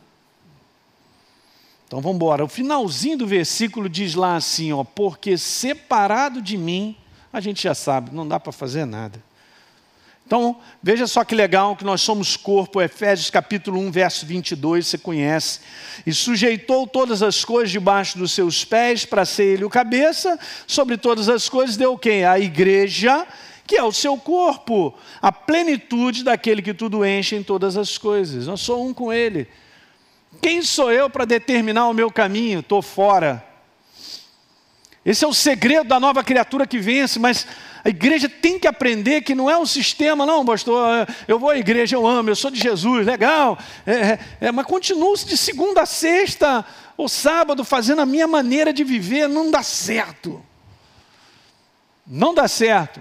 Então 1.87 2.01
vamos 2.01 2.17
embora. 2.17 2.45
O 2.45 2.49
finalzinho 2.49 3.19
do 3.19 3.27
versículo 3.27 3.89
diz 3.89 4.15
lá 4.15 4.37
assim: 4.37 4.73
ó, 4.73 4.85
porque 4.85 5.37
separado 5.37 6.41
de 6.41 6.57
mim, 6.57 6.97
a 7.33 7.41
gente 7.41 7.63
já 7.63 7.75
sabe, 7.75 8.15
não 8.15 8.27
dá 8.27 8.39
para 8.39 8.53
fazer 8.53 8.85
nada. 8.85 9.23
Então, 10.29 10.59
veja 10.83 11.07
só 11.07 11.25
que 11.25 11.35
legal 11.35 11.75
que 11.75 11.87
nós 11.87 12.03
somos 12.03 12.37
corpo, 12.37 12.83
Efésios 12.83 13.31
capítulo 13.31 13.81
1, 13.81 13.91
verso 13.91 14.27
22, 14.27 14.87
você 14.87 14.99
conhece. 14.99 15.61
E 16.05 16.13
sujeitou 16.13 16.87
todas 16.87 17.23
as 17.23 17.47
coisas 17.47 17.71
debaixo 17.71 18.19
dos 18.19 18.33
seus 18.33 18.63
pés, 18.63 19.07
para 19.07 19.25
ser 19.25 19.55
ele 19.55 19.65
o 19.65 19.71
cabeça, 19.71 20.39
sobre 20.67 20.99
todas 20.99 21.31
as 21.31 21.49
coisas 21.49 21.79
deu 21.79 21.97
quem? 21.97 22.27
A 22.27 22.39
igreja, 22.39 23.27
que 23.67 23.75
é 23.75 23.83
o 23.83 23.91
seu 23.91 24.19
corpo, 24.19 24.95
a 25.23 25.33
plenitude 25.33 26.23
daquele 26.23 26.61
que 26.61 26.75
tudo 26.75 27.07
enche 27.07 27.35
em 27.35 27.43
todas 27.43 27.79
as 27.79 27.97
coisas. 27.97 28.47
Eu 28.47 28.59
sou 28.59 28.87
um 28.87 28.93
com 28.93 29.11
ele. 29.11 29.49
Quem 30.43 30.61
sou 30.61 30.93
eu 30.93 31.09
para 31.09 31.25
determinar 31.25 31.89
o 31.89 31.95
meu 31.95 32.13
caminho? 32.13 32.61
Estou 32.61 32.83
fora. 32.83 33.43
Esse 35.07 35.25
é 35.25 35.27
o 35.27 35.33
segredo 35.33 35.89
da 35.89 35.99
nova 35.99 36.23
criatura 36.23 36.67
que 36.67 36.79
vence, 36.79 37.19
mas 37.19 37.47
a 37.85 37.89
igreja 37.89 38.29
tem 38.29 38.59
que 38.59 38.67
aprender 38.67 39.23
que 39.23 39.35
não 39.35 39.49
é 39.49 39.57
um 39.57 39.67
sistema, 39.67 40.27
não, 40.27 40.45
pastor. 40.45 41.07
Eu 41.27 41.39
vou 41.39 41.51
à 41.51 41.59
igreja, 41.59 41.97
eu 41.97 42.07
amo, 42.07 42.31
eu 42.31 42.37
sou 42.37 42.51
de 42.51 42.61
Jesus, 42.61 43.07
legal. 43.07 43.59
É, 43.87 43.93
é, 43.93 44.19
é 44.41 44.53
mas 44.53 44.67
continuo 44.67 45.17
de 45.17 45.37
segunda 45.37 45.83
a 45.83 45.87
sexta 45.87 46.65
ou 46.97 47.09
sábado 47.09 47.65
fazendo 47.65 48.01
a 48.01 48.07
minha 48.07 48.27
maneira 48.27 48.73
de 48.73 48.83
viver, 48.83 49.29
não 49.29 49.51
dá 49.51 49.63
certo. 49.63 50.45
Não 52.07 52.35
dá 52.35 52.49
certo. 52.49 53.01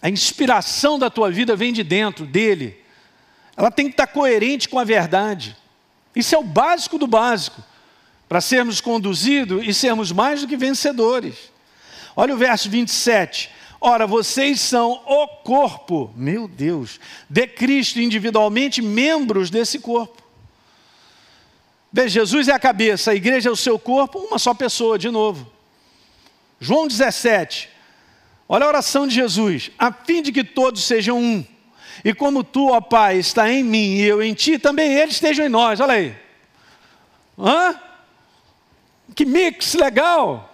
A 0.00 0.08
inspiração 0.08 0.98
da 0.98 1.10
tua 1.10 1.30
vida 1.30 1.54
vem 1.54 1.72
de 1.72 1.82
dentro 1.82 2.24
dele. 2.24 2.82
Ela 3.56 3.70
tem 3.70 3.86
que 3.86 3.92
estar 3.92 4.06
coerente 4.06 4.68
com 4.68 4.78
a 4.78 4.84
verdade. 4.84 5.56
Isso 6.16 6.34
é 6.34 6.38
o 6.38 6.42
básico 6.42 6.98
do 6.98 7.06
básico. 7.06 7.62
Para 8.28 8.40
sermos 8.40 8.80
conduzidos 8.80 9.62
e 9.66 9.74
sermos 9.74 10.10
mais 10.10 10.40
do 10.40 10.48
que 10.48 10.56
vencedores. 10.56 11.53
Olha 12.16 12.34
o 12.34 12.38
verso 12.38 12.70
27. 12.70 13.50
Ora, 13.80 14.06
vocês 14.06 14.60
são 14.60 14.92
o 15.04 15.26
corpo, 15.26 16.12
meu 16.16 16.48
Deus, 16.48 16.98
de 17.28 17.46
Cristo, 17.46 18.00
individualmente 18.00 18.80
membros 18.80 19.50
desse 19.50 19.78
corpo. 19.78 20.22
Veja, 21.92 22.20
Jesus 22.20 22.48
é 22.48 22.52
a 22.52 22.58
cabeça, 22.58 23.10
a 23.10 23.14
igreja 23.14 23.48
é 23.50 23.52
o 23.52 23.56
seu 23.56 23.78
corpo, 23.78 24.18
uma 24.18 24.38
só 24.38 24.54
pessoa, 24.54 24.98
de 24.98 25.10
novo. 25.10 25.52
João 26.58 26.88
17. 26.88 27.68
Olha 28.48 28.64
a 28.64 28.68
oração 28.68 29.06
de 29.06 29.14
Jesus. 29.14 29.70
A 29.78 29.92
fim 29.92 30.22
de 30.22 30.32
que 30.32 30.42
todos 30.42 30.82
sejam 30.84 31.18
um. 31.18 31.44
E 32.04 32.14
como 32.14 32.42
tu, 32.42 32.68
ó 32.70 32.80
Pai, 32.80 33.18
está 33.18 33.50
em 33.50 33.62
mim 33.62 33.96
e 33.96 34.02
eu 34.02 34.22
em 34.22 34.34
ti, 34.34 34.58
também 34.58 34.92
eles 34.94 35.14
estejam 35.14 35.44
em 35.44 35.48
nós. 35.48 35.78
Olha 35.80 35.94
aí. 35.94 36.16
Hã? 37.38 37.78
Que 39.14 39.24
mix 39.24 39.74
legal. 39.74 40.53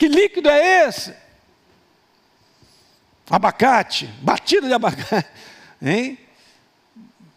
Que 0.00 0.08
líquido 0.08 0.48
é 0.48 0.88
esse? 0.88 1.14
Abacate, 3.28 4.06
batida 4.22 4.66
de 4.66 4.72
abacate. 4.72 5.28
Hein? 5.82 6.18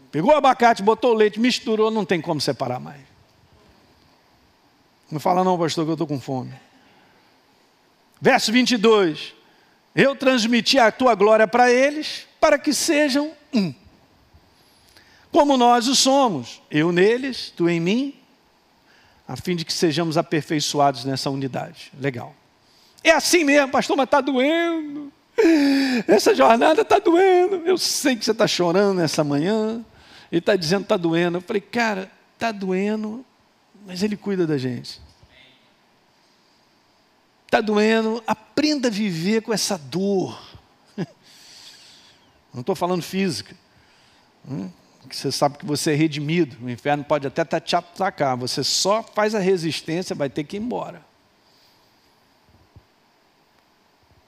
Pegou 0.09 0.31
o 0.31 0.35
abacate, 0.35 0.81
botou 0.81 1.11
o 1.11 1.13
leite, 1.13 1.41
misturou, 1.41 1.91
não 1.91 2.05
tem 2.05 2.21
como 2.21 2.39
separar 2.39 2.79
mais. 2.79 3.01
Não 5.11 5.19
fala 5.19 5.43
não, 5.43 5.59
pastor, 5.59 5.83
que 5.83 5.91
eu 5.91 5.95
estou 5.95 6.07
com 6.07 6.21
fome. 6.21 6.53
Verso 8.21 8.49
22. 8.53 9.33
Eu 9.93 10.15
transmiti 10.15 10.79
a 10.79 10.89
tua 10.89 11.15
glória 11.15 11.47
para 11.47 11.69
eles, 11.69 12.27
para 12.39 12.57
que 12.57 12.73
sejam 12.73 13.33
um. 13.53 13.73
Como 15.33 15.57
nós 15.57 15.89
o 15.89 15.95
somos, 15.95 16.61
eu 16.71 16.93
neles, 16.93 17.51
tu 17.53 17.67
em 17.69 17.81
mim, 17.81 18.15
a 19.27 19.35
fim 19.35 19.53
de 19.53 19.65
que 19.65 19.73
sejamos 19.73 20.17
aperfeiçoados 20.17 21.03
nessa 21.03 21.29
unidade. 21.29 21.91
Legal. 21.99 22.33
É 23.03 23.11
assim 23.11 23.43
mesmo, 23.43 23.69
pastor, 23.69 23.97
mas 23.97 24.05
está 24.05 24.21
doendo. 24.21 25.11
Essa 26.07 26.33
jornada 26.33 26.81
está 26.81 26.99
doendo. 26.99 27.57
Eu 27.65 27.77
sei 27.77 28.15
que 28.15 28.23
você 28.23 28.31
está 28.31 28.47
chorando 28.47 28.97
nessa 28.97 29.23
manhã. 29.23 29.83
Ele 30.31 30.39
está 30.39 30.55
dizendo 30.55 30.83
está 30.83 30.95
doendo. 30.95 31.37
Eu 31.37 31.41
falei, 31.41 31.61
cara, 31.61 32.11
está 32.33 32.51
doendo, 32.51 33.25
mas 33.85 34.01
Ele 34.01 34.15
cuida 34.15 34.47
da 34.47 34.57
gente. 34.57 35.01
Está 37.45 37.61
doendo, 37.61 38.23
aprenda 38.25 38.87
a 38.87 38.91
viver 38.91 39.41
com 39.41 39.53
essa 39.53 39.77
dor. 39.77 40.41
Não 42.53 42.61
estou 42.61 42.75
falando 42.75 43.03
física. 43.03 43.55
Hum? 44.49 44.69
Você 45.09 45.31
sabe 45.31 45.57
que 45.57 45.65
você 45.65 45.91
é 45.91 45.95
redimido. 45.95 46.57
O 46.65 46.69
inferno 46.69 47.03
pode 47.03 47.27
até 47.27 47.43
te 47.59 47.75
atacar. 47.75 48.37
Você 48.37 48.63
só 48.63 49.03
faz 49.03 49.35
a 49.35 49.39
resistência, 49.39 50.15
vai 50.15 50.29
ter 50.29 50.43
que 50.45 50.57
ir 50.57 50.61
embora. 50.61 51.05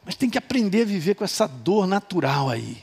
Mas 0.06 0.16
tem 0.16 0.30
que 0.30 0.38
aprender 0.38 0.84
a 0.84 0.86
viver 0.86 1.16
com 1.16 1.24
essa 1.24 1.48
dor 1.48 1.88
natural 1.88 2.50
aí. 2.50 2.78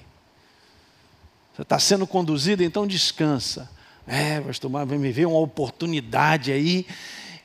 Você 1.54 1.62
está 1.62 1.78
sendo 1.78 2.06
conduzido, 2.06 2.64
então 2.64 2.86
descansa. 2.86 3.70
É, 4.06 4.40
pastor, 4.40 4.70
mas 4.70 4.88
vai 4.88 4.98
me 4.98 5.12
ver 5.12 5.26
uma 5.26 5.38
oportunidade 5.38 6.50
aí 6.50 6.86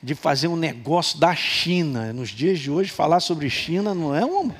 de 0.02 0.14
fazer 0.14 0.48
um 0.48 0.56
negócio 0.56 1.18
da 1.18 1.34
China. 1.34 2.12
Nos 2.12 2.30
dias 2.30 2.58
de 2.58 2.70
hoje, 2.70 2.90
falar 2.90 3.20
sobre 3.20 3.48
China 3.48 3.94
não 3.94 4.14
é 4.14 4.24
um, 4.24 4.50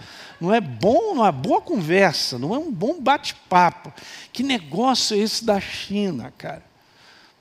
não 0.41 0.55
é 0.55 0.61
bom, 0.61 1.14
não 1.14 1.27
é 1.27 1.33
boa 1.33 1.61
conversa, 1.61 2.39
não 2.39 2.55
é 2.55 2.59
um 2.59 2.71
bom 2.71 3.01
bate-papo. 3.01 3.93
Que 4.33 4.43
negócio 4.43 5.16
é 5.16 5.21
esse 5.21 5.45
da 5.45 5.61
China, 5.61 6.33
cara? 6.37 6.62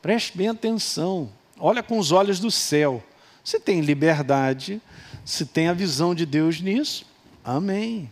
Preste 0.02 0.38
bem 0.38 0.48
atenção. 0.48 1.30
Olha 1.60 1.84
com 1.84 1.98
os 1.98 2.12
olhos 2.12 2.40
do 2.40 2.50
céu. 2.50 3.04
Você 3.44 3.60
tem 3.60 3.82
liberdade, 3.82 4.82
se 5.26 5.46
tem 5.46 5.68
a 5.68 5.74
visão 5.74 6.14
de 6.14 6.26
Deus 6.26 6.62
nisso, 6.62 7.06
Amém. 7.48 8.12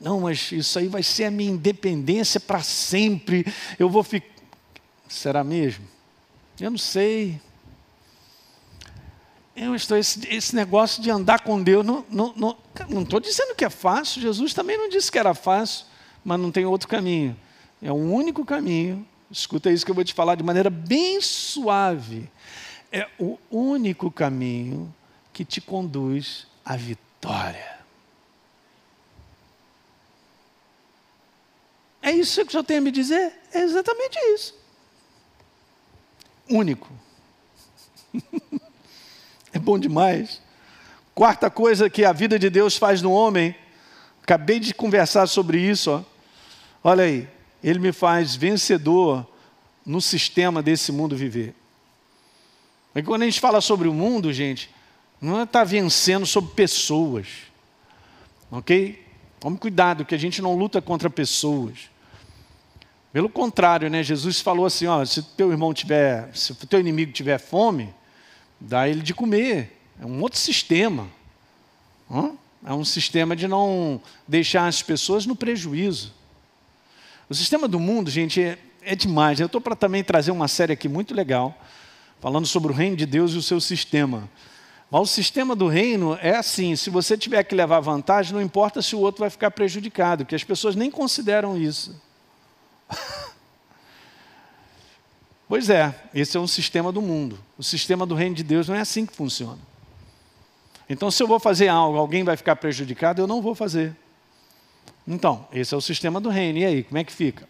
Não, 0.00 0.22
mas 0.22 0.50
isso 0.50 0.76
aí 0.76 0.88
vai 0.88 1.04
ser 1.04 1.26
a 1.26 1.30
minha 1.30 1.52
independência 1.52 2.40
para 2.40 2.60
sempre. 2.64 3.46
Eu 3.78 3.88
vou 3.88 4.02
ficar. 4.02 4.26
Será 5.08 5.44
mesmo? 5.44 5.86
Eu 6.60 6.72
não 6.72 6.78
sei. 6.78 7.40
Eu 9.54 9.72
estou 9.72 9.96
esse, 9.96 10.26
esse 10.34 10.56
negócio 10.56 11.00
de 11.00 11.08
andar 11.12 11.42
com 11.42 11.62
Deus. 11.62 11.86
Não 11.86 12.00
estou 12.00 12.34
não, 12.36 12.56
não, 12.88 13.06
não 13.08 13.20
dizendo 13.20 13.54
que 13.54 13.64
é 13.64 13.70
fácil. 13.70 14.20
Jesus 14.20 14.52
também 14.52 14.76
não 14.76 14.88
disse 14.88 15.12
que 15.12 15.18
era 15.18 15.32
fácil, 15.32 15.86
mas 16.24 16.40
não 16.40 16.50
tem 16.50 16.64
outro 16.64 16.88
caminho. 16.88 17.36
É 17.80 17.92
o 17.92 17.94
único 17.94 18.44
caminho. 18.44 19.06
Escuta 19.30 19.70
isso 19.70 19.84
que 19.84 19.92
eu 19.92 19.94
vou 19.94 20.02
te 20.02 20.12
falar 20.12 20.34
de 20.34 20.42
maneira 20.42 20.70
bem 20.70 21.20
suave. 21.20 22.28
É 22.90 23.06
o 23.16 23.38
único 23.48 24.10
caminho 24.10 24.92
que 25.32 25.44
te 25.44 25.60
conduz 25.60 26.48
à 26.64 26.76
vitória. 26.76 27.77
É 32.08 32.12
isso 32.12 32.40
que 32.40 32.48
o 32.48 32.50
senhor 32.52 32.64
tem 32.64 32.78
a 32.78 32.80
me 32.80 32.90
dizer? 32.90 33.34
É 33.52 33.60
exatamente 33.60 34.18
isso. 34.32 34.54
Único. 36.48 36.90
é 39.52 39.58
bom 39.58 39.78
demais. 39.78 40.40
Quarta 41.14 41.50
coisa 41.50 41.90
que 41.90 42.06
a 42.06 42.12
vida 42.14 42.38
de 42.38 42.48
Deus 42.48 42.78
faz 42.78 43.02
no 43.02 43.12
homem, 43.12 43.54
acabei 44.22 44.58
de 44.58 44.72
conversar 44.72 45.26
sobre 45.26 45.60
isso. 45.60 45.90
Ó. 45.90 46.02
Olha 46.82 47.04
aí, 47.04 47.28
ele 47.62 47.78
me 47.78 47.92
faz 47.92 48.34
vencedor 48.34 49.26
no 49.84 50.00
sistema 50.00 50.62
desse 50.62 50.90
mundo 50.90 51.14
viver. 51.14 51.54
E 52.94 53.02
quando 53.02 53.20
a 53.20 53.26
gente 53.26 53.38
fala 53.38 53.60
sobre 53.60 53.86
o 53.86 53.92
mundo, 53.92 54.32
gente, 54.32 54.70
não 55.20 55.40
é 55.40 55.42
estar 55.42 55.58
tá 55.58 55.64
vencendo 55.64 56.24
sobre 56.24 56.54
pessoas. 56.54 57.26
Ok? 58.50 59.04
Tome 59.38 59.58
cuidado, 59.58 60.06
que 60.06 60.14
a 60.14 60.18
gente 60.18 60.40
não 60.40 60.56
luta 60.56 60.80
contra 60.80 61.10
pessoas. 61.10 61.90
Pelo 63.12 63.28
contrário, 63.28 63.88
né? 63.88 64.02
Jesus 64.02 64.40
falou 64.40 64.66
assim: 64.66 64.86
ó, 64.86 65.04
se 65.04 65.22
teu 65.22 65.50
irmão 65.50 65.72
tiver, 65.72 66.30
se 66.34 66.52
o 66.52 66.54
teu 66.54 66.80
inimigo 66.80 67.12
tiver 67.12 67.38
fome, 67.38 67.94
dá 68.60 68.88
ele 68.88 69.00
de 69.00 69.14
comer. 69.14 69.80
É 70.00 70.06
um 70.06 70.20
outro 70.20 70.38
sistema. 70.38 71.08
É 72.64 72.72
um 72.72 72.84
sistema 72.84 73.34
de 73.34 73.46
não 73.46 74.00
deixar 74.26 74.66
as 74.66 74.82
pessoas 74.82 75.26
no 75.26 75.36
prejuízo. 75.36 76.12
O 77.28 77.34
sistema 77.34 77.68
do 77.68 77.78
mundo, 77.78 78.10
gente, 78.10 78.42
é, 78.42 78.58
é 78.82 78.94
demais. 78.94 79.38
Eu 79.38 79.46
estou 79.46 79.60
para 79.60 79.76
também 79.76 80.02
trazer 80.02 80.30
uma 80.30 80.48
série 80.48 80.72
aqui 80.72 80.88
muito 80.88 81.14
legal, 81.14 81.56
falando 82.20 82.46
sobre 82.46 82.72
o 82.72 82.74
reino 82.74 82.96
de 82.96 83.06
Deus 83.06 83.32
e 83.32 83.36
o 83.36 83.42
seu 83.42 83.60
sistema. 83.60 84.28
Mas 84.90 85.02
o 85.02 85.06
sistema 85.06 85.54
do 85.54 85.66
reino 85.66 86.18
é 86.20 86.36
assim: 86.36 86.74
se 86.76 86.90
você 86.90 87.16
tiver 87.16 87.42
que 87.44 87.54
levar 87.54 87.80
vantagem, 87.80 88.32
não 88.32 88.42
importa 88.42 88.80
se 88.82 88.96
o 88.96 89.00
outro 89.00 89.20
vai 89.20 89.30
ficar 89.30 89.50
prejudicado, 89.50 90.24
porque 90.24 90.34
as 90.34 90.44
pessoas 90.44 90.74
nem 90.74 90.90
consideram 90.90 91.56
isso. 91.56 92.07
pois 95.48 95.70
é, 95.70 95.94
esse 96.14 96.36
é 96.36 96.40
um 96.40 96.46
sistema 96.46 96.92
do 96.92 97.02
mundo. 97.02 97.38
O 97.56 97.62
sistema 97.62 98.06
do 98.06 98.14
reino 98.14 98.34
de 98.34 98.42
Deus 98.42 98.68
não 98.68 98.74
é 98.74 98.80
assim 98.80 99.04
que 99.06 99.14
funciona. 99.14 99.58
Então, 100.88 101.10
se 101.10 101.22
eu 101.22 101.28
vou 101.28 101.38
fazer 101.38 101.68
algo, 101.68 101.98
alguém 101.98 102.24
vai 102.24 102.36
ficar 102.36 102.56
prejudicado, 102.56 103.20
eu 103.20 103.26
não 103.26 103.42
vou 103.42 103.54
fazer. 103.54 103.94
Então, 105.06 105.46
esse 105.52 105.74
é 105.74 105.76
o 105.76 105.80
sistema 105.80 106.20
do 106.20 106.30
reino. 106.30 106.58
E 106.58 106.64
aí, 106.64 106.82
como 106.82 106.98
é 106.98 107.04
que 107.04 107.12
fica? 107.12 107.48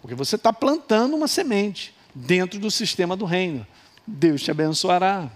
Porque 0.00 0.14
você 0.14 0.36
está 0.36 0.52
plantando 0.52 1.16
uma 1.16 1.28
semente 1.28 1.94
dentro 2.14 2.60
do 2.60 2.70
sistema 2.70 3.16
do 3.16 3.24
reino. 3.24 3.66
Deus 4.06 4.42
te 4.42 4.50
abençoará. 4.50 5.30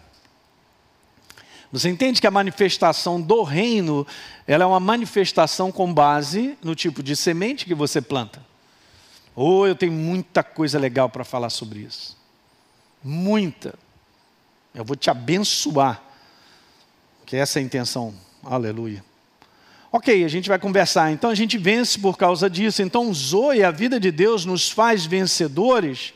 Você 1.72 1.88
entende 1.88 2.20
que 2.20 2.26
a 2.26 2.30
manifestação 2.30 3.20
do 3.20 3.42
reino, 3.42 4.06
ela 4.46 4.64
é 4.64 4.66
uma 4.66 4.80
manifestação 4.80 5.72
com 5.72 5.92
base 5.92 6.56
no 6.62 6.74
tipo 6.74 7.02
de 7.02 7.16
semente 7.16 7.64
que 7.64 7.74
você 7.74 8.00
planta. 8.00 8.45
Oh, 9.38 9.66
eu 9.66 9.76
tenho 9.76 9.92
muita 9.92 10.42
coisa 10.42 10.78
legal 10.78 11.10
para 11.10 11.22
falar 11.22 11.50
sobre 11.50 11.80
isso. 11.80 12.16
Muita. 13.04 13.74
Eu 14.74 14.82
vou 14.82 14.96
te 14.96 15.10
abençoar. 15.10 16.02
Que 17.26 17.36
essa 17.36 17.58
é 17.58 17.62
a 17.62 17.64
intenção. 17.64 18.14
Aleluia. 18.42 19.04
Ok, 19.92 20.24
a 20.24 20.28
gente 20.28 20.48
vai 20.48 20.58
conversar. 20.58 21.12
Então 21.12 21.28
a 21.28 21.34
gente 21.34 21.58
vence 21.58 21.98
por 21.98 22.16
causa 22.16 22.48
disso. 22.48 22.80
Então, 22.82 23.12
Zoe, 23.12 23.62
a 23.62 23.70
vida 23.70 24.00
de 24.00 24.10
Deus 24.10 24.46
nos 24.46 24.70
faz 24.70 25.04
vencedores 25.04 26.14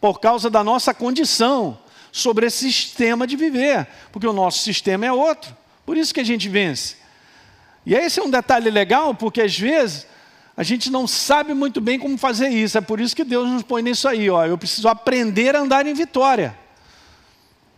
por 0.00 0.18
causa 0.18 0.50
da 0.50 0.64
nossa 0.64 0.92
condição 0.92 1.78
sobre 2.10 2.46
esse 2.46 2.72
sistema 2.72 3.26
de 3.26 3.36
viver, 3.36 3.86
porque 4.10 4.26
o 4.26 4.32
nosso 4.32 4.62
sistema 4.64 5.06
é 5.06 5.12
outro. 5.12 5.56
Por 5.86 5.96
isso 5.96 6.12
que 6.12 6.20
a 6.20 6.24
gente 6.24 6.48
vence. 6.48 6.96
E 7.86 7.94
esse 7.94 8.18
é 8.18 8.22
um 8.22 8.30
detalhe 8.30 8.70
legal, 8.70 9.14
porque 9.14 9.42
às 9.42 9.58
vezes 9.58 10.06
a 10.58 10.64
gente 10.64 10.90
não 10.90 11.06
sabe 11.06 11.54
muito 11.54 11.80
bem 11.80 12.00
como 12.00 12.18
fazer 12.18 12.48
isso. 12.48 12.76
É 12.76 12.80
por 12.80 12.98
isso 12.98 13.14
que 13.14 13.22
Deus 13.22 13.48
nos 13.48 13.62
põe 13.62 13.80
nisso 13.80 14.08
aí. 14.08 14.28
Ó. 14.28 14.44
Eu 14.44 14.58
preciso 14.58 14.88
aprender 14.88 15.54
a 15.54 15.60
andar 15.60 15.86
em 15.86 15.94
vitória 15.94 16.58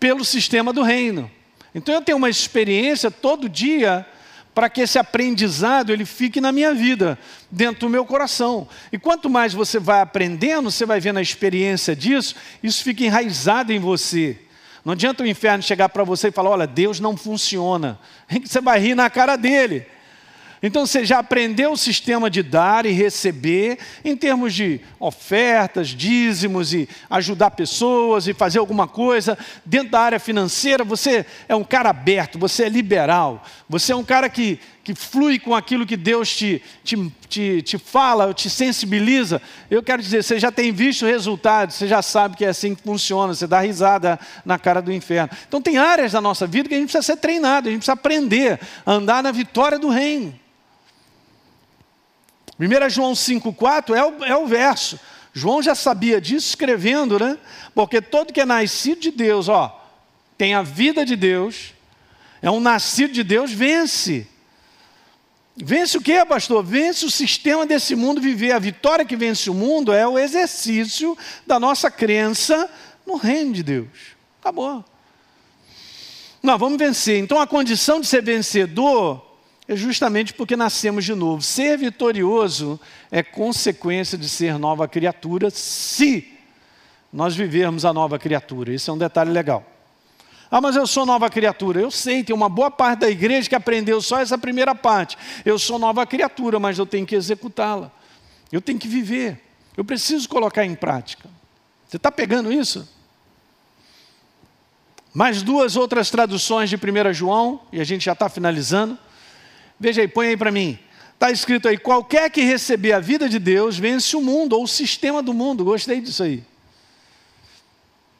pelo 0.00 0.24
sistema 0.24 0.72
do 0.72 0.80
reino. 0.82 1.30
Então 1.74 1.94
eu 1.94 2.00
tenho 2.00 2.16
uma 2.16 2.30
experiência 2.30 3.10
todo 3.10 3.50
dia 3.50 4.06
para 4.54 4.70
que 4.70 4.80
esse 4.80 4.98
aprendizado 4.98 5.92
ele 5.92 6.06
fique 6.06 6.40
na 6.40 6.52
minha 6.52 6.72
vida, 6.72 7.18
dentro 7.50 7.80
do 7.80 7.90
meu 7.90 8.06
coração. 8.06 8.66
E 8.90 8.98
quanto 8.98 9.28
mais 9.28 9.52
você 9.52 9.78
vai 9.78 10.00
aprendendo, 10.00 10.70
você 10.70 10.86
vai 10.86 11.00
vendo 11.00 11.18
a 11.18 11.22
experiência 11.22 11.94
disso, 11.94 12.34
isso 12.62 12.82
fica 12.82 13.04
enraizado 13.04 13.74
em 13.74 13.78
você. 13.78 14.38
Não 14.82 14.94
adianta 14.94 15.22
o 15.22 15.26
inferno 15.26 15.62
chegar 15.62 15.90
para 15.90 16.02
você 16.02 16.28
e 16.28 16.32
falar: 16.32 16.48
olha, 16.48 16.66
Deus 16.66 16.98
não 16.98 17.14
funciona. 17.14 18.00
Você 18.42 18.62
vai 18.62 18.80
rir 18.80 18.94
na 18.94 19.10
cara 19.10 19.36
dele. 19.36 19.86
Então 20.62 20.84
você 20.84 21.06
já 21.06 21.20
aprendeu 21.20 21.72
o 21.72 21.76
sistema 21.76 22.28
de 22.28 22.42
dar 22.42 22.84
e 22.84 22.90
receber, 22.90 23.78
em 24.04 24.14
termos 24.14 24.52
de 24.52 24.78
ofertas, 24.98 25.88
dízimos 25.88 26.74
e 26.74 26.86
ajudar 27.08 27.52
pessoas 27.52 28.28
e 28.28 28.34
fazer 28.34 28.58
alguma 28.58 28.86
coisa. 28.86 29.38
Dentro 29.64 29.92
da 29.92 30.00
área 30.00 30.20
financeira, 30.20 30.84
você 30.84 31.24
é 31.48 31.56
um 31.56 31.64
cara 31.64 31.88
aberto, 31.88 32.38
você 32.38 32.64
é 32.64 32.68
liberal, 32.68 33.42
você 33.66 33.92
é 33.92 33.96
um 33.96 34.04
cara 34.04 34.28
que, 34.28 34.60
que 34.84 34.94
flui 34.94 35.38
com 35.38 35.54
aquilo 35.54 35.86
que 35.86 35.96
Deus 35.96 36.36
te, 36.36 36.62
te, 36.84 37.10
te, 37.26 37.62
te 37.62 37.78
fala, 37.78 38.34
te 38.34 38.50
sensibiliza. 38.50 39.40
Eu 39.70 39.82
quero 39.82 40.02
dizer, 40.02 40.22
você 40.22 40.38
já 40.38 40.52
tem 40.52 40.72
visto 40.72 41.06
resultados, 41.06 41.76
você 41.76 41.88
já 41.88 42.02
sabe 42.02 42.36
que 42.36 42.44
é 42.44 42.48
assim 42.48 42.74
que 42.74 42.82
funciona, 42.82 43.32
você 43.32 43.46
dá 43.46 43.60
risada 43.60 44.20
na 44.44 44.58
cara 44.58 44.82
do 44.82 44.92
inferno. 44.92 45.30
Então 45.48 45.62
tem 45.62 45.78
áreas 45.78 46.12
da 46.12 46.20
nossa 46.20 46.46
vida 46.46 46.68
que 46.68 46.74
a 46.74 46.78
gente 46.78 46.92
precisa 46.92 47.14
ser 47.14 47.16
treinado, 47.16 47.66
a 47.66 47.70
gente 47.70 47.80
precisa 47.80 47.94
aprender 47.94 48.60
a 48.84 48.92
andar 48.92 49.22
na 49.22 49.32
vitória 49.32 49.78
do 49.78 49.88
reino. 49.88 50.38
1 52.60 52.90
João 52.90 53.12
5,4 53.14 53.94
é 53.94 54.04
o, 54.04 54.24
é 54.24 54.36
o 54.36 54.46
verso. 54.46 55.00
João 55.32 55.62
já 55.62 55.74
sabia 55.74 56.20
disso 56.20 56.48
escrevendo, 56.48 57.18
né? 57.18 57.38
Porque 57.74 58.02
todo 58.02 58.32
que 58.32 58.40
é 58.40 58.44
nascido 58.44 59.00
de 59.00 59.10
Deus, 59.10 59.48
ó, 59.48 59.76
tem 60.36 60.52
a 60.52 60.60
vida 60.60 61.06
de 61.06 61.16
Deus, 61.16 61.72
é 62.42 62.50
um 62.50 62.60
nascido 62.60 63.14
de 63.14 63.22
Deus, 63.22 63.50
vence. 63.50 64.28
Vence 65.56 65.96
o 65.96 66.02
que, 66.02 66.22
pastor? 66.26 66.62
Vence 66.62 67.04
o 67.06 67.10
sistema 67.10 67.64
desse 67.64 67.94
mundo 67.94 68.20
viver. 68.20 68.52
A 68.52 68.58
vitória 68.58 69.04
que 69.04 69.16
vence 69.16 69.48
o 69.48 69.54
mundo 69.54 69.92
é 69.92 70.06
o 70.06 70.18
exercício 70.18 71.16
da 71.46 71.58
nossa 71.58 71.90
crença 71.90 72.68
no 73.06 73.16
reino 73.16 73.52
de 73.52 73.62
Deus. 73.62 73.88
Acabou. 74.40 74.84
Nós 76.42 76.58
vamos 76.58 76.78
vencer. 76.78 77.18
Então 77.18 77.40
a 77.40 77.46
condição 77.46 78.00
de 78.00 78.06
ser 78.06 78.22
vencedor 78.22 79.29
é 79.70 79.76
justamente 79.76 80.34
porque 80.34 80.56
nascemos 80.56 81.04
de 81.04 81.14
novo. 81.14 81.40
Ser 81.42 81.78
vitorioso 81.78 82.78
é 83.08 83.22
consequência 83.22 84.18
de 84.18 84.28
ser 84.28 84.58
nova 84.58 84.88
criatura, 84.88 85.48
se 85.48 86.28
nós 87.12 87.36
vivermos 87.36 87.84
a 87.84 87.92
nova 87.92 88.18
criatura. 88.18 88.74
Esse 88.74 88.90
é 88.90 88.92
um 88.92 88.98
detalhe 88.98 89.30
legal. 89.30 89.64
Ah, 90.50 90.60
mas 90.60 90.74
eu 90.74 90.88
sou 90.88 91.06
nova 91.06 91.30
criatura. 91.30 91.80
Eu 91.80 91.88
sei, 91.88 92.24
tem 92.24 92.34
uma 92.34 92.48
boa 92.48 92.68
parte 92.68 92.98
da 92.98 93.08
igreja 93.08 93.48
que 93.48 93.54
aprendeu 93.54 94.02
só 94.02 94.18
essa 94.18 94.36
primeira 94.36 94.74
parte. 94.74 95.16
Eu 95.44 95.56
sou 95.56 95.78
nova 95.78 96.04
criatura, 96.04 96.58
mas 96.58 96.76
eu 96.76 96.84
tenho 96.84 97.06
que 97.06 97.14
executá-la. 97.14 97.92
Eu 98.50 98.60
tenho 98.60 98.76
que 98.76 98.88
viver. 98.88 99.40
Eu 99.76 99.84
preciso 99.84 100.28
colocar 100.28 100.64
em 100.64 100.74
prática. 100.74 101.30
Você 101.86 101.96
está 101.96 102.10
pegando 102.10 102.52
isso? 102.52 102.92
Mais 105.14 105.42
duas 105.42 105.76
outras 105.76 106.10
traduções 106.10 106.68
de 106.68 106.74
1 106.74 107.12
João, 107.12 107.60
e 107.72 107.80
a 107.80 107.84
gente 107.84 108.06
já 108.06 108.14
está 108.14 108.28
finalizando. 108.28 108.98
Veja 109.80 110.02
aí, 110.02 110.08
põe 110.08 110.28
aí 110.28 110.36
para 110.36 110.52
mim. 110.52 110.78
Está 111.14 111.30
escrito 111.30 111.66
aí: 111.66 111.78
qualquer 111.78 112.30
que 112.30 112.42
receber 112.42 112.92
a 112.92 113.00
vida 113.00 113.26
de 113.30 113.38
Deus 113.38 113.78
vence 113.78 114.14
o 114.14 114.20
mundo, 114.20 114.52
ou 114.52 114.64
o 114.64 114.68
sistema 114.68 115.22
do 115.22 115.32
mundo. 115.32 115.64
Gostei 115.64 116.02
disso 116.02 116.22
aí. 116.22 116.44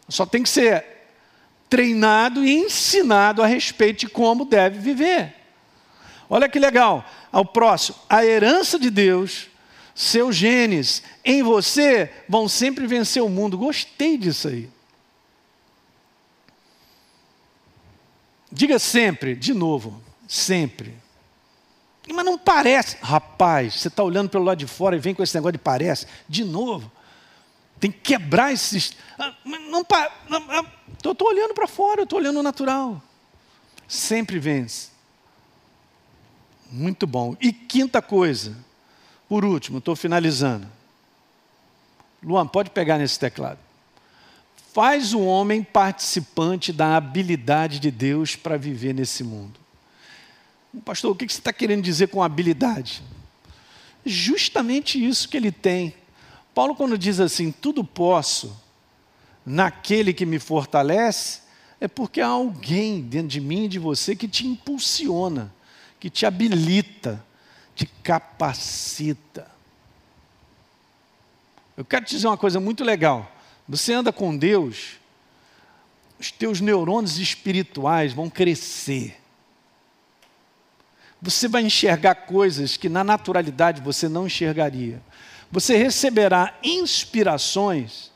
Só 0.08 0.24
tem 0.24 0.42
que 0.42 0.48
ser 0.48 0.84
treinado 1.68 2.44
e 2.44 2.50
ensinado 2.50 3.42
a 3.42 3.46
respeito 3.46 4.00
de 4.00 4.08
como 4.08 4.44
deve 4.44 4.78
viver. 4.78 5.34
Olha 6.28 6.48
que 6.48 6.58
legal. 6.58 7.04
Ao 7.30 7.44
próximo, 7.44 7.96
a 8.08 8.24
herança 8.24 8.78
de 8.78 8.90
Deus, 8.90 9.48
seus 9.94 10.34
genes 10.34 11.02
em 11.24 11.42
você 11.42 12.10
vão 12.28 12.48
sempre 12.48 12.86
vencer 12.86 13.22
o 13.22 13.28
mundo. 13.28 13.58
Gostei 13.58 14.16
disso 14.16 14.48
aí. 14.48 14.68
Diga 18.50 18.78
sempre, 18.78 19.36
de 19.36 19.54
novo, 19.54 20.02
sempre. 20.26 20.99
Mas 22.12 22.24
não 22.24 22.38
parece. 22.38 22.96
Rapaz, 23.00 23.74
você 23.74 23.88
está 23.88 24.02
olhando 24.02 24.28
pelo 24.28 24.44
lado 24.44 24.58
de 24.58 24.66
fora 24.66 24.96
e 24.96 24.98
vem 24.98 25.14
com 25.14 25.22
esse 25.22 25.34
negócio 25.34 25.52
de 25.52 25.58
parece. 25.58 26.06
De 26.28 26.44
novo. 26.44 26.90
Tem 27.78 27.90
que 27.90 28.00
quebrar 28.00 28.52
esses. 28.52 28.92
Ah, 29.18 29.34
não, 29.44 29.84
não, 30.28 30.66
Estou 30.92 31.28
olhando 31.28 31.54
para 31.54 31.66
fora, 31.66 32.02
eu 32.02 32.04
estou 32.04 32.18
olhando 32.18 32.40
o 32.40 32.42
natural. 32.42 33.02
Sempre 33.88 34.38
vence. 34.38 34.90
Muito 36.70 37.06
bom. 37.06 37.34
E 37.40 37.52
quinta 37.52 38.02
coisa, 38.02 38.54
por 39.28 39.44
último, 39.44 39.78
estou 39.78 39.96
finalizando. 39.96 40.66
Luan, 42.22 42.46
pode 42.46 42.70
pegar 42.70 42.98
nesse 42.98 43.18
teclado. 43.18 43.58
Faz 44.72 45.12
o 45.12 45.20
homem 45.20 45.62
participante 45.62 46.72
da 46.72 46.96
habilidade 46.96 47.80
de 47.80 47.90
Deus 47.90 48.36
para 48.36 48.56
viver 48.56 48.94
nesse 48.94 49.24
mundo. 49.24 49.58
Pastor, 50.84 51.10
o 51.10 51.14
que 51.14 51.24
você 51.24 51.38
está 51.38 51.52
querendo 51.52 51.82
dizer 51.82 52.08
com 52.08 52.22
habilidade? 52.22 53.02
Justamente 54.04 55.04
isso 55.04 55.28
que 55.28 55.36
ele 55.36 55.50
tem. 55.50 55.94
Paulo, 56.54 56.74
quando 56.74 56.96
diz 56.96 57.20
assim, 57.20 57.50
tudo 57.50 57.82
posso 57.82 58.56
naquele 59.44 60.12
que 60.12 60.24
me 60.24 60.38
fortalece, 60.38 61.40
é 61.80 61.88
porque 61.88 62.20
há 62.20 62.28
alguém 62.28 63.00
dentro 63.00 63.28
de 63.28 63.40
mim 63.40 63.64
e 63.64 63.68
de 63.68 63.78
você 63.78 64.14
que 64.14 64.28
te 64.28 64.46
impulsiona, 64.46 65.52
que 65.98 66.10
te 66.10 66.26
habilita, 66.26 67.24
te 67.74 67.86
capacita. 67.86 69.50
Eu 71.76 71.84
quero 71.84 72.04
te 72.04 72.14
dizer 72.14 72.26
uma 72.26 72.36
coisa 72.36 72.60
muito 72.60 72.84
legal. 72.84 73.30
Você 73.66 73.92
anda 73.92 74.12
com 74.12 74.36
Deus, 74.36 74.98
os 76.18 76.30
teus 76.30 76.60
neurônios 76.60 77.18
espirituais 77.18 78.12
vão 78.12 78.28
crescer. 78.28 79.19
Você 81.22 81.48
vai 81.48 81.62
enxergar 81.62 82.14
coisas 82.14 82.76
que 82.76 82.88
na 82.88 83.04
naturalidade 83.04 83.80
você 83.82 84.08
não 84.08 84.26
enxergaria. 84.26 85.02
Você 85.50 85.76
receberá 85.76 86.54
inspirações 86.62 88.10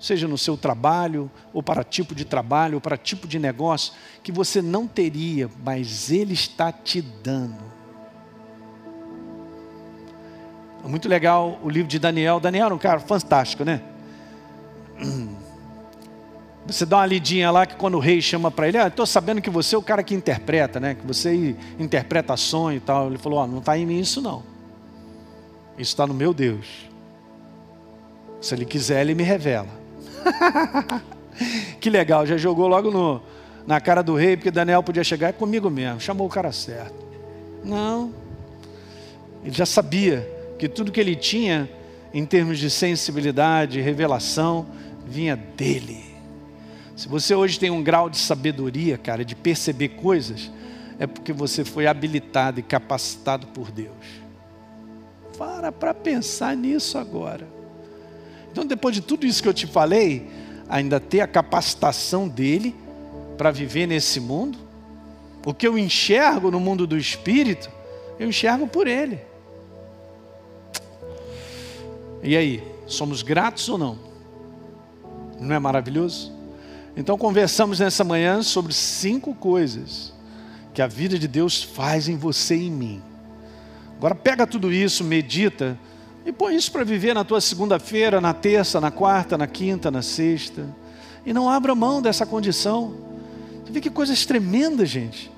seja 0.00 0.26
no 0.26 0.38
seu 0.38 0.56
trabalho, 0.56 1.30
ou 1.52 1.62
para 1.62 1.84
tipo 1.84 2.14
de 2.14 2.24
trabalho, 2.24 2.76
ou 2.76 2.80
para 2.80 2.96
tipo 2.96 3.28
de 3.28 3.38
negócio, 3.38 3.92
que 4.22 4.32
você 4.32 4.62
não 4.62 4.86
teria, 4.86 5.50
mas 5.62 6.10
Ele 6.10 6.32
está 6.32 6.72
te 6.72 7.02
dando. 7.02 7.70
É 10.82 10.88
muito 10.88 11.06
legal 11.06 11.60
o 11.62 11.68
livro 11.68 11.88
de 11.88 11.98
Daniel. 11.98 12.40
Daniel 12.40 12.66
era 12.66 12.74
um 12.74 12.78
cara 12.78 12.98
fantástico, 12.98 13.62
né? 13.62 13.82
Você 16.66 16.86
dá 16.86 16.98
uma 16.98 17.06
lidinha 17.06 17.50
lá 17.50 17.66
que 17.66 17.74
quando 17.74 17.96
o 17.96 18.00
rei 18.00 18.20
chama 18.20 18.50
para 18.50 18.68
ele, 18.68 18.78
ah, 18.78 18.86
estou 18.86 19.06
sabendo 19.06 19.40
que 19.40 19.50
você 19.50 19.74
é 19.74 19.78
o 19.78 19.82
cara 19.82 20.02
que 20.02 20.14
interpreta, 20.14 20.78
né? 20.78 20.94
Que 20.94 21.06
você 21.06 21.56
interpreta 21.78 22.36
sonho 22.36 22.76
e 22.76 22.80
tal. 22.80 23.08
Ele 23.08 23.18
falou, 23.18 23.40
oh, 23.40 23.46
não 23.46 23.58
está 23.58 23.76
em 23.76 23.86
mim 23.86 23.98
isso 23.98 24.20
não. 24.20 24.42
Isso 25.78 25.92
está 25.92 26.06
no 26.06 26.14
meu 26.14 26.34
Deus. 26.34 26.66
Se 28.40 28.54
ele 28.54 28.64
quiser, 28.64 29.00
ele 29.00 29.14
me 29.14 29.22
revela. 29.22 29.68
que 31.80 31.88
legal, 31.90 32.26
já 32.26 32.36
jogou 32.36 32.68
logo 32.68 32.90
no, 32.90 33.22
na 33.66 33.80
cara 33.80 34.02
do 34.02 34.14
rei, 34.14 34.36
porque 34.36 34.50
Daniel 34.50 34.82
podia 34.82 35.04
chegar 35.04 35.28
é 35.28 35.32
comigo 35.32 35.70
mesmo, 35.70 36.00
chamou 36.00 36.26
o 36.26 36.30
cara 36.30 36.52
certo. 36.52 36.94
Não, 37.64 38.12
ele 39.44 39.54
já 39.54 39.66
sabia 39.66 40.28
que 40.58 40.68
tudo 40.68 40.92
que 40.92 41.00
ele 41.00 41.16
tinha, 41.16 41.68
em 42.12 42.24
termos 42.26 42.58
de 42.58 42.68
sensibilidade, 42.68 43.80
revelação, 43.80 44.66
vinha 45.06 45.36
dele. 45.36 46.09
Se 47.00 47.08
você 47.08 47.34
hoje 47.34 47.58
tem 47.58 47.70
um 47.70 47.82
grau 47.82 48.10
de 48.10 48.18
sabedoria, 48.18 48.98
cara, 48.98 49.24
de 49.24 49.34
perceber 49.34 49.88
coisas, 49.88 50.50
é 50.98 51.06
porque 51.06 51.32
você 51.32 51.64
foi 51.64 51.86
habilitado 51.86 52.60
e 52.60 52.62
capacitado 52.62 53.46
por 53.46 53.70
Deus. 53.70 54.20
Para 55.38 55.72
para 55.72 55.94
pensar 55.94 56.54
nisso 56.54 56.98
agora. 56.98 57.48
Então, 58.52 58.66
depois 58.66 58.94
de 58.94 59.00
tudo 59.00 59.24
isso 59.24 59.42
que 59.42 59.48
eu 59.48 59.54
te 59.54 59.66
falei, 59.66 60.28
ainda 60.68 61.00
ter 61.00 61.22
a 61.22 61.26
capacitação 61.26 62.28
dele 62.28 62.76
para 63.38 63.50
viver 63.50 63.86
nesse 63.86 64.20
mundo, 64.20 64.58
o 65.46 65.54
que 65.54 65.66
eu 65.66 65.78
enxergo 65.78 66.50
no 66.50 66.60
mundo 66.60 66.86
do 66.86 66.98
espírito, 66.98 67.70
eu 68.18 68.28
enxergo 68.28 68.66
por 68.66 68.86
ele. 68.86 69.18
E 72.22 72.36
aí, 72.36 72.62
somos 72.86 73.22
gratos 73.22 73.70
ou 73.70 73.78
não? 73.78 73.98
Não 75.40 75.56
é 75.56 75.58
maravilhoso? 75.58 76.39
Então, 76.96 77.16
conversamos 77.16 77.80
nessa 77.80 78.04
manhã 78.04 78.42
sobre 78.42 78.72
cinco 78.72 79.34
coisas 79.34 80.12
que 80.74 80.82
a 80.82 80.86
vida 80.86 81.18
de 81.18 81.28
Deus 81.28 81.62
faz 81.62 82.08
em 82.08 82.16
você 82.16 82.56
e 82.56 82.66
em 82.66 82.70
mim. 82.70 83.02
Agora, 83.96 84.14
pega 84.14 84.46
tudo 84.46 84.72
isso, 84.72 85.04
medita 85.04 85.78
e 86.24 86.32
põe 86.32 86.54
isso 86.54 86.70
para 86.70 86.84
viver 86.84 87.14
na 87.14 87.24
tua 87.24 87.40
segunda-feira, 87.40 88.20
na 88.20 88.32
terça, 88.32 88.80
na 88.80 88.90
quarta, 88.90 89.38
na 89.38 89.46
quinta, 89.46 89.90
na 89.90 90.02
sexta. 90.02 90.66
E 91.24 91.32
não 91.32 91.48
abra 91.48 91.74
mão 91.74 92.00
dessa 92.00 92.26
condição. 92.26 92.94
Você 93.64 93.72
vê 93.72 93.80
que 93.80 93.90
coisas 93.90 94.24
tremendas, 94.24 94.88
gente. 94.88 95.30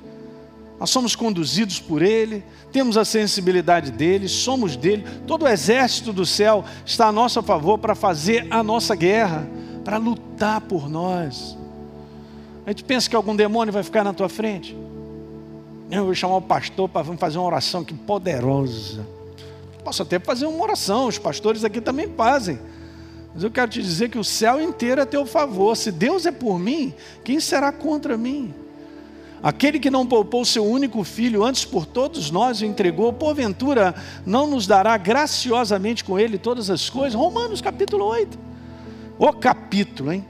Nós 0.78 0.90
somos 0.90 1.14
conduzidos 1.14 1.78
por 1.78 2.03
Ele, 2.03 2.42
temos 2.72 2.96
a 2.96 3.05
sensibilidade 3.05 3.92
dele, 3.92 4.28
somos 4.28 4.74
dele. 4.74 5.05
Todo 5.26 5.44
o 5.44 5.48
exército 5.48 6.12
do 6.12 6.26
céu 6.26 6.64
está 6.84 7.07
a 7.07 7.12
nosso 7.12 7.40
favor 7.42 7.78
para 7.78 7.94
fazer 7.94 8.48
a 8.50 8.62
nossa 8.64 8.96
guerra, 8.96 9.46
para 9.85 9.97
lutar 9.97 10.61
por 10.61 10.89
nós. 10.89 11.57
A 12.64 12.70
gente 12.70 12.85
pensa 12.85 13.11
que 13.11 13.16
algum 13.16 13.35
demônio 13.35 13.72
vai 13.72 13.83
ficar 13.83 14.05
na 14.05 14.12
tua 14.12 14.28
frente. 14.28 14.76
Eu 15.91 16.05
vou 16.05 16.14
chamar 16.14 16.37
o 16.37 16.43
pastor 16.43 16.89
para 16.89 17.05
fazer 17.16 17.39
uma 17.39 17.47
oração 17.47 17.85
que 17.85 17.93
poderosa. 17.93 19.07
Posso 19.85 20.03
até 20.03 20.18
fazer 20.18 20.47
uma 20.47 20.62
oração, 20.62 21.07
os 21.07 21.18
pastores 21.18 21.64
aqui 21.64 21.80
também 21.80 22.09
fazem. 22.16 22.59
Mas 23.35 23.43
eu 23.43 23.51
quero 23.51 23.70
te 23.70 23.83
dizer 23.83 24.09
que 24.09 24.18
o 24.18 24.24
céu 24.24 24.61
inteiro 24.61 25.01
é 25.01 25.05
teu 25.05 25.26
favor. 25.26 25.76
Se 25.76 25.91
Deus 25.91 26.24
é 26.24 26.33
por 26.33 26.59
mim, 26.59 26.95
quem 27.24 27.41
será 27.41 27.72
contra 27.72 28.16
mim? 28.16 28.55
Aquele 29.43 29.80
que 29.80 29.91
não 29.91 30.07
poupou 30.07 30.45
seu 30.45 30.64
único 30.64 31.03
filho, 31.03 31.43
antes 31.43 31.64
por 31.64 31.85
todos 31.85 32.30
nós 32.30 32.61
o 32.61 32.64
entregou, 32.64 33.12
porventura 33.12 33.93
não 34.24 34.47
nos 34.47 34.68
dará 34.68 34.97
graciosamente 34.97 36.05
com 36.05 36.16
ele 36.16 36.39
todas 36.39 36.70
as 36.70 36.89
coisas? 36.89 37.14
Romanos 37.14 37.61
capítulo 37.61 38.05
8. 38.05 38.51
O 39.25 39.33
capítulo, 39.33 40.12
hein? 40.12 40.27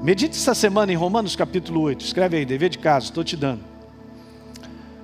Medite 0.00 0.38
essa 0.38 0.54
semana 0.54 0.90
em 0.90 0.94
Romanos 0.96 1.36
capítulo 1.36 1.82
8. 1.82 2.02
Escreve 2.02 2.38
aí, 2.38 2.46
dever 2.46 2.70
de 2.70 2.78
casa, 2.78 3.04
estou 3.04 3.22
te 3.22 3.36
dando. 3.36 3.60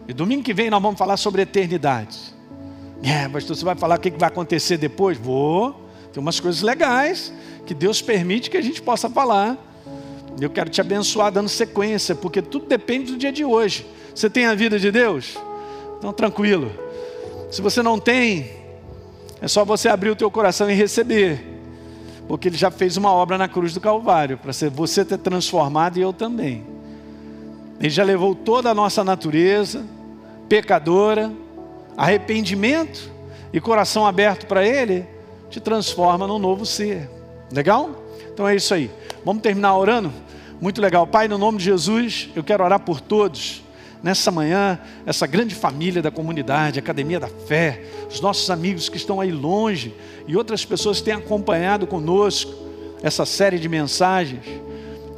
E 0.08 0.14
domingo 0.14 0.42
que 0.42 0.54
vem 0.54 0.70
nós 0.70 0.80
vamos 0.80 0.98
falar 0.98 1.18
sobre 1.18 1.42
eternidade. 1.42 2.18
É, 3.02 3.28
pastor, 3.28 3.54
você 3.54 3.66
vai 3.66 3.74
falar 3.74 3.98
o 3.98 4.00
que 4.00 4.08
vai 4.12 4.30
acontecer 4.30 4.78
depois? 4.78 5.18
Vou. 5.18 5.90
Tem 6.10 6.22
umas 6.22 6.40
coisas 6.40 6.62
legais 6.62 7.30
que 7.66 7.74
Deus 7.74 8.00
permite 8.00 8.48
que 8.48 8.56
a 8.56 8.62
gente 8.62 8.80
possa 8.80 9.10
falar. 9.10 9.58
Eu 10.40 10.48
quero 10.48 10.70
te 10.70 10.80
abençoar 10.80 11.30
dando 11.30 11.50
sequência, 11.50 12.14
porque 12.14 12.40
tudo 12.40 12.64
depende 12.64 13.12
do 13.12 13.18
dia 13.18 13.30
de 13.30 13.44
hoje. 13.44 13.86
Você 14.14 14.30
tem 14.30 14.46
a 14.46 14.54
vida 14.54 14.78
de 14.78 14.90
Deus? 14.90 15.36
Então, 15.98 16.14
tranquilo. 16.14 16.72
Se 17.50 17.60
você 17.60 17.82
não 17.82 17.98
tem, 17.98 18.50
é 19.38 19.48
só 19.48 19.66
você 19.66 19.90
abrir 19.90 20.08
o 20.08 20.16
teu 20.16 20.30
coração 20.30 20.70
e 20.70 20.72
receber. 20.72 21.51
Porque 22.28 22.48
ele 22.48 22.56
já 22.56 22.70
fez 22.70 22.96
uma 22.96 23.12
obra 23.12 23.36
na 23.36 23.48
cruz 23.48 23.74
do 23.74 23.80
Calvário, 23.80 24.38
para 24.38 24.52
você 24.70 25.04
ter 25.04 25.18
transformado 25.18 25.98
e 25.98 26.02
eu 26.02 26.12
também. 26.12 26.64
Ele 27.80 27.90
já 27.90 28.04
levou 28.04 28.34
toda 28.34 28.70
a 28.70 28.74
nossa 28.74 29.02
natureza 29.02 29.84
pecadora, 30.48 31.32
arrependimento 31.96 33.10
e 33.52 33.60
coração 33.60 34.06
aberto 34.06 34.46
para 34.46 34.66
Ele, 34.66 35.06
te 35.48 35.60
transforma 35.60 36.26
num 36.26 36.38
novo 36.38 36.66
ser. 36.66 37.08
Legal? 37.50 37.90
Então 38.32 38.46
é 38.46 38.54
isso 38.54 38.72
aí. 38.74 38.90
Vamos 39.24 39.42
terminar 39.42 39.76
orando? 39.76 40.12
Muito 40.60 40.80
legal. 40.80 41.06
Pai, 41.06 41.26
no 41.26 41.38
nome 41.38 41.58
de 41.58 41.64
Jesus, 41.64 42.28
eu 42.36 42.44
quero 42.44 42.62
orar 42.62 42.80
por 42.80 43.00
todos. 43.00 43.61
Nessa 44.02 44.30
manhã, 44.32 44.80
essa 45.06 45.26
grande 45.26 45.54
família 45.54 46.02
da 46.02 46.10
comunidade, 46.10 46.78
Academia 46.78 47.20
da 47.20 47.28
Fé, 47.28 47.84
os 48.10 48.20
nossos 48.20 48.50
amigos 48.50 48.88
que 48.88 48.96
estão 48.96 49.20
aí 49.20 49.30
longe 49.30 49.94
e 50.26 50.36
outras 50.36 50.64
pessoas 50.64 50.98
que 50.98 51.04
têm 51.04 51.14
acompanhado 51.14 51.86
conosco 51.86 52.52
essa 53.02 53.24
série 53.24 53.58
de 53.58 53.68
mensagens. 53.68 54.42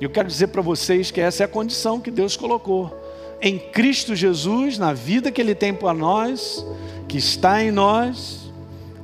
Eu 0.00 0.10
quero 0.10 0.28
dizer 0.28 0.48
para 0.48 0.60
vocês 0.60 1.10
que 1.10 1.20
essa 1.20 1.42
é 1.42 1.46
a 1.46 1.48
condição 1.48 2.00
que 2.00 2.10
Deus 2.10 2.36
colocou. 2.36 2.94
Em 3.40 3.58
Cristo 3.58 4.14
Jesus, 4.14 4.78
na 4.78 4.92
vida 4.92 5.30
que 5.30 5.40
Ele 5.40 5.54
tem 5.54 5.72
para 5.72 5.94
nós, 5.94 6.64
que 7.08 7.16
está 7.16 7.62
em 7.62 7.70
nós, 7.70 8.52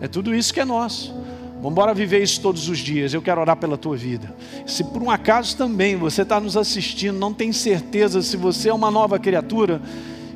é 0.01 0.09
tudo 0.09 0.35
isso 0.35 0.53
que 0.53 0.61
é 0.61 0.65
nosso. 0.65 1.15
Vamos 1.61 1.95
viver 1.95 2.23
isso 2.23 2.41
todos 2.41 2.69
os 2.69 2.79
dias. 2.79 3.13
Eu 3.13 3.21
quero 3.21 3.41
orar 3.41 3.57
pela 3.57 3.77
tua 3.77 3.95
vida. 3.95 4.35
Se 4.67 4.83
por 4.83 5.03
um 5.03 5.11
acaso 5.11 5.57
também 5.57 5.95
você 5.95 6.23
está 6.23 6.41
nos 6.41 6.57
assistindo, 6.57 7.19
não 7.19 7.35
tem 7.35 7.53
certeza 7.53 8.23
se 8.23 8.37
você 8.37 8.71
é 8.71 8.75
uma 8.75 8.91
nova 8.91 9.19
criatura, 9.19 9.81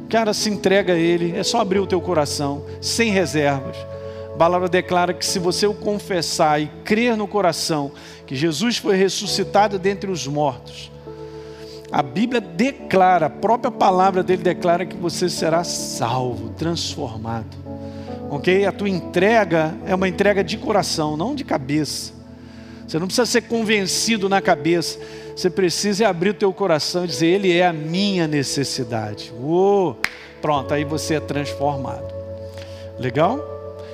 cara, 0.09 0.35
se 0.35 0.51
entrega 0.51 0.93
a 0.93 0.99
Ele. 0.99 1.35
É 1.35 1.43
só 1.43 1.61
abrir 1.61 1.79
o 1.79 1.87
teu 1.87 2.01
coração, 2.01 2.65
sem 2.81 3.11
reservas. 3.11 3.77
A 4.35 4.37
palavra 4.37 4.69
declara 4.69 5.15
que 5.15 5.25
se 5.25 5.39
você 5.39 5.67
o 5.67 5.73
confessar 5.73 6.61
e 6.61 6.67
crer 6.85 7.17
no 7.17 7.27
coração 7.27 7.93
que 8.27 8.37
Jesus 8.37 8.77
foi 8.77 8.97
ressuscitado 8.97 9.79
dentre 9.79 10.11
os 10.11 10.27
mortos, 10.27 10.91
a 11.91 12.03
Bíblia 12.03 12.41
declara, 12.41 13.27
a 13.27 13.31
própria 13.31 13.71
palavra 13.71 14.23
dele 14.23 14.43
declara 14.43 14.85
que 14.85 14.97
você 14.97 15.29
será 15.31 15.65
salvo, 15.65 16.51
transformado 16.51 17.64
ok? 18.37 18.67
A 18.67 18.73
tua 18.73 18.89
entrega 18.89 19.75
é 19.87 19.95
uma 19.95 20.09
entrega 20.09 20.43
de 20.43 20.57
coração, 20.57 21.17
não 21.17 21.35
de 21.35 21.45
cabeça. 21.45 22.13
Você 22.87 22.99
não 22.99 23.07
precisa 23.07 23.27
ser 23.27 23.43
convencido 23.43 24.29
na 24.29 24.41
cabeça. 24.43 24.99
Você 25.35 25.49
precisa 25.49 26.09
abrir 26.09 26.31
o 26.31 26.35
teu 26.35 26.53
coração 26.53 27.05
e 27.05 27.09
dizer: 27.09 27.27
Ele 27.27 27.53
é 27.53 27.67
a 27.67 27.73
minha 27.73 28.29
necessidade. 28.29 29.33
Uou! 29.41 29.99
Pronto, 30.41 30.75
aí 30.75 30.85
você 30.85 31.15
é 31.15 31.21
transformado. 31.21 32.13
Legal? 32.99 33.41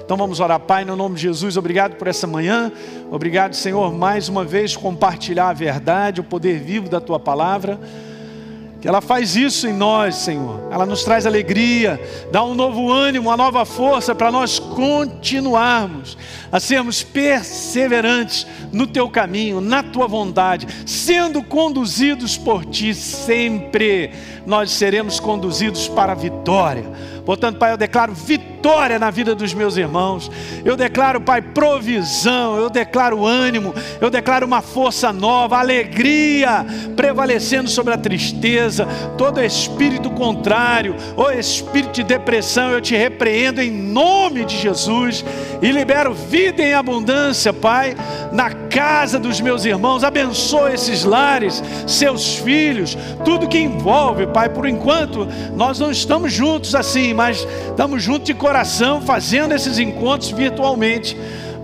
Então 0.04 0.16
vamos 0.16 0.40
orar, 0.40 0.58
Pai, 0.58 0.84
no 0.84 0.96
nome 0.96 1.14
de 1.14 1.22
Jesus. 1.22 1.56
Obrigado 1.56 1.94
por 1.94 2.08
essa 2.08 2.26
manhã. 2.26 2.72
Obrigado, 3.12 3.54
Senhor, 3.54 3.92
mais 3.92 4.28
uma 4.28 4.44
vez 4.44 4.76
compartilhar 4.76 5.48
a 5.48 5.52
verdade, 5.52 6.20
o 6.20 6.24
poder 6.24 6.58
vivo 6.58 6.88
da 6.88 7.00
tua 7.00 7.20
palavra. 7.20 7.78
Que 8.80 8.88
ela 8.88 9.02
faz 9.02 9.36
isso 9.36 9.68
em 9.68 9.74
nós, 9.74 10.14
Senhor. 10.14 10.68
Ela 10.70 10.86
nos 10.86 11.04
traz 11.04 11.26
alegria, 11.26 12.00
dá 12.32 12.42
um 12.42 12.54
novo 12.54 12.90
ânimo, 12.90 13.28
uma 13.28 13.36
nova 13.36 13.66
força 13.66 14.14
para 14.14 14.32
nós 14.32 14.58
continuarmos 14.58 16.16
a 16.50 16.58
sermos 16.58 17.02
perseverantes 17.02 18.46
no 18.72 18.86
teu 18.86 19.08
caminho, 19.10 19.60
na 19.60 19.82
tua 19.82 20.08
vontade, 20.08 20.66
sendo 20.86 21.42
conduzidos 21.42 22.38
por 22.38 22.64
ti 22.64 22.94
sempre. 22.94 24.12
Nós 24.46 24.70
seremos 24.70 25.20
conduzidos 25.20 25.86
para 25.86 26.12
a 26.12 26.16
vitória. 26.16 26.84
Portanto, 27.24 27.58
Pai, 27.58 27.72
eu 27.72 27.76
declaro 27.76 28.12
vitória 28.12 28.98
na 28.98 29.10
vida 29.10 29.34
dos 29.34 29.54
meus 29.54 29.76
irmãos. 29.76 30.30
Eu 30.64 30.76
declaro, 30.76 31.20
Pai, 31.20 31.40
provisão. 31.40 32.56
Eu 32.56 32.70
declaro 32.70 33.24
ânimo. 33.24 33.74
Eu 34.00 34.10
declaro 34.10 34.46
uma 34.46 34.60
força 34.60 35.12
nova, 35.12 35.58
alegria 35.58 36.64
prevalecendo 36.96 37.68
sobre 37.68 37.94
a 37.94 37.98
tristeza. 37.98 38.86
Todo 39.16 39.42
espírito 39.42 40.10
contrário, 40.10 40.94
ou 41.16 41.32
espírito 41.32 41.92
de 41.92 42.02
depressão, 42.02 42.70
eu 42.70 42.80
te 42.80 42.94
repreendo 42.94 43.60
em 43.60 43.70
nome 43.70 44.44
de 44.44 44.56
Jesus 44.58 45.24
e 45.62 45.70
libero 45.70 46.14
vida 46.14 46.62
em 46.62 46.74
abundância, 46.74 47.52
Pai, 47.52 47.96
na 48.32 48.50
casa 48.50 49.18
dos 49.18 49.40
meus 49.40 49.64
irmãos. 49.64 50.04
Abençoa 50.04 50.72
esses 50.72 51.04
lares, 51.04 51.62
seus 51.86 52.36
filhos, 52.36 52.96
tudo 53.24 53.48
que 53.48 53.58
envolve, 53.58 54.26
Pai. 54.26 54.48
Por 54.48 54.66
enquanto, 54.66 55.26
nós 55.54 55.78
não 55.78 55.90
estamos 55.90 56.32
juntos 56.32 56.74
assim 56.74 57.12
mas 57.20 57.46
estamos 57.68 58.02
juntos 58.02 58.24
de 58.24 58.32
coração 58.32 59.02
fazendo 59.02 59.52
esses 59.52 59.78
encontros 59.78 60.30
virtualmente. 60.30 61.14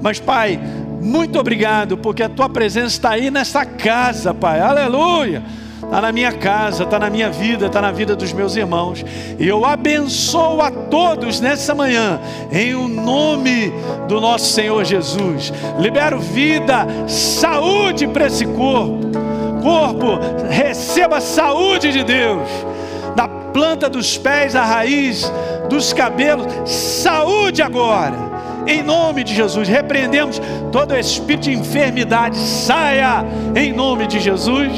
Mas, 0.03 0.21
Pai, 0.21 0.61
muito 1.01 1.39
obrigado, 1.39 1.97
porque 1.97 2.23
a 2.23 2.29
tua 2.29 2.47
presença 2.47 2.89
está 2.89 3.11
aí 3.13 3.31
nessa 3.31 3.65
casa, 3.65 4.35
Pai. 4.35 4.61
Aleluia! 4.61 5.43
Está 5.83 6.03
na 6.03 6.13
minha 6.13 6.31
casa, 6.31 6.83
está 6.83 6.99
na 6.99 7.09
minha 7.09 7.31
vida, 7.31 7.69
está 7.69 7.81
na 7.81 7.91
vida 7.91 8.15
dos 8.15 8.35
meus 8.35 8.55
irmãos. 8.55 9.03
E 9.39 9.49
eu 9.49 9.65
abençoo 9.65 10.61
a 10.61 10.71
todos 10.71 11.41
nessa 11.41 11.75
manhã, 11.75 12.21
em 12.53 12.75
o 12.75 12.87
nome 12.87 13.73
do 14.09 14.21
nosso 14.21 14.53
Senhor 14.53 14.85
Jesus. 14.85 15.55
Libero 15.79 16.21
vida, 16.21 16.87
saúde 17.09 18.07
para 18.09 18.27
esse 18.27 18.45
corpo. 18.45 19.07
Corpo, 19.63 20.19
receba 20.51 21.17
a 21.17 21.21
saúde 21.23 21.93
de 21.93 22.05
Deus 22.05 22.76
planta 23.57 23.89
dos 23.89 24.19
pés, 24.19 24.55
a 24.55 24.63
raiz 24.63 25.33
dos 25.71 25.95
cabelos. 25.95 26.47
Saúde 26.71 27.63
agora. 27.63 28.15
Em 28.67 28.83
nome 28.83 29.25
de 29.25 29.35
Jesus, 29.35 29.67
repreendemos 29.67 30.39
todo 30.71 30.95
espírito 30.95 31.45
de 31.45 31.53
enfermidade. 31.53 32.37
Saia 32.37 33.25
em 33.55 33.73
nome 33.73 34.07
de 34.07 34.21
Jesus. 34.21 34.71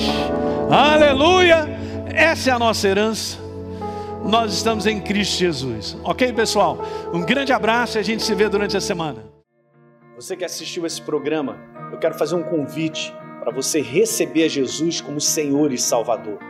Aleluia. 0.71 1.69
Essa 2.07 2.51
é 2.51 2.53
a 2.53 2.59
nossa 2.59 2.87
herança. 2.87 3.39
Nós 4.25 4.53
estamos 4.53 4.87
em 4.87 5.01
Cristo 5.01 5.41
Jesus. 5.41 5.97
Ok, 6.05 6.33
pessoal? 6.33 6.79
Um 7.13 7.23
grande 7.23 7.53
abraço 7.53 7.99
e 7.99 8.01
a 8.01 8.05
gente 8.05 8.23
se 8.23 8.33
vê 8.33 8.49
durante 8.49 8.77
a 8.77 8.81
semana. 8.81 9.25
Você 10.15 10.37
que 10.37 10.45
assistiu 10.45 10.87
esse 10.87 11.03
programa, 11.03 11.59
eu 11.91 11.99
quero 11.99 12.15
fazer 12.17 12.37
um 12.37 12.45
convite 12.45 13.13
para 13.41 13.51
você 13.51 13.81
receber 13.81 14.49
Jesus 14.49 15.01
como 15.01 15.21
Senhor 15.21 15.73
e 15.73 15.79
Salvador. 15.79 16.48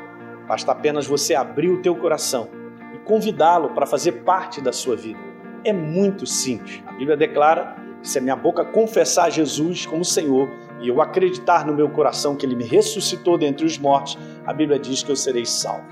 Basta 0.48 0.72
apenas 0.72 1.06
você 1.06 1.34
abrir 1.34 1.68
o 1.68 1.82
teu 1.82 1.94
coração 1.94 2.48
e 2.94 2.98
convidá-lo 3.00 3.74
para 3.74 3.86
fazer 3.86 4.12
parte 4.22 4.62
da 4.62 4.72
sua 4.72 4.96
vida. 4.96 5.20
É 5.62 5.74
muito 5.74 6.26
simples. 6.26 6.82
A 6.86 6.92
Bíblia 6.92 7.18
declara 7.18 7.76
se 8.02 8.18
a 8.18 8.22
minha 8.22 8.34
boca 8.34 8.64
confessar 8.64 9.30
Jesus 9.30 9.84
como 9.84 10.02
Senhor 10.04 10.48
e 10.80 10.88
eu 10.88 11.02
acreditar 11.02 11.66
no 11.66 11.74
meu 11.74 11.90
coração 11.90 12.34
que 12.34 12.46
Ele 12.46 12.56
me 12.56 12.64
ressuscitou 12.64 13.36
dentre 13.36 13.66
os 13.66 13.76
mortos, 13.76 14.16
a 14.46 14.52
Bíblia 14.54 14.78
diz 14.78 15.02
que 15.02 15.10
eu 15.10 15.16
serei 15.16 15.44
salvo. 15.44 15.84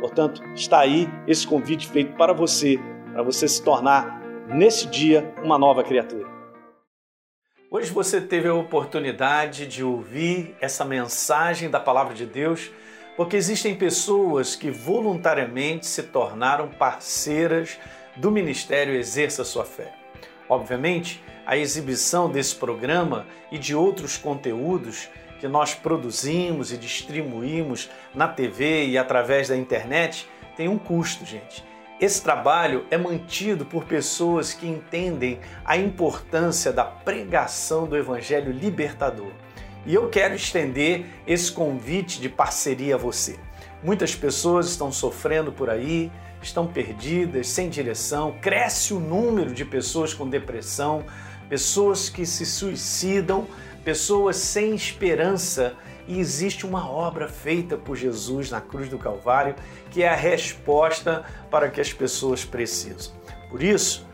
Portanto, 0.00 0.42
está 0.54 0.80
aí 0.80 1.08
esse 1.26 1.46
convite 1.46 1.88
feito 1.88 2.14
para 2.14 2.34
você, 2.34 2.78
para 3.12 3.22
você 3.22 3.48
se 3.48 3.62
tornar, 3.62 4.20
nesse 4.48 4.88
dia, 4.88 5.32
uma 5.42 5.56
nova 5.56 5.82
criatura. 5.82 6.28
Hoje 7.70 7.90
você 7.90 8.20
teve 8.20 8.48
a 8.48 8.54
oportunidade 8.54 9.66
de 9.66 9.82
ouvir 9.82 10.54
essa 10.60 10.84
mensagem 10.84 11.70
da 11.70 11.80
Palavra 11.80 12.12
de 12.12 12.26
Deus 12.26 12.70
porque 13.22 13.36
existem 13.36 13.72
pessoas 13.72 14.56
que 14.56 14.68
voluntariamente 14.68 15.86
se 15.86 16.02
tornaram 16.02 16.66
parceiras 16.66 17.78
do 18.16 18.32
Ministério 18.32 18.96
Exerça 18.96 19.44
Sua 19.44 19.64
Fé. 19.64 19.92
Obviamente, 20.48 21.22
a 21.46 21.56
exibição 21.56 22.28
desse 22.28 22.56
programa 22.56 23.24
e 23.52 23.58
de 23.58 23.76
outros 23.76 24.16
conteúdos 24.16 25.08
que 25.38 25.46
nós 25.46 25.72
produzimos 25.72 26.72
e 26.72 26.76
distribuímos 26.76 27.88
na 28.12 28.26
TV 28.26 28.86
e 28.86 28.98
através 28.98 29.50
da 29.50 29.56
internet 29.56 30.28
tem 30.56 30.66
um 30.66 30.76
custo, 30.76 31.24
gente. 31.24 31.64
Esse 32.00 32.20
trabalho 32.20 32.86
é 32.90 32.98
mantido 32.98 33.64
por 33.64 33.84
pessoas 33.84 34.52
que 34.52 34.66
entendem 34.66 35.38
a 35.64 35.76
importância 35.76 36.72
da 36.72 36.82
pregação 36.82 37.86
do 37.86 37.96
Evangelho 37.96 38.50
libertador. 38.50 39.30
E 39.84 39.94
eu 39.94 40.08
quero 40.08 40.34
estender 40.34 41.06
esse 41.26 41.50
convite 41.50 42.20
de 42.20 42.28
parceria 42.28 42.94
a 42.94 42.98
você. 42.98 43.36
Muitas 43.82 44.14
pessoas 44.14 44.68
estão 44.68 44.92
sofrendo 44.92 45.50
por 45.50 45.68
aí, 45.68 46.10
estão 46.40 46.66
perdidas, 46.66 47.48
sem 47.48 47.68
direção, 47.68 48.36
cresce 48.40 48.94
o 48.94 49.00
número 49.00 49.52
de 49.52 49.64
pessoas 49.64 50.14
com 50.14 50.28
depressão, 50.28 51.04
pessoas 51.48 52.08
que 52.08 52.24
se 52.24 52.46
suicidam, 52.46 53.46
pessoas 53.84 54.36
sem 54.36 54.74
esperança. 54.74 55.74
E 56.06 56.18
existe 56.18 56.64
uma 56.64 56.88
obra 56.88 57.28
feita 57.28 57.76
por 57.76 57.96
Jesus 57.96 58.50
na 58.50 58.60
cruz 58.60 58.88
do 58.88 58.98
Calvário 58.98 59.54
que 59.90 60.02
é 60.02 60.08
a 60.08 60.16
resposta 60.16 61.24
para 61.50 61.68
que 61.68 61.80
as 61.80 61.92
pessoas 61.92 62.44
precisam. 62.44 63.12
Por 63.50 63.62
isso, 63.62 64.06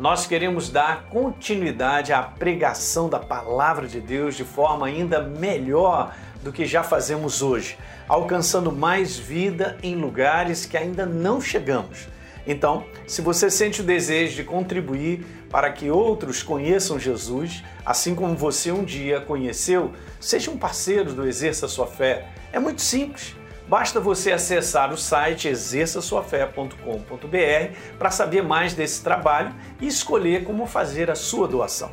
nós 0.00 0.26
queremos 0.26 0.70
dar 0.70 1.06
continuidade 1.10 2.12
à 2.12 2.22
pregação 2.22 3.08
da 3.08 3.18
palavra 3.18 3.88
de 3.88 4.00
Deus 4.00 4.36
de 4.36 4.44
forma 4.44 4.86
ainda 4.86 5.20
melhor 5.20 6.14
do 6.42 6.52
que 6.52 6.64
já 6.64 6.84
fazemos 6.84 7.42
hoje, 7.42 7.76
alcançando 8.08 8.70
mais 8.70 9.16
vida 9.16 9.76
em 9.82 9.96
lugares 9.96 10.64
que 10.64 10.76
ainda 10.76 11.04
não 11.04 11.40
chegamos. 11.40 12.06
Então, 12.46 12.84
se 13.06 13.20
você 13.20 13.50
sente 13.50 13.80
o 13.80 13.84
desejo 13.84 14.36
de 14.36 14.44
contribuir 14.44 15.26
para 15.50 15.72
que 15.72 15.90
outros 15.90 16.42
conheçam 16.42 16.98
Jesus, 16.98 17.64
assim 17.84 18.14
como 18.14 18.36
você 18.36 18.70
um 18.70 18.84
dia 18.84 19.20
conheceu, 19.20 19.92
seja 20.20 20.50
um 20.50 20.56
parceiro 20.56 21.12
do 21.12 21.26
Exerça 21.26 21.66
Sua 21.66 21.86
Fé. 21.86 22.28
É 22.52 22.58
muito 22.58 22.80
simples. 22.82 23.37
Basta 23.68 24.00
você 24.00 24.32
acessar 24.32 24.90
o 24.94 24.96
site 24.96 25.46
exerçasuafé.com.br 25.46 27.74
para 27.98 28.10
saber 28.10 28.42
mais 28.42 28.72
desse 28.72 29.02
trabalho 29.02 29.54
e 29.78 29.86
escolher 29.86 30.44
como 30.44 30.66
fazer 30.66 31.10
a 31.10 31.14
sua 31.14 31.46
doação. 31.46 31.90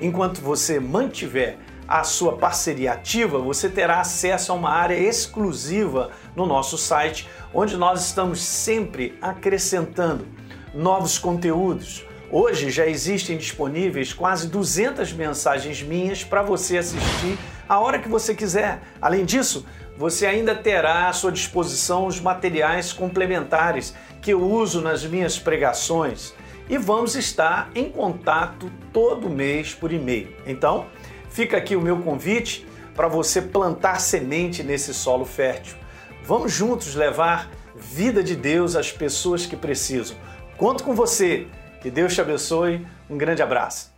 Enquanto 0.00 0.40
você 0.40 0.80
mantiver 0.80 1.58
a 1.86 2.02
sua 2.02 2.38
parceria 2.38 2.92
ativa, 2.92 3.38
você 3.38 3.68
terá 3.68 4.00
acesso 4.00 4.52
a 4.52 4.54
uma 4.54 4.70
área 4.70 4.94
exclusiva 4.94 6.12
no 6.34 6.46
nosso 6.46 6.78
site, 6.78 7.28
onde 7.52 7.76
nós 7.76 8.06
estamos 8.06 8.40
sempre 8.40 9.18
acrescentando 9.20 10.26
novos 10.72 11.18
conteúdos. 11.18 12.06
Hoje 12.30 12.70
já 12.70 12.86
existem 12.86 13.36
disponíveis 13.36 14.14
quase 14.14 14.48
200 14.48 15.12
mensagens 15.12 15.82
minhas 15.82 16.24
para 16.24 16.42
você 16.42 16.78
assistir 16.78 17.38
a 17.68 17.78
hora 17.80 17.98
que 17.98 18.08
você 18.08 18.34
quiser. 18.34 18.80
Além 19.00 19.24
disso, 19.24 19.66
você 19.98 20.26
ainda 20.26 20.54
terá 20.54 21.08
à 21.08 21.12
sua 21.12 21.32
disposição 21.32 22.06
os 22.06 22.20
materiais 22.20 22.92
complementares 22.92 23.92
que 24.22 24.32
eu 24.32 24.40
uso 24.40 24.80
nas 24.80 25.04
minhas 25.04 25.40
pregações 25.40 26.32
e 26.70 26.78
vamos 26.78 27.16
estar 27.16 27.68
em 27.74 27.90
contato 27.90 28.70
todo 28.92 29.28
mês 29.28 29.74
por 29.74 29.92
e-mail. 29.92 30.32
Então, 30.46 30.86
fica 31.28 31.56
aqui 31.56 31.74
o 31.74 31.80
meu 31.80 31.98
convite 32.00 32.64
para 32.94 33.08
você 33.08 33.42
plantar 33.42 34.00
semente 34.00 34.62
nesse 34.62 34.94
solo 34.94 35.24
fértil. 35.24 35.76
Vamos 36.22 36.52
juntos 36.52 36.94
levar 36.94 37.50
vida 37.74 38.22
de 38.22 38.36
Deus 38.36 38.76
às 38.76 38.92
pessoas 38.92 39.46
que 39.46 39.56
precisam. 39.56 40.16
Conto 40.56 40.84
com 40.84 40.94
você. 40.94 41.48
Que 41.80 41.90
Deus 41.90 42.14
te 42.14 42.20
abençoe. 42.20 42.86
Um 43.10 43.18
grande 43.18 43.42
abraço. 43.42 43.97